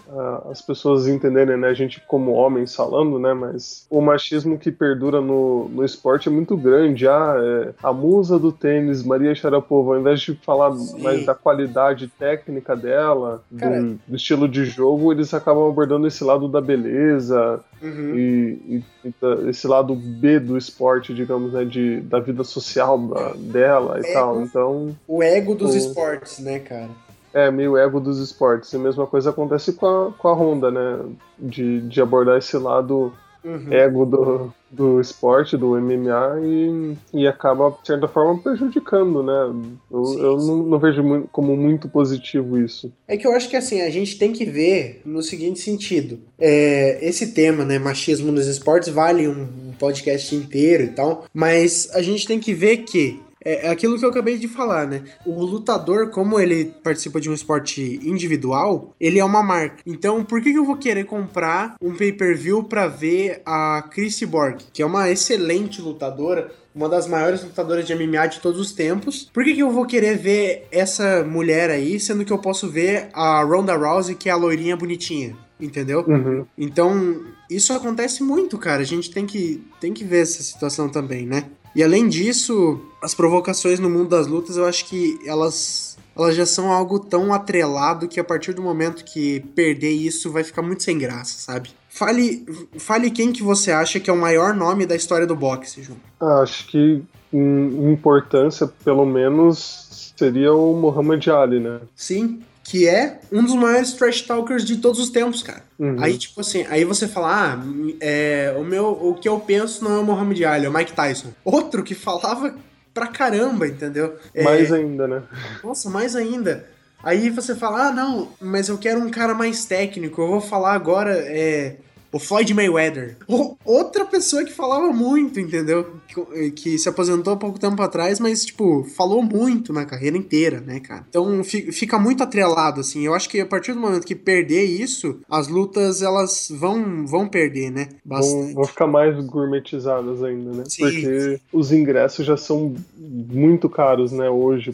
as 0.49 0.61
pessoas 0.61 1.07
entenderem, 1.07 1.57
né? 1.57 1.67
A 1.67 1.73
gente 1.73 2.01
como 2.07 2.31
homens 2.31 2.75
falando, 2.75 3.19
né? 3.19 3.33
Mas 3.33 3.85
o 3.89 4.01
machismo 4.01 4.57
que 4.57 4.71
perdura 4.71 5.21
no, 5.21 5.69
no 5.69 5.83
esporte 5.83 6.27
é 6.27 6.31
muito 6.31 6.55
grande. 6.55 7.07
Ah, 7.07 7.35
é 7.37 7.73
a 7.81 7.93
musa 7.93 8.39
do 8.39 8.51
tênis, 8.51 9.03
Maria 9.03 9.35
Sharapova, 9.35 9.93
ao 9.93 9.99
invés 9.99 10.21
de 10.21 10.35
falar 10.35 10.73
Sim. 10.73 11.01
mais 11.01 11.25
da 11.25 11.35
qualidade 11.35 12.07
técnica 12.07 12.75
dela, 12.75 13.43
do, 13.51 13.99
do, 14.07 14.15
estilo 14.15 14.47
de 14.47 14.65
jogo, 14.65 15.11
eles 15.11 15.33
acabam 15.33 15.69
abordando 15.69 16.07
esse 16.07 16.23
lado 16.23 16.47
da 16.47 16.61
beleza 16.61 17.59
uhum. 17.81 18.15
e, 18.15 18.83
e, 19.03 19.09
e, 19.09 19.49
esse 19.49 19.67
lado 19.67 19.95
B 19.95 20.39
do 20.39 20.57
esporte, 20.57 21.13
digamos, 21.13 21.53
né? 21.53 21.65
De, 21.65 22.01
da 22.01 22.19
vida 22.19 22.43
social 22.43 22.97
da, 22.97 23.33
dela 23.33 23.99
e 24.03 24.09
é, 24.09 24.13
tal. 24.13 24.41
Então. 24.41 24.95
O 25.07 25.21
ego 25.21 25.55
dos 25.55 25.73
o... 25.73 25.77
esportes, 25.77 26.39
né, 26.39 26.59
cara? 26.59 26.89
É, 27.37 27.51
meio 27.51 27.77
ego 27.77 27.99
dos 27.99 28.19
esportes. 28.19 28.73
E 28.73 28.77
a 28.77 28.79
mesma 28.79 29.05
coisa 29.05 29.29
acontece 29.29 29.73
com 29.73 29.85
a, 29.85 30.11
com 30.11 30.27
a 30.27 30.33
Honda, 30.33 30.71
né? 30.71 31.05
De, 31.37 31.81
de 31.81 32.01
abordar 32.01 32.37
esse 32.37 32.57
lado 32.57 33.13
uhum. 33.43 33.71
ego 33.71 34.05
do, 34.05 34.53
do 34.69 34.99
esporte, 34.99 35.55
do 35.55 35.79
MMA, 35.79 36.39
e, 36.43 36.97
e 37.13 37.27
acaba, 37.27 37.69
de 37.81 37.87
certa 37.87 38.07
forma, 38.07 38.39
prejudicando, 38.41 39.23
né? 39.23 39.71
Eu, 39.89 40.05
sim, 40.05 40.19
eu 40.19 40.39
sim. 40.39 40.47
Não, 40.47 40.63
não, 40.63 40.79
vejo 40.79 41.03
muito, 41.03 41.27
como 41.31 41.55
muito 41.55 41.87
positivo 41.87 42.57
isso. 42.57 42.91
É 43.07 43.15
que 43.15 43.25
eu 43.25 43.33
acho 43.33 43.49
que, 43.49 43.55
assim, 43.55 43.81
a 43.81 43.89
gente 43.89 44.17
tem 44.17 44.33
que 44.33 44.45
ver 44.45 45.01
no 45.05 45.21
seguinte 45.21 45.59
sentido. 45.59 46.19
É, 46.37 46.99
esse 47.01 47.33
tema, 47.33 47.63
né, 47.63 47.79
machismo 47.79 48.31
nos 48.31 48.47
esportes, 48.47 48.89
vale 48.89 49.27
um, 49.27 49.47
um 49.69 49.71
podcast 49.79 50.35
inteiro 50.35 50.83
e 50.83 50.89
tal, 50.89 51.25
mas 51.33 51.89
a 51.93 52.01
gente 52.01 52.27
tem 52.27 52.39
que 52.39 52.53
ver 52.53 52.77
que 52.77 53.21
é, 53.47 53.67
é 53.67 53.69
aquilo 53.69 53.97
que 53.97 54.03
eu 54.03 54.09
acabei 54.09 54.37
de 54.37 54.47
falar, 54.49 54.85
né? 54.85 55.03
O 55.25 55.41
lutador, 55.45 56.09
como 56.09 56.37
ele 56.37 56.65
participa 56.83 57.21
de 57.21 57.29
um 57.29 57.33
esporte 57.33 57.81
individual, 58.03 58.93
ele 58.99 59.19
é 59.19 59.23
uma 59.23 59.41
marca. 59.41 59.77
Então, 59.85 60.23
por 60.25 60.41
que, 60.41 60.51
que 60.51 60.57
eu 60.57 60.65
vou 60.65 60.75
querer 60.75 61.05
comprar 61.05 61.75
um 61.81 61.95
pay-per-view 61.95 62.63
para 62.63 62.87
ver 62.87 63.41
a 63.45 63.87
Chris 63.89 64.21
Borg, 64.23 64.57
que 64.73 64.81
é 64.81 64.85
uma 64.85 65.09
excelente 65.09 65.81
lutadora, 65.81 66.51
uma 66.75 66.89
das 66.89 67.07
maiores 67.07 67.41
lutadoras 67.41 67.87
de 67.87 67.95
MMA 67.95 68.27
de 68.27 68.39
todos 68.39 68.59
os 68.59 68.71
tempos. 68.71 69.29
Por 69.33 69.43
que, 69.43 69.55
que 69.55 69.61
eu 69.61 69.71
vou 69.71 69.85
querer 69.85 70.15
ver 70.17 70.67
essa 70.71 71.23
mulher 71.23 71.71
aí, 71.71 71.99
sendo 71.99 72.23
que 72.23 72.31
eu 72.31 72.37
posso 72.37 72.69
ver 72.69 73.09
a 73.13 73.41
Ronda 73.43 73.75
Rousey, 73.75 74.15
que 74.15 74.29
é 74.29 74.31
a 74.31 74.35
loirinha 74.35 74.75
bonitinha? 74.75 75.35
Entendeu? 75.59 76.05
Uhum. 76.07 76.45
Então, 76.55 77.23
isso 77.49 77.73
acontece 77.73 78.21
muito, 78.21 78.59
cara. 78.59 78.83
A 78.83 78.85
gente 78.85 79.09
tem 79.09 79.25
que, 79.25 79.63
tem 79.81 79.91
que 79.91 80.03
ver 80.03 80.21
essa 80.21 80.43
situação 80.43 80.87
também, 80.87 81.25
né? 81.25 81.45
E 81.77 81.83
além 81.83 82.09
disso, 82.09 82.81
as 82.99 83.13
provocações 83.13 83.79
no 83.79 83.87
mundo 83.87 84.09
das 84.09 84.25
lutas, 84.25 84.57
eu 84.57 84.65
acho 84.65 84.83
que 84.85 85.19
elas 85.23 85.95
elas 86.17 86.35
já 86.35 86.47
são 86.47 86.71
algo 86.71 86.97
tão 86.97 87.31
atrelado 87.31 88.07
que 88.07 88.19
a 88.19 88.23
partir 88.23 88.51
do 88.51 88.63
momento 88.63 89.05
que 89.05 89.41
perder 89.53 89.91
isso 89.91 90.31
vai 90.31 90.43
ficar 90.43 90.63
muito 90.63 90.81
sem 90.81 90.97
graça, 90.97 91.37
sabe? 91.37 91.69
Fale, 91.87 92.43
fale 92.79 93.11
quem 93.11 93.31
que 93.31 93.43
você 93.43 93.71
acha 93.71 93.99
que 93.99 94.09
é 94.09 94.13
o 94.13 94.17
maior 94.17 94.55
nome 94.55 94.87
da 94.87 94.95
história 94.95 95.27
do 95.27 95.35
boxe, 95.35 95.83
João. 95.83 95.99
Acho 96.41 96.65
que 96.65 97.03
em 97.31 97.91
importância, 97.91 98.65
pelo 98.83 99.05
menos, 99.05 100.11
seria 100.17 100.51
o 100.55 100.73
Muhammad 100.73 101.27
Ali, 101.27 101.59
né? 101.59 101.81
Sim, 101.95 102.39
que 102.67 102.85
é 102.85 103.19
um 103.31 103.41
dos 103.41 103.55
maiores 103.55 103.93
trash 103.93 104.23
talkers 104.23 104.65
de 104.65 104.75
todos 104.75 104.99
os 104.99 105.09
tempos, 105.09 105.41
cara. 105.41 105.63
Uhum. 105.79 106.03
Aí, 106.03 106.17
tipo 106.17 106.41
assim, 106.41 106.65
aí 106.69 106.83
você 106.83 107.07
fala, 107.07 107.53
ah, 107.53 107.63
é, 108.01 108.53
o, 108.57 108.63
meu, 108.63 108.87
o 108.87 109.15
que 109.15 109.29
eu 109.29 109.39
penso 109.39 109.85
não 109.85 109.95
é 109.95 109.99
o 109.99 110.03
Muhammad 110.03 110.43
Ali, 110.43 110.65
é 110.65 110.69
o 110.69 110.73
Mike 110.73 110.91
Tyson. 110.91 111.29
Outro 111.45 111.81
que 111.81 111.95
falava 111.95 112.53
pra 112.93 113.07
caramba, 113.07 113.65
entendeu? 113.67 114.17
É, 114.33 114.43
mais 114.43 114.73
ainda, 114.73 115.07
né? 115.07 115.23
Nossa, 115.63 115.89
mais 115.89 116.13
ainda. 116.13 116.67
Aí 117.01 117.29
você 117.29 117.55
fala, 117.55 117.87
ah, 117.87 117.91
não, 117.91 118.33
mas 118.41 118.67
eu 118.67 118.77
quero 118.77 118.99
um 118.99 119.09
cara 119.09 119.33
mais 119.33 119.63
técnico, 119.63 120.21
eu 120.21 120.27
vou 120.27 120.41
falar 120.41 120.73
agora, 120.73 121.13
é, 121.15 121.77
o 122.11 122.19
Floyd 122.19 122.53
Mayweather. 122.53 123.17
outra 123.65 124.05
pessoa 124.05 124.43
que 124.43 124.51
falava 124.51 124.91
muito, 124.91 125.39
entendeu? 125.39 125.87
Que, 126.07 126.51
que, 126.51 126.77
se 126.77 126.89
aposentou 126.89 127.33
há 127.33 127.37
pouco 127.37 127.59
tempo 127.59 127.81
atrás, 127.81 128.19
mas, 128.19 128.45
tipo, 128.45 128.83
falou 128.83 129.21
muito 129.21 129.73
na 129.73 129.85
carreira 129.85 130.17
inteira, 130.17 130.61
né, 130.61 130.79
cara? 130.79 131.05
Então 131.09 131.43
fica 131.43 131.99
muito 131.99 132.23
atrelado, 132.23 132.81
assim. 132.81 133.05
Eu 133.05 133.13
acho 133.13 133.29
que 133.29 133.39
a 133.39 133.45
partir 133.45 133.73
do 133.73 133.79
momento 133.79 134.05
que 134.05 134.15
perder 134.15 134.63
isso, 134.63 135.19
as 135.29 135.47
lutas, 135.47 136.01
elas 136.01 136.51
vão, 136.51 137.05
vão 137.05 137.27
perder, 137.27 137.71
né? 137.71 137.89
Vão, 138.05 138.53
vão, 138.53 138.63
ficar 138.63 138.87
mais 138.87 139.23
gourmetizadas 139.25 140.23
ainda, 140.23 140.51
né? 140.51 140.63
Sim. 140.67 140.83
Porque 140.83 141.39
os 141.51 141.71
ingressos 141.71 142.25
já 142.25 142.37
são 142.37 142.75
muito 142.97 143.69
caros, 143.69 144.11
né, 144.11 144.29
hoje, 144.29 144.71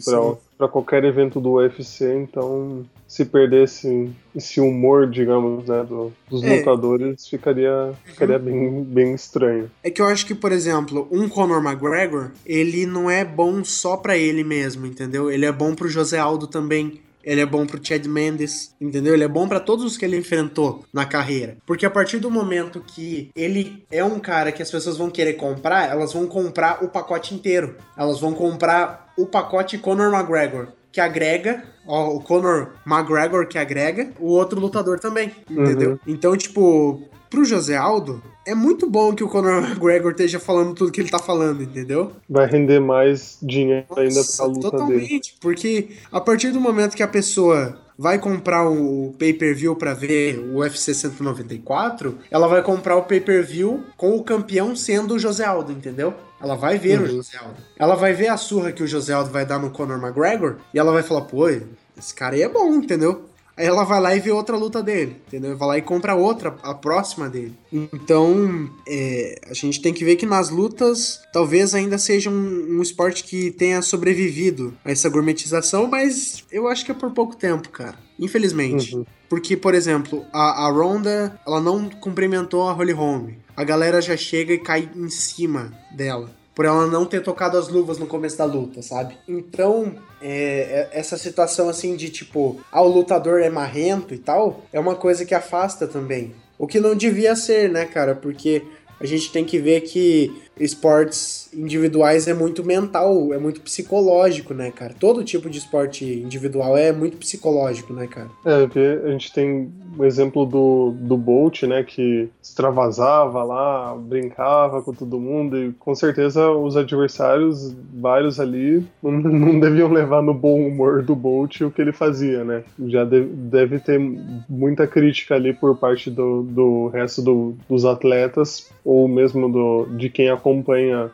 para 0.56 0.68
qualquer 0.68 1.04
evento 1.04 1.40
do 1.40 1.54
UFC, 1.54 2.14
então 2.14 2.84
se 3.06 3.24
perdesse 3.24 4.10
esse 4.34 4.60
humor, 4.60 5.08
digamos, 5.08 5.68
né, 5.68 5.84
do, 5.84 6.12
dos 6.28 6.42
é. 6.42 6.56
lutadores, 6.58 7.28
ficaria, 7.28 7.92
ficaria 8.04 8.38
uhum. 8.38 8.44
bem, 8.44 8.84
bem 8.84 9.14
estranho. 9.14 9.70
É 9.82 9.90
que 9.90 10.00
eu 10.00 10.06
acho 10.06 10.26
que, 10.26 10.34
por 10.34 10.52
exemplo, 10.52 11.06
um 11.10 11.28
Conor 11.28 11.64
McGregor, 11.64 12.30
ele 12.44 12.86
não 12.86 13.10
é 13.10 13.24
bom 13.24 13.62
só 13.64 13.96
para 13.96 14.16
ele 14.16 14.42
mesmo, 14.42 14.86
entendeu? 14.86 15.30
Ele 15.30 15.46
é 15.46 15.52
bom 15.52 15.74
pro 15.74 15.88
José 15.88 16.18
Aldo 16.18 16.46
também. 16.46 17.00
Ele 17.24 17.40
é 17.40 17.46
bom 17.46 17.66
pro 17.66 17.84
Chad 17.84 18.04
Mendes, 18.06 18.74
entendeu? 18.80 19.14
Ele 19.14 19.24
é 19.24 19.28
bom 19.28 19.48
para 19.48 19.60
todos 19.60 19.84
os 19.84 19.96
que 19.96 20.04
ele 20.04 20.16
enfrentou 20.16 20.84
na 20.92 21.04
carreira. 21.04 21.56
Porque 21.66 21.86
a 21.86 21.90
partir 21.90 22.18
do 22.18 22.30
momento 22.30 22.84
que 22.86 23.30
ele 23.34 23.84
é 23.90 24.04
um 24.04 24.18
cara 24.18 24.52
que 24.52 24.62
as 24.62 24.70
pessoas 24.70 24.96
vão 24.96 25.10
querer 25.10 25.34
comprar, 25.34 25.90
elas 25.90 26.12
vão 26.12 26.26
comprar 26.26 26.84
o 26.84 26.88
pacote 26.88 27.34
inteiro. 27.34 27.76
Elas 27.96 28.20
vão 28.20 28.32
comprar 28.32 29.12
o 29.16 29.26
pacote 29.26 29.78
Conor 29.78 30.12
McGregor 30.12 30.68
que 30.94 31.00
agrega, 31.00 31.64
ó, 31.88 32.10
o 32.14 32.20
Conor 32.20 32.74
McGregor 32.86 33.48
que 33.48 33.58
agrega, 33.58 34.12
o 34.20 34.28
outro 34.28 34.60
lutador 34.60 35.00
também, 35.00 35.32
entendeu? 35.50 35.90
Uhum. 35.90 35.98
Então, 36.06 36.36
tipo, 36.36 37.02
pro 37.34 37.44
José 37.44 37.76
Aldo, 37.76 38.22
é 38.46 38.54
muito 38.54 38.88
bom 38.88 39.12
que 39.12 39.24
o 39.24 39.28
Conor 39.28 39.64
McGregor 39.66 40.12
esteja 40.12 40.38
falando 40.38 40.72
tudo 40.72 40.92
que 40.92 41.00
ele 41.00 41.10
tá 41.10 41.18
falando, 41.18 41.62
entendeu? 41.62 42.12
Vai 42.30 42.46
render 42.46 42.78
mais 42.78 43.36
dinheiro 43.42 43.86
Nossa, 43.90 44.02
ainda 44.02 44.20
pra 44.36 44.46
luta 44.46 44.70
totalmente, 44.70 45.30
dele. 45.30 45.38
porque 45.40 45.88
a 46.12 46.20
partir 46.20 46.52
do 46.52 46.60
momento 46.60 46.94
que 46.94 47.02
a 47.02 47.08
pessoa 47.08 47.80
vai 47.98 48.18
comprar 48.18 48.68
o 48.68 49.14
pay-per-view 49.18 49.74
para 49.74 49.94
ver 49.94 50.38
o 50.38 50.58
UFC 50.58 50.94
194, 50.94 52.16
ela 52.30 52.46
vai 52.46 52.62
comprar 52.62 52.96
o 52.96 53.02
pay-per-view 53.02 53.82
com 53.96 54.16
o 54.16 54.22
campeão 54.22 54.76
sendo 54.76 55.14
o 55.14 55.18
José 55.18 55.44
Aldo, 55.44 55.72
entendeu? 55.72 56.14
Ela 56.40 56.54
vai 56.54 56.78
ver 56.78 57.00
uhum. 57.00 57.04
o 57.04 57.08
José 57.08 57.38
Aldo. 57.38 57.56
Ela 57.76 57.96
vai 57.96 58.12
ver 58.12 58.28
a 58.28 58.36
surra 58.36 58.70
que 58.70 58.82
o 58.82 58.86
José 58.86 59.12
Aldo 59.12 59.30
vai 59.30 59.44
dar 59.44 59.58
no 59.58 59.70
Conor 59.70 59.98
McGregor 60.00 60.56
e 60.72 60.78
ela 60.78 60.92
vai 60.92 61.02
falar, 61.02 61.22
pô, 61.22 61.48
esse 61.48 62.14
cara 62.14 62.34
aí 62.34 62.42
é 62.42 62.48
bom, 62.48 62.74
entendeu? 62.74 63.24
Aí 63.56 63.66
ela 63.66 63.84
vai 63.84 64.00
lá 64.00 64.14
e 64.14 64.20
vê 64.20 64.30
outra 64.30 64.56
luta 64.56 64.82
dele, 64.82 65.16
entendeu? 65.26 65.56
Vai 65.56 65.68
lá 65.68 65.78
e 65.78 65.82
compra 65.82 66.14
outra, 66.14 66.56
a 66.62 66.74
próxima 66.74 67.28
dele. 67.28 67.54
Então, 67.72 68.68
é, 68.86 69.40
a 69.48 69.54
gente 69.54 69.80
tem 69.80 69.94
que 69.94 70.04
ver 70.04 70.16
que 70.16 70.26
nas 70.26 70.50
lutas, 70.50 71.20
talvez 71.32 71.74
ainda 71.74 71.96
seja 71.96 72.30
um, 72.30 72.78
um, 72.78 72.82
esporte 72.82 73.22
que 73.22 73.50
tenha 73.52 73.80
sobrevivido 73.80 74.74
a 74.84 74.90
essa 74.90 75.08
gourmetização, 75.08 75.86
mas 75.86 76.44
eu 76.50 76.66
acho 76.66 76.84
que 76.84 76.90
é 76.90 76.94
por 76.94 77.12
pouco 77.12 77.36
tempo, 77.36 77.68
cara. 77.68 77.96
Infelizmente. 78.18 78.96
Uhum. 78.96 79.04
Porque, 79.28 79.56
por 79.56 79.74
exemplo, 79.74 80.24
a, 80.32 80.66
a 80.66 80.70
Ronda, 80.70 81.40
ela 81.46 81.60
não 81.60 81.88
cumprimentou 81.88 82.68
a 82.68 82.72
Holly 82.72 82.92
Holm. 82.92 83.30
A 83.56 83.64
galera 83.64 84.00
já 84.00 84.16
chega 84.16 84.52
e 84.52 84.58
cai 84.58 84.88
em 84.94 85.08
cima 85.08 85.72
dela 85.92 86.30
por 86.54 86.64
ela 86.64 86.86
não 86.86 87.04
ter 87.04 87.22
tocado 87.22 87.58
as 87.58 87.68
luvas 87.68 87.98
no 87.98 88.06
começo 88.06 88.38
da 88.38 88.44
luta, 88.44 88.80
sabe? 88.80 89.16
Então, 89.26 89.96
é, 90.22 90.88
é, 90.92 90.98
essa 90.98 91.18
situação 91.18 91.68
assim 91.68 91.96
de 91.96 92.08
tipo, 92.10 92.60
ah, 92.70 92.82
o 92.82 92.88
lutador 92.88 93.40
é 93.40 93.50
marrento 93.50 94.14
e 94.14 94.18
tal, 94.18 94.62
é 94.72 94.78
uma 94.78 94.94
coisa 94.94 95.24
que 95.24 95.34
afasta 95.34 95.86
também. 95.86 96.34
O 96.58 96.66
que 96.66 96.78
não 96.78 96.94
devia 96.94 97.34
ser, 97.34 97.68
né, 97.68 97.84
cara? 97.84 98.14
Porque 98.14 98.62
a 99.00 99.06
gente 99.06 99.32
tem 99.32 99.44
que 99.44 99.58
ver 99.58 99.80
que 99.80 100.43
esportes 100.58 101.44
individuais 101.52 102.28
é 102.28 102.34
muito 102.34 102.64
mental, 102.64 103.32
é 103.32 103.38
muito 103.38 103.60
psicológico, 103.60 104.54
né, 104.54 104.70
cara? 104.70 104.94
Todo 104.98 105.24
tipo 105.24 105.48
de 105.50 105.58
esporte 105.58 106.04
individual 106.04 106.76
é 106.76 106.92
muito 106.92 107.16
psicológico, 107.16 107.92
né, 107.92 108.06
cara? 108.06 108.28
É, 108.44 108.62
porque 108.62 109.00
a 109.04 109.10
gente 109.10 109.32
tem 109.32 109.72
o 109.96 110.04
exemplo 110.04 110.44
do, 110.44 110.94
do 110.98 111.16
Bolt, 111.16 111.62
né, 111.64 111.82
que 111.82 112.28
extravasava 112.42 113.42
lá, 113.44 113.94
brincava 113.96 114.82
com 114.82 114.92
todo 114.92 115.20
mundo, 115.20 115.56
e 115.56 115.72
com 115.72 115.94
certeza 115.94 116.50
os 116.50 116.76
adversários, 116.76 117.74
vários 117.94 118.40
ali, 118.40 118.84
não, 119.02 119.58
deviam 119.58 119.92
levar 119.92 120.22
no 120.22 120.34
bom 120.34 120.66
humor 120.66 121.02
do 121.02 121.14
Bolt 121.14 121.60
o 121.60 121.70
que 121.70 121.80
ele 121.80 121.92
fazia, 121.92 122.44
né? 122.44 122.64
Já 122.86 123.04
deve, 123.04 123.26
deve 123.26 123.78
ter 123.78 124.00
muita 124.48 124.86
crítica 124.86 125.34
ali 125.34 125.52
por 125.52 125.76
parte 125.76 126.10
do, 126.10 126.42
do 126.42 126.88
resto 126.88 127.22
do, 127.22 127.54
dos 127.68 127.84
atletas, 127.84 128.70
ou 128.84 129.08
mesmo 129.08 129.50
do, 129.50 129.86
de 129.96 130.08
quem 130.08 130.28
acompanha 130.28 130.43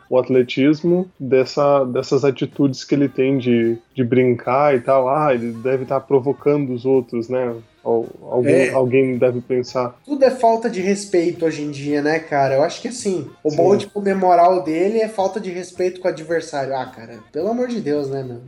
o 0.09 0.17
atletismo 0.17 1.09
dessa, 1.19 1.83
dessas 1.85 2.25
atitudes 2.25 2.83
que 2.83 2.95
ele 2.95 3.07
tem 3.07 3.37
de, 3.37 3.77
de 3.93 4.03
brincar 4.03 4.75
e 4.75 4.81
tal. 4.81 5.09
Ah, 5.09 5.33
ele 5.33 5.51
deve 5.51 5.83
estar 5.83 5.99
tá 5.99 6.05
provocando 6.05 6.73
os 6.73 6.85
outros, 6.85 7.29
né? 7.29 7.55
Algum, 7.83 8.47
é. 8.47 8.69
Alguém 8.69 9.17
deve 9.17 9.41
pensar. 9.41 9.99
Tudo 10.05 10.23
é 10.23 10.29
falta 10.29 10.69
de 10.69 10.81
respeito 10.81 11.45
hoje 11.45 11.63
em 11.63 11.71
dia, 11.71 12.01
né, 12.01 12.19
cara? 12.19 12.55
Eu 12.55 12.63
acho 12.63 12.81
que 12.81 12.87
assim, 12.87 13.27
o 13.43 13.49
Sim. 13.49 13.55
bom 13.55 13.75
de 13.75 13.87
comemorar 13.87 14.51
o 14.51 14.61
dele 14.61 14.99
é 14.99 15.07
falta 15.07 15.39
de 15.39 15.49
respeito 15.49 15.99
com 15.99 16.07
o 16.07 16.11
adversário. 16.11 16.75
Ah, 16.75 16.85
cara, 16.85 17.19
pelo 17.31 17.49
amor 17.49 17.67
de 17.67 17.81
Deus, 17.81 18.07
né, 18.09 18.23
meu? 18.23 18.41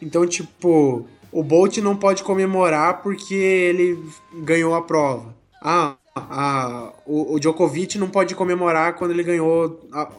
Então, 0.00 0.26
tipo, 0.26 1.04
o 1.30 1.42
Bolt 1.42 1.78
não 1.78 1.96
pode 1.96 2.22
comemorar 2.22 3.02
porque 3.02 3.34
ele 3.34 3.98
ganhou 4.42 4.74
a 4.74 4.82
prova. 4.82 5.34
Ah, 5.62 5.96
a, 6.30 6.92
o, 7.06 7.34
o 7.34 7.40
Djokovic 7.40 7.98
não 7.98 8.08
pode 8.08 8.34
comemorar 8.34 8.94
quando 8.94 9.12
ele 9.12 9.22
ganhou 9.22 9.80
a, 9.92 10.10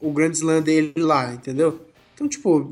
o 0.00 0.12
Grand 0.12 0.32
Slam 0.32 0.62
dele 0.62 0.92
lá, 0.96 1.32
entendeu? 1.32 1.80
Então, 2.14 2.28
tipo, 2.28 2.70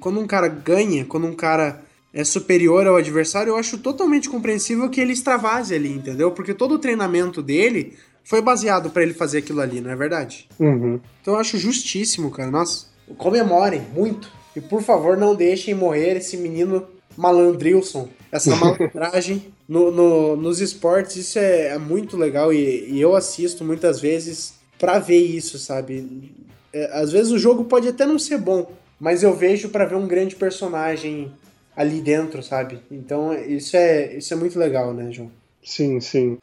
quando 0.00 0.20
um 0.20 0.26
cara 0.26 0.48
ganha, 0.48 1.04
quando 1.04 1.26
um 1.26 1.34
cara 1.34 1.82
é 2.12 2.22
superior 2.22 2.86
ao 2.86 2.96
adversário, 2.96 3.50
eu 3.50 3.56
acho 3.56 3.78
totalmente 3.78 4.28
compreensível 4.28 4.88
que 4.88 5.00
ele 5.00 5.12
extravase 5.12 5.74
ali, 5.74 5.92
entendeu? 5.92 6.30
Porque 6.30 6.54
todo 6.54 6.76
o 6.76 6.78
treinamento 6.78 7.42
dele 7.42 7.96
foi 8.22 8.40
baseado 8.40 8.90
para 8.90 9.02
ele 9.02 9.12
fazer 9.14 9.38
aquilo 9.38 9.60
ali, 9.60 9.80
não 9.80 9.90
é 9.90 9.96
verdade? 9.96 10.48
Uhum. 10.58 11.00
Então 11.20 11.34
eu 11.34 11.40
acho 11.40 11.58
justíssimo, 11.58 12.30
cara. 12.30 12.50
Nossa, 12.50 12.86
comemorem 13.18 13.82
muito. 13.92 14.30
E 14.56 14.60
por 14.60 14.82
favor, 14.82 15.16
não 15.16 15.34
deixem 15.34 15.74
morrer 15.74 16.16
esse 16.16 16.36
menino 16.36 16.86
malandrilson. 17.16 18.08
Essa 18.30 18.54
malandragem 18.56 19.52
no, 19.68 19.90
no, 19.90 20.36
nos 20.36 20.60
esportes, 20.60 21.16
isso 21.16 21.38
é, 21.38 21.68
é 21.68 21.78
muito 21.78 22.16
legal 22.16 22.52
e, 22.52 22.90
e, 22.90 23.00
eu 23.00 23.16
assisto 23.16 23.64
muitas 23.64 24.00
vezes 24.00 24.54
para 24.78 24.98
ver 24.98 25.20
isso, 25.20 25.58
sabe? 25.58 26.32
É, 26.72 26.90
às 26.98 27.12
vezes 27.12 27.32
o 27.32 27.38
jogo 27.38 27.64
pode 27.64 27.88
até 27.88 28.04
não 28.04 28.18
ser 28.18 28.38
bom, 28.38 28.70
mas 29.00 29.22
eu 29.22 29.34
vejo 29.34 29.70
para 29.70 29.86
ver 29.86 29.96
um 29.96 30.06
grande 30.06 30.36
personagem 30.36 31.32
ali 31.76 32.00
dentro, 32.00 32.42
sabe? 32.42 32.80
Então 32.90 33.32
isso 33.34 33.76
é, 33.76 34.16
isso 34.16 34.32
é 34.32 34.36
muito 34.36 34.58
legal, 34.58 34.92
né, 34.92 35.10
João? 35.10 35.30
Sim, 35.62 36.00
sim. 36.00 36.38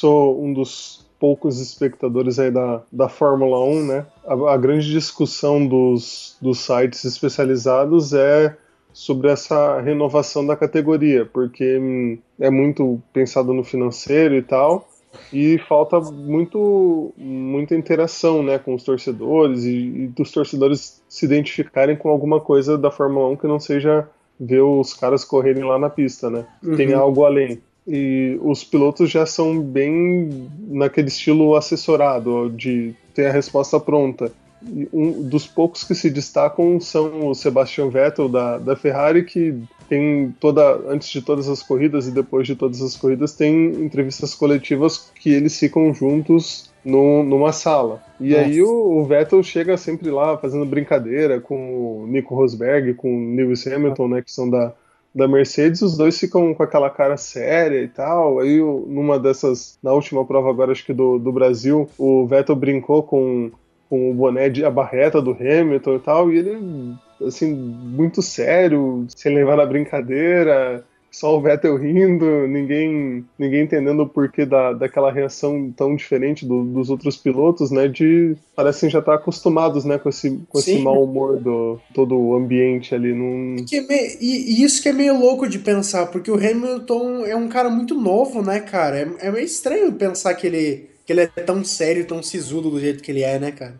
Sou 0.00 0.42
um 0.42 0.52
dos 0.52 1.06
poucos 1.18 1.60
espectadores 1.60 2.38
aí 2.38 2.50
da, 2.50 2.82
da 2.90 3.08
Fórmula 3.08 3.62
1, 3.62 3.86
né? 3.86 4.06
A, 4.26 4.54
a, 4.54 4.56
grande 4.56 4.90
discussão 4.90 5.66
dos, 5.66 6.38
dos 6.40 6.60
sites 6.60 7.04
especializados 7.04 8.14
é 8.14 8.56
sobre 8.92 9.28
essa 9.28 9.80
renovação 9.80 10.44
da 10.44 10.56
categoria, 10.56 11.26
porque 11.26 11.78
hum, 11.78 12.18
é 12.40 12.50
muito 12.50 13.00
pensado 13.12 13.52
no 13.52 13.62
financeiro 13.62 14.34
e 14.34 14.42
tal, 14.42 14.88
e 15.32 15.58
falta 15.68 16.00
muito 16.00 17.12
muita 17.16 17.76
interação, 17.76 18.42
né, 18.42 18.58
com 18.58 18.74
os 18.74 18.82
torcedores 18.82 19.64
e, 19.64 19.76
e 19.76 20.06
dos 20.08 20.30
torcedores 20.32 21.02
se 21.08 21.26
identificarem 21.26 21.96
com 21.96 22.08
alguma 22.08 22.40
coisa 22.40 22.78
da 22.78 22.90
Fórmula 22.90 23.28
1 23.28 23.36
que 23.36 23.46
não 23.46 23.60
seja 23.60 24.08
ver 24.38 24.62
os 24.62 24.94
caras 24.94 25.24
correrem 25.24 25.64
lá 25.64 25.78
na 25.78 25.90
pista, 25.90 26.30
né? 26.30 26.46
Uhum. 26.62 26.76
Tem 26.76 26.94
algo 26.94 27.24
além 27.24 27.60
e 27.86 28.38
os 28.42 28.62
pilotos 28.62 29.10
já 29.10 29.26
são 29.26 29.60
bem 29.60 30.48
naquele 30.68 31.08
estilo 31.08 31.54
assessorado, 31.56 32.50
de 32.50 32.94
ter 33.14 33.26
a 33.26 33.32
resposta 33.32 33.78
pronta. 33.80 34.32
E 34.62 34.88
um 34.92 35.22
dos 35.22 35.46
poucos 35.46 35.84
que 35.84 35.94
se 35.94 36.10
destacam 36.10 36.78
são 36.80 37.28
o 37.28 37.34
Sebastian 37.34 37.88
Vettel 37.88 38.28
da, 38.28 38.58
da 38.58 38.76
Ferrari, 38.76 39.24
que 39.24 39.54
tem 39.88 40.34
toda 40.38 40.80
antes 40.88 41.08
de 41.08 41.22
todas 41.22 41.48
as 41.48 41.62
corridas 41.62 42.06
e 42.06 42.12
depois 42.12 42.46
de 42.46 42.54
todas 42.54 42.80
as 42.82 42.96
corridas 42.96 43.34
tem 43.34 43.66
entrevistas 43.82 44.34
coletivas 44.34 45.10
que 45.18 45.30
eles 45.30 45.58
ficam 45.58 45.92
juntos 45.92 46.70
no, 46.84 47.22
numa 47.22 47.52
sala. 47.52 48.02
E 48.20 48.30
Nossa. 48.30 48.42
aí 48.42 48.62
o, 48.62 48.70
o, 48.70 49.04
Vettel 49.04 49.42
chega 49.42 49.76
sempre 49.76 50.10
lá 50.10 50.36
fazendo 50.36 50.64
brincadeira 50.64 51.40
com 51.40 52.02
o 52.02 52.06
Nico 52.06 52.34
Rosberg, 52.34 52.94
com 52.94 53.12
o 53.12 53.34
Lewis 53.34 53.66
Hamilton, 53.66 54.08
né, 54.08 54.22
que 54.22 54.30
são 54.30 54.48
da, 54.48 54.72
da 55.14 55.26
Mercedes, 55.26 55.82
os 55.82 55.96
dois 55.96 56.18
ficam 56.18 56.54
com 56.54 56.62
aquela 56.62 56.88
cara 56.88 57.16
séria 57.16 57.82
e 57.82 57.88
tal. 57.88 58.38
Aí, 58.38 58.58
numa 58.58 59.18
dessas, 59.18 59.78
na 59.82 59.92
última 59.92 60.24
prova 60.24 60.50
agora, 60.50 60.72
acho 60.72 60.84
que 60.84 60.92
do, 60.92 61.18
do 61.18 61.32
Brasil, 61.32 61.88
o 61.98 62.26
Vettel 62.26 62.56
brincou 62.56 63.02
com, 63.02 63.50
com 63.88 64.10
o 64.10 64.14
boné 64.14 64.48
de 64.48 64.64
a 64.64 64.70
barreta 64.70 65.20
do 65.20 65.32
Hamilton 65.32 65.94
e 65.94 65.98
tal, 65.98 66.32
e 66.32 66.38
ele, 66.38 66.96
assim, 67.26 67.52
muito 67.52 68.22
sério, 68.22 69.06
sem 69.08 69.34
levar 69.34 69.56
na 69.56 69.66
brincadeira 69.66 70.84
só 71.10 71.36
o 71.36 71.40
Vettel 71.40 71.76
rindo, 71.76 72.46
ninguém, 72.46 73.24
ninguém 73.36 73.64
entendendo 73.64 74.00
o 74.00 74.08
porquê 74.08 74.46
da, 74.46 74.72
daquela 74.72 75.10
reação 75.10 75.72
tão 75.76 75.96
diferente 75.96 76.46
do, 76.46 76.62
dos 76.62 76.88
outros 76.88 77.16
pilotos, 77.16 77.70
né? 77.70 77.88
De 77.88 78.36
parecem 78.54 78.88
já 78.88 79.00
estar 79.00 79.14
acostumados, 79.14 79.84
né, 79.84 79.98
com 79.98 80.08
esse, 80.08 80.38
com 80.48 80.58
esse 80.58 80.78
mau 80.78 81.02
humor 81.02 81.38
do 81.38 81.80
todo 81.92 82.16
o 82.16 82.36
ambiente 82.36 82.94
ali. 82.94 83.12
Num... 83.12 83.56
É 83.72 83.80
meio, 83.80 84.16
e, 84.20 84.60
e, 84.60 84.62
isso 84.62 84.80
que 84.82 84.88
é 84.88 84.92
meio 84.92 85.18
louco 85.18 85.48
de 85.48 85.58
pensar, 85.58 86.06
porque 86.06 86.30
o 86.30 86.36
Hamilton 86.36 87.26
é 87.26 87.34
um 87.34 87.48
cara 87.48 87.68
muito 87.68 87.94
novo, 87.94 88.42
né, 88.42 88.60
cara? 88.60 88.98
É, 88.98 89.26
é 89.26 89.30
meio 89.32 89.44
estranho 89.44 89.92
pensar 89.92 90.34
que 90.34 90.46
ele, 90.46 90.90
que 91.04 91.12
ele 91.12 91.22
é 91.22 91.26
tão 91.26 91.64
sério, 91.64 92.06
tão 92.06 92.22
sisudo 92.22 92.70
do 92.70 92.78
jeito 92.78 93.02
que 93.02 93.10
ele 93.10 93.22
é, 93.22 93.38
né, 93.38 93.50
cara? 93.50 93.74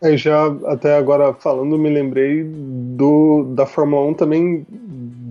É, 0.00 0.16
já 0.16 0.46
até 0.66 0.94
agora 0.94 1.32
falando, 1.32 1.78
me 1.78 1.88
lembrei 1.88 2.44
do 2.44 3.44
da 3.54 3.64
Fórmula 3.64 4.06
1 4.10 4.14
também 4.14 4.66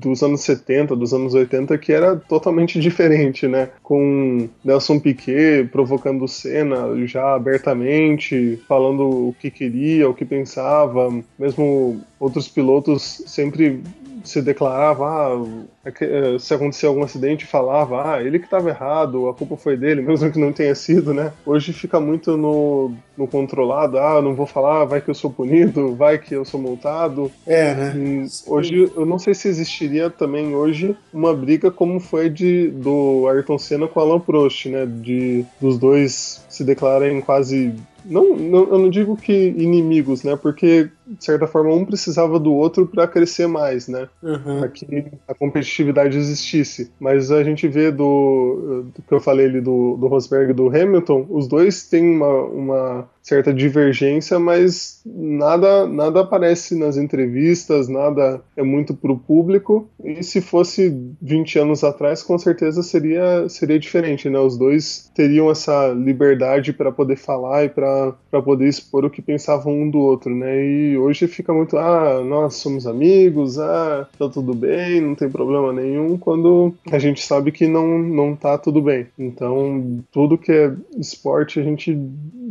dos 0.09 0.23
anos 0.23 0.41
70, 0.41 0.95
dos 0.95 1.13
anos 1.13 1.33
80, 1.33 1.77
que 1.77 1.91
era 1.91 2.15
totalmente 2.15 2.79
diferente, 2.79 3.47
né? 3.47 3.69
Com 3.81 4.49
Nelson 4.63 4.99
Piquet 4.99 5.69
provocando 5.71 6.27
cena 6.27 7.05
já 7.05 7.35
abertamente, 7.35 8.61
falando 8.67 9.29
o 9.29 9.35
que 9.39 9.51
queria, 9.51 10.09
o 10.09 10.13
que 10.13 10.25
pensava, 10.25 11.11
mesmo 11.37 12.01
outros 12.19 12.47
pilotos 12.47 13.23
sempre 13.25 13.81
se 14.25 14.41
declarava, 14.41 15.05
ah, 15.05 15.45
é 15.85 16.35
é, 16.35 16.39
se 16.39 16.53
acontecia 16.53 16.89
algum 16.89 17.03
acidente, 17.03 17.45
falava, 17.45 18.15
ah, 18.15 18.23
ele 18.23 18.39
que 18.39 18.45
estava 18.45 18.69
errado, 18.69 19.27
a 19.29 19.33
culpa 19.33 19.55
foi 19.55 19.77
dele, 19.77 20.01
mesmo 20.03 20.31
que 20.31 20.39
não 20.39 20.51
tenha 20.51 20.75
sido, 20.75 21.13
né? 21.13 21.31
Hoje 21.45 21.73
fica 21.73 21.99
muito 21.99 22.35
no, 22.37 22.93
no 23.17 23.27
controlado, 23.27 23.97
ah, 23.97 24.21
não 24.21 24.35
vou 24.35 24.45
falar, 24.45 24.85
vai 24.85 25.01
que 25.01 25.09
eu 25.09 25.15
sou 25.15 25.29
punido, 25.29 25.95
vai 25.95 26.17
que 26.17 26.35
eu 26.35 26.45
sou 26.45 26.59
multado. 26.59 27.31
É, 27.45 27.73
né? 27.73 28.25
hoje, 28.47 28.91
eu 28.95 29.05
não 29.05 29.19
sei 29.19 29.33
se 29.33 29.47
existiria 29.47 30.09
também 30.09 30.55
hoje 30.55 30.95
uma 31.13 31.33
briga 31.33 31.71
como 31.71 31.99
foi 31.99 32.29
de 32.29 32.69
do 32.69 33.27
Ayrton 33.27 33.57
Senna 33.57 33.87
com 33.87 33.99
Alan 33.99 34.19
Prost, 34.19 34.65
né? 34.67 34.85
De 34.85 35.45
dos 35.59 35.77
dois 35.77 36.45
se 36.49 36.63
declararem 36.63 37.21
quase 37.21 37.73
não, 38.05 38.35
não, 38.35 38.59
eu 38.65 38.79
não 38.79 38.89
digo 38.89 39.15
que 39.15 39.33
inimigos, 39.33 40.23
né? 40.23 40.35
Porque, 40.35 40.89
de 41.07 41.23
certa 41.23 41.47
forma, 41.47 41.73
um 41.73 41.85
precisava 41.85 42.39
do 42.39 42.53
outro 42.53 42.85
para 42.85 43.07
crescer 43.07 43.47
mais, 43.47 43.87
né? 43.87 44.07
Uhum. 44.21 44.59
Para 44.59 44.67
que 44.69 45.05
a 45.27 45.33
competitividade 45.33 46.17
existisse. 46.17 46.91
Mas 46.99 47.31
a 47.31 47.43
gente 47.43 47.67
vê 47.67 47.91
do, 47.91 48.85
do 48.95 49.01
que 49.01 49.13
eu 49.13 49.19
falei 49.19 49.45
ali 49.45 49.61
do, 49.61 49.97
do 49.97 50.07
Rosberg 50.07 50.51
e 50.51 50.53
do 50.53 50.69
Hamilton, 50.69 51.25
os 51.29 51.47
dois 51.47 51.87
têm 51.87 52.15
uma, 52.15 52.43
uma 52.43 53.09
certa 53.21 53.51
divergência, 53.51 54.37
mas 54.37 55.01
nada 55.05 55.87
nada 55.87 56.21
aparece 56.21 56.77
nas 56.77 56.95
entrevistas, 56.95 57.87
nada 57.87 58.41
é 58.55 58.61
muito 58.61 58.93
para 58.93 59.11
o 59.11 59.17
público. 59.17 59.89
E 60.03 60.23
se 60.23 60.41
fosse 60.41 60.95
20 61.21 61.59
anos 61.59 61.83
atrás, 61.83 62.21
com 62.21 62.37
certeza 62.37 62.83
seria 62.83 63.49
seria 63.49 63.79
diferente, 63.79 64.29
né? 64.29 64.39
Os 64.39 64.57
dois 64.57 65.04
teriam 65.15 65.49
essa 65.49 65.87
liberdade 65.93 66.73
para 66.73 66.91
poder 66.91 67.15
falar 67.15 67.63
e 67.63 67.69
para 67.69 68.13
poder 68.43 68.67
expor 68.67 69.05
o 69.05 69.09
que 69.09 69.21
pensavam 69.21 69.73
um 69.73 69.89
do 69.89 69.99
outro, 69.99 70.35
né? 70.35 70.63
E 70.63 70.97
hoje 70.97 71.27
fica 71.27 71.53
muito, 71.53 71.77
ah, 71.77 72.21
nós 72.23 72.55
somos 72.55 72.85
amigos, 72.85 73.57
ah, 73.57 74.07
tá 74.19 74.27
tudo 74.29 74.53
bem, 74.53 74.99
não 74.99 75.15
tem 75.15 75.29
problema 75.29 75.71
nenhum, 75.71 76.17
quando 76.17 76.73
a 76.91 76.99
gente 76.99 77.25
sabe 77.25 77.51
que 77.51 77.65
não 77.65 77.97
não 77.97 78.35
tá 78.35 78.57
tudo 78.57 78.81
bem. 78.81 79.07
Então, 79.17 80.03
tudo 80.11 80.37
que 80.37 80.51
é 80.51 80.73
esporte, 80.97 81.59
a 81.59 81.63
gente 81.63 81.97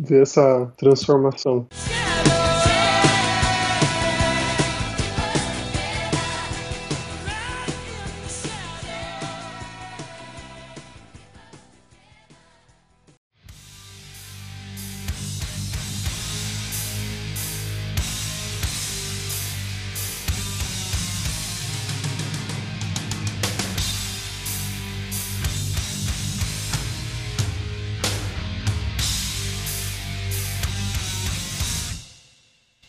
vê 0.00 0.22
essa 0.22 0.72
transformação. 0.78 1.66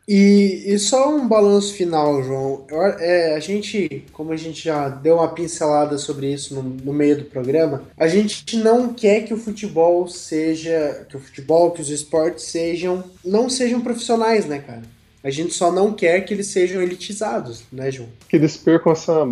E, 0.08 0.64
e 0.68 0.78
só 0.78 1.10
um 1.10 1.28
balanço 1.28 1.74
final, 1.74 2.22
João. 2.24 2.64
Eu- 2.70 2.82
é, 2.82 3.36
a 3.36 3.40
gente, 3.40 4.04
como 4.14 4.32
a 4.32 4.38
gente 4.38 4.64
já 4.64 4.88
deu 4.88 5.16
uma 5.16 5.28
pincelada 5.30 5.98
sobre 5.98 6.32
isso 6.32 6.54
no, 6.54 6.62
no 6.62 6.94
meio 6.94 7.18
do 7.18 7.26
programa, 7.26 7.84
a 7.98 8.08
gente 8.08 8.58
não 8.58 8.94
quer 8.94 9.22
que 9.22 9.34
o 9.34 9.38
futebol 9.38 10.08
seja, 10.08 11.06
que 11.10 11.18
o 11.18 11.20
futebol, 11.20 11.72
que 11.72 11.82
os 11.82 11.90
esportes 11.90 12.46
sejam, 12.46 13.04
não 13.24 13.50
sejam 13.50 13.82
profissionais, 13.82 14.46
né, 14.46 14.60
cara? 14.60 14.84
A 15.24 15.32
gente 15.32 15.56
só 15.56 15.72
não 15.72 15.92
quer 15.92 16.22
que 16.22 16.36
eles 16.36 16.48
sejam 16.48 16.84
elitizados, 16.84 17.64
né, 17.72 17.90
João? 17.90 18.10
Que 18.30 18.36
eles 18.36 18.56
percam 18.56 18.92
essa 18.92 19.28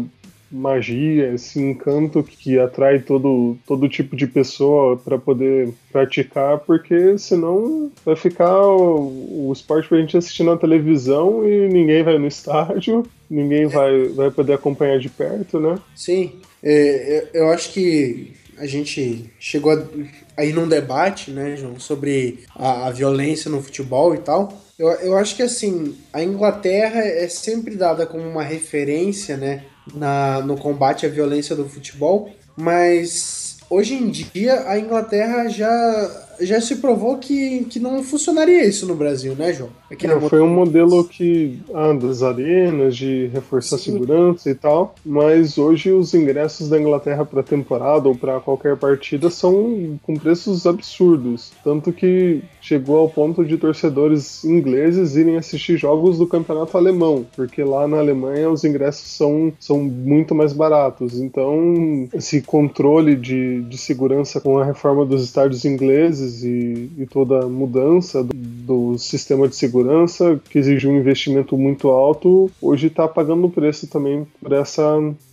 magia, 0.54 1.34
esse 1.34 1.60
encanto 1.60 2.24
que 2.24 2.60
atrai 2.60 3.00
todo, 3.00 3.58
todo 3.66 3.90
tipo 3.90 4.16
de 4.16 4.28
pessoa 4.28 4.98
para 4.98 5.18
poder 5.18 5.74
praticar, 5.92 6.60
porque 6.60 7.18
senão 7.18 7.92
vai 8.06 8.16
ficar 8.16 8.62
o, 8.62 9.48
o 9.50 9.54
esporte 9.54 9.90
pra 9.90 10.00
gente 10.00 10.18
assistir 10.18 10.44
na 10.44 10.58
televisão 10.58 11.48
e 11.48 11.68
ninguém 11.68 12.04
vai 12.04 12.18
no 12.18 12.28
estádio, 12.28 13.04
ninguém 13.30 13.68
vai, 13.68 14.08
vai 14.10 14.30
poder 14.32 14.54
acompanhar 14.54 15.00
de 15.00 15.10
perto, 15.10 15.60
né? 15.60 15.78
Sim, 15.96 16.34
é, 16.62 17.28
eu 17.34 17.44
eu 17.44 17.50
acho 17.50 17.74
que 17.74 18.32
a 18.58 18.66
gente 18.66 19.32
chegou 19.40 19.74
a, 19.74 19.84
aí 20.38 20.54
num 20.54 20.68
debate, 20.68 21.32
né, 21.32 21.56
João, 21.56 21.80
sobre 21.80 22.46
a, 22.56 22.88
a 22.88 22.92
violência 22.92 23.52
no 23.52 23.62
futebol 23.62 24.16
e 24.16 24.20
tal. 24.20 24.62
Eu, 24.78 24.90
eu 24.90 25.18
acho 25.18 25.36
que 25.36 25.44
assim, 25.44 25.96
a 26.12 26.24
Inglaterra 26.24 27.02
é 27.02 27.28
sempre 27.28 27.76
dada 27.76 28.06
como 28.06 28.24
uma 28.24 28.44
referência, 28.44 29.38
né, 29.38 29.64
na, 29.94 30.42
no 30.42 30.58
combate 30.58 31.06
à 31.06 31.10
violência 31.10 31.56
do 31.56 31.68
futebol, 31.68 32.30
mas 32.56 33.58
hoje 33.70 33.96
em 33.96 34.10
dia 34.10 34.70
a 34.70 34.78
Inglaterra 34.78 35.48
já, 35.50 36.33
já 36.40 36.60
se 36.60 36.78
provou 36.78 37.18
que, 37.18 37.66
que 37.66 37.80
não 37.80 38.04
funcionaria 38.04 38.66
isso 38.66 38.86
no 38.86 38.96
Brasil, 38.96 39.36
né, 39.36 39.54
João? 39.54 39.70
Não, 40.04 40.22
foi 40.30 40.42
um 40.42 40.48
modelo 40.48 41.04
que 41.04 41.60
ah, 41.74 41.94
das 41.94 42.24
arenas, 42.24 42.96
de 42.96 43.28
reforçar 43.28 43.76
a 43.76 43.80
segurança 43.80 44.50
e 44.50 44.56
tal, 44.56 44.96
mas 45.06 45.58
hoje 45.58 45.92
os 45.92 46.14
ingressos 46.14 46.70
da 46.70 46.80
Inglaterra 46.80 47.26
para 47.26 47.44
temporada 47.44 48.08
ou 48.08 48.16
para 48.16 48.40
qualquer 48.40 48.76
partida 48.78 49.30
são 49.30 50.00
com 50.04 50.16
preços 50.16 50.66
absurdos, 50.66 51.52
tanto 51.64 51.92
que 51.92 52.42
chegou 52.62 52.98
ao 52.98 53.10
ponto 53.10 53.46
de 53.46 53.58
torcedores 53.58 54.44
ingleses 54.44 55.16
irem 55.16 55.38
assistir 55.38 55.78
jogos 55.78 56.18
do 56.18 56.28
campeonato 56.28 56.78
alemão, 56.78 57.26
porque 57.36 57.64
lá 57.64 57.88
na 57.88 57.98
Alemanha 57.98 58.50
os 58.50 58.64
ingressos 58.64 59.10
são, 59.10 59.54
são 59.60 59.84
muito 59.84 60.34
mais 60.34 60.54
baratos. 60.54 61.20
Então, 61.20 62.08
esse 62.14 62.42
controle 62.42 63.16
de, 63.16 63.62
de 63.64 63.78
segurança 63.78 64.40
com 64.40 64.58
a 64.58 64.66
reforma 64.66 65.06
dos 65.06 65.24
estádios 65.24 65.66
ingleses 65.66 66.23
e, 66.44 66.90
e 66.98 67.06
toda 67.06 67.44
a 67.44 67.50
mudança 67.50 68.24
do, 68.24 68.34
do 68.34 68.98
sistema 68.98 69.48
de 69.48 69.56
segurança, 69.56 70.40
que 70.50 70.58
exigiu 70.58 70.92
um 70.92 70.98
investimento 70.98 71.58
muito 71.58 71.90
alto, 71.90 72.50
hoje 72.62 72.88
está 72.88 73.08
pagando 73.08 73.48
o 73.48 73.52
preço 73.52 73.88
também 73.88 74.26
por 74.42 74.52
essa 74.54 74.84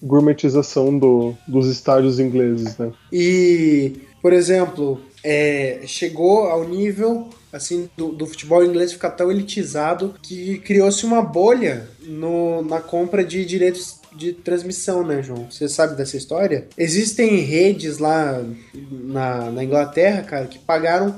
gourmetização 0.02 0.98
do, 0.98 1.34
dos 1.46 1.68
estádios 1.68 2.18
ingleses, 2.18 2.76
né? 2.76 2.92
E, 3.12 3.92
por 4.20 4.32
exemplo, 4.32 5.00
é, 5.22 5.80
chegou 5.86 6.44
ao 6.44 6.68
nível 6.68 7.28
assim 7.52 7.88
do, 7.96 8.12
do 8.12 8.26
futebol 8.26 8.64
inglês 8.64 8.92
ficar 8.92 9.10
tão 9.10 9.30
elitizado 9.30 10.14
que 10.22 10.58
criou-se 10.58 11.04
uma 11.04 11.20
bolha 11.20 11.88
no, 12.02 12.62
na 12.62 12.80
compra 12.80 13.24
de 13.24 13.44
direitos 13.44 13.99
de 14.14 14.32
transmissão, 14.32 15.06
né, 15.06 15.22
João? 15.22 15.50
Você 15.50 15.68
sabe 15.68 15.96
dessa 15.96 16.16
história? 16.16 16.68
Existem 16.76 17.36
redes 17.36 17.98
lá 17.98 18.42
na, 18.90 19.50
na 19.50 19.64
Inglaterra, 19.64 20.22
cara, 20.22 20.46
que 20.46 20.58
pagaram 20.58 21.14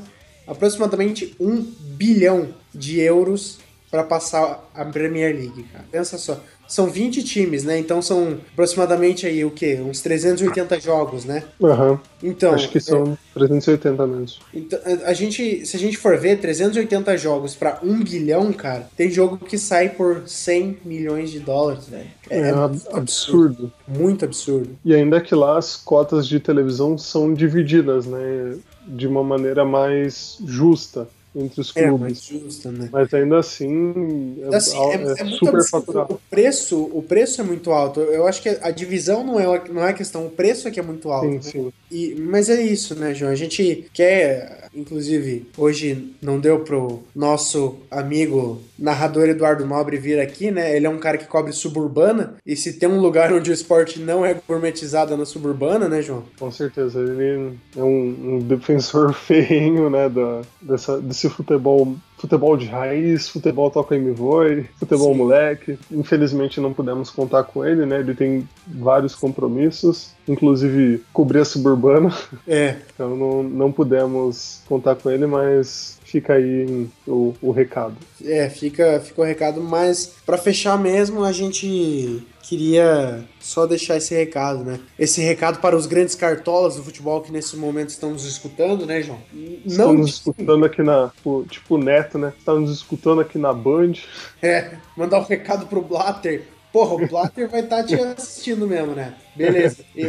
aproximadamente 0.47 1.34
um 1.38 1.62
bilhão 1.80 2.55
de 2.74 3.01
euros 3.01 3.59
para 3.93 4.03
passar 4.05 4.68
a 4.74 4.86
Premier 4.86 5.34
League, 5.34 5.64
cara. 5.64 5.84
Pensa 5.93 6.16
só. 6.16 6.40
São 6.66 6.88
20 6.88 7.22
times, 7.22 7.62
né? 7.64 7.78
Então 7.78 8.01
são 8.01 8.38
aproximadamente 8.55 9.26
aí 9.26 9.45
o 9.45 9.51
quê? 9.51 9.78
Uns 9.86 10.01
380 10.01 10.80
jogos, 10.80 11.26
né? 11.26 11.45
Aham. 11.62 12.01
Então, 12.22 12.55
Acho 12.55 12.70
que 12.70 12.80
são 12.80 13.18
380 13.34 14.07
menos. 14.07 14.40
então, 14.55 14.78
a 15.05 15.12
gente, 15.12 15.66
se 15.66 15.76
a 15.76 15.78
gente 15.78 15.99
for 15.99 16.16
ver 16.16 16.38
380 16.40 17.18
jogos 17.18 17.55
pra 17.55 17.78
1 17.82 18.03
bilhão, 18.03 18.51
cara, 18.55 18.88
tem 18.97 19.11
jogo 19.11 19.36
que 19.36 19.59
sai 19.59 19.90
por 19.90 20.22
100 20.26 20.78
milhões 20.86 21.30
de 21.30 21.40
dólares, 21.40 21.86
velho. 21.88 22.09
É, 22.30 22.49
ab- 22.49 22.80
absurdo. 22.95 23.70
Muito 23.86 24.24
absurdo. 24.24 24.70
E 24.82 24.95
ainda 24.95 25.20
que 25.20 25.34
lá 25.34 25.59
as 25.59 25.76
cotas 25.76 26.26
de 26.26 26.40
televisão 26.40 26.97
são 26.97 27.34
divididas, 27.34 28.07
né? 28.07 28.57
De 28.86 29.07
uma 29.07 29.22
maneira 29.22 29.64
mais 29.64 30.38
justa 30.47 31.07
entre 31.34 31.60
os 31.60 31.74
É, 31.76 31.82
clubes. 31.88 32.00
mais 32.00 32.22
justo, 32.24 32.70
né? 32.70 32.88
Mas 32.92 33.12
ainda 33.14 33.38
assim, 33.38 34.36
é, 34.50 34.56
Assim, 34.56 34.78
é, 34.78 34.94
é 34.94 35.14
é 35.20 35.24
muito 35.24 35.38
super 35.38 35.60
absurdo. 35.60 36.06
O 36.08 36.18
preço, 36.30 36.82
o 36.92 37.02
preço 37.02 37.40
é 37.40 37.44
muito 37.44 37.70
alto. 37.72 38.00
Eu 38.00 38.26
acho 38.26 38.42
que 38.42 38.48
a 38.48 38.70
divisão 38.70 39.24
não 39.24 39.40
é, 39.40 39.68
não 39.70 39.82
é 39.82 39.90
a 39.90 39.94
questão, 39.94 40.26
o 40.26 40.30
preço 40.30 40.68
é 40.68 40.70
que 40.70 40.80
é 40.80 40.82
muito 40.82 41.10
alto. 41.10 41.26
Sim, 41.26 41.34
né? 41.36 41.42
sim. 41.42 41.72
E, 41.93 42.16
mas 42.18 42.49
é 42.49 42.62
isso, 42.62 42.99
né, 42.99 43.14
João? 43.14 43.30
A 43.30 43.34
gente 43.34 43.86
quer, 43.93 44.68
inclusive, 44.74 45.47
hoje 45.59 46.14
não 46.22 46.40
deu 46.40 46.61
pro 46.61 47.03
nosso 47.14 47.76
amigo 47.90 48.62
narrador 48.78 49.28
Eduardo 49.28 49.66
Nobre 49.66 49.99
vir 49.99 50.18
aqui, 50.18 50.51
né? 50.51 50.74
Ele 50.74 50.86
é 50.86 50.90
um 50.90 50.99
cara 50.99 51.18
que 51.18 51.26
cobre 51.26 51.53
suburbana. 51.53 52.34
E 52.47 52.57
se 52.57 52.72
tem 52.72 52.88
um 52.88 52.99
lugar 52.99 53.30
onde 53.30 53.51
o 53.51 53.53
esporte 53.53 54.01
não 54.01 54.24
é 54.24 54.34
gourmetizado 54.49 55.14
na 55.16 55.26
suburbana, 55.26 55.86
né, 55.86 56.01
João? 56.01 56.24
Com 56.38 56.51
certeza. 56.51 56.99
Ele 56.99 57.59
é 57.76 57.82
um, 57.82 58.36
um 58.36 58.38
defensor 58.38 59.12
ferrenho, 59.14 59.90
né? 59.90 60.09
Da, 60.09 60.40
dessa, 60.62 60.99
desse 60.99 61.28
futebol. 61.28 61.95
Futebol 62.22 62.56
de 62.56 62.66
raiz, 62.66 63.28
futebol 63.28 63.68
toca 63.68 63.96
e 63.96 63.98
me 63.98 64.12
voe, 64.12 64.62
futebol 64.78 65.10
Sim. 65.10 65.18
moleque. 65.18 65.76
Infelizmente 65.90 66.60
não 66.60 66.72
pudemos 66.72 67.10
contar 67.10 67.42
com 67.42 67.64
ele, 67.64 67.84
né? 67.84 67.98
Ele 67.98 68.14
tem 68.14 68.48
vários 68.64 69.16
compromissos, 69.16 70.12
inclusive 70.28 71.02
cobrir 71.12 71.40
a 71.40 71.44
suburbana. 71.44 72.14
É, 72.46 72.76
Então 72.94 73.16
não, 73.16 73.42
não 73.42 73.72
pudemos 73.72 74.62
contar 74.68 74.94
com 74.94 75.10
ele, 75.10 75.26
mas 75.26 75.98
fica 76.12 76.34
aí 76.34 76.86
o, 77.08 77.34
o 77.40 77.50
recado. 77.50 77.96
É, 78.22 78.50
fica, 78.50 79.00
fica 79.00 79.22
o 79.22 79.24
recado, 79.24 79.62
mas 79.62 80.14
pra 80.26 80.36
fechar 80.36 80.78
mesmo, 80.78 81.24
a 81.24 81.32
gente 81.32 82.22
queria 82.42 83.24
só 83.40 83.66
deixar 83.66 83.96
esse 83.96 84.14
recado, 84.14 84.62
né? 84.62 84.78
Esse 84.98 85.22
recado 85.22 85.58
para 85.58 85.74
os 85.74 85.86
grandes 85.86 86.14
cartolas 86.14 86.76
do 86.76 86.84
futebol 86.84 87.22
que 87.22 87.32
nesse 87.32 87.56
momento 87.56 87.88
estão 87.88 88.10
nos 88.10 88.26
escutando, 88.26 88.84
né, 88.84 89.00
João? 89.00 89.18
Não, 89.64 89.94
nos 89.94 90.10
escutando 90.10 90.66
aqui 90.66 90.82
na. 90.82 91.10
Tipo, 91.48 91.76
o 91.76 91.78
Neto, 91.78 92.18
né? 92.18 92.34
Está 92.38 92.52
nos 92.52 92.70
escutando 92.70 93.22
aqui 93.22 93.38
na 93.38 93.54
Band. 93.54 93.94
é, 94.42 94.72
mandar 94.94 95.18
um 95.18 95.24
recado 95.24 95.66
pro 95.66 95.80
Blatter. 95.80 96.44
Porra, 96.70 96.94
o 96.94 97.06
Blatter 97.06 97.48
vai 97.48 97.60
estar 97.60 97.84
te 97.84 97.94
assistindo 97.94 98.66
mesmo, 98.66 98.94
né? 98.94 99.14
Beleza. 99.34 99.82
E, 99.94 100.04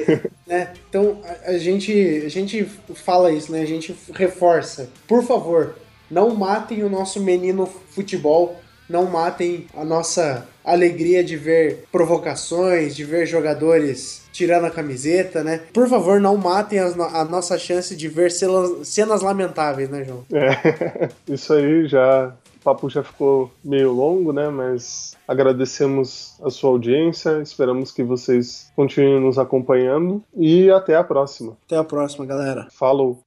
né? 0.48 0.74
Então, 0.90 1.22
a, 1.24 1.52
a 1.52 1.58
gente, 1.58 1.92
a 2.26 2.30
gente 2.30 2.64
fala 2.96 3.32
isso, 3.32 3.52
né? 3.52 3.62
A 3.62 3.66
gente 3.66 3.96
reforça. 4.14 4.90
Por 5.06 5.24
favor, 5.24 5.76
não 6.14 6.36
matem 6.36 6.84
o 6.84 6.90
nosso 6.90 7.20
menino 7.20 7.66
futebol. 7.66 8.56
Não 8.90 9.06
matem 9.06 9.66
a 9.76 9.84
nossa 9.86 10.46
alegria 10.64 11.24
de 11.24 11.36
ver 11.38 11.86
provocações, 11.92 12.96
de 12.96 13.04
ver 13.04 13.26
jogadores 13.26 14.22
tirando 14.32 14.66
a 14.66 14.70
camiseta, 14.72 15.44
né? 15.44 15.62
Por 15.74 15.88
favor, 15.88 16.20
não 16.20 16.36
matem 16.38 16.80
no- 16.96 17.04
a 17.04 17.24
nossa 17.24 17.58
chance 17.58 17.96
de 17.96 18.08
ver 18.08 18.30
cenas, 18.30 18.88
cenas 18.88 19.22
lamentáveis, 19.22 19.90
né, 19.90 20.04
João? 20.04 20.26
É, 20.34 21.10
isso 21.34 21.54
aí 21.54 21.88
já. 21.88 22.34
O 22.58 22.64
papo 22.64 22.90
já 22.90 23.04
ficou 23.04 23.52
meio 23.64 23.92
longo, 23.92 24.32
né? 24.32 24.50
Mas 24.50 25.16
agradecemos 25.28 26.36
a 26.44 26.50
sua 26.50 26.70
audiência, 26.70 27.42
esperamos 27.42 27.92
que 27.92 28.04
vocês 28.04 28.72
continuem 28.76 29.20
nos 29.22 29.38
acompanhando 29.38 30.24
e 30.36 30.70
até 30.70 30.96
a 30.96 31.04
próxima. 31.04 31.58
Até 31.66 31.78
a 31.78 31.84
próxima, 31.84 32.26
galera. 32.26 32.68
Falou! 32.72 33.20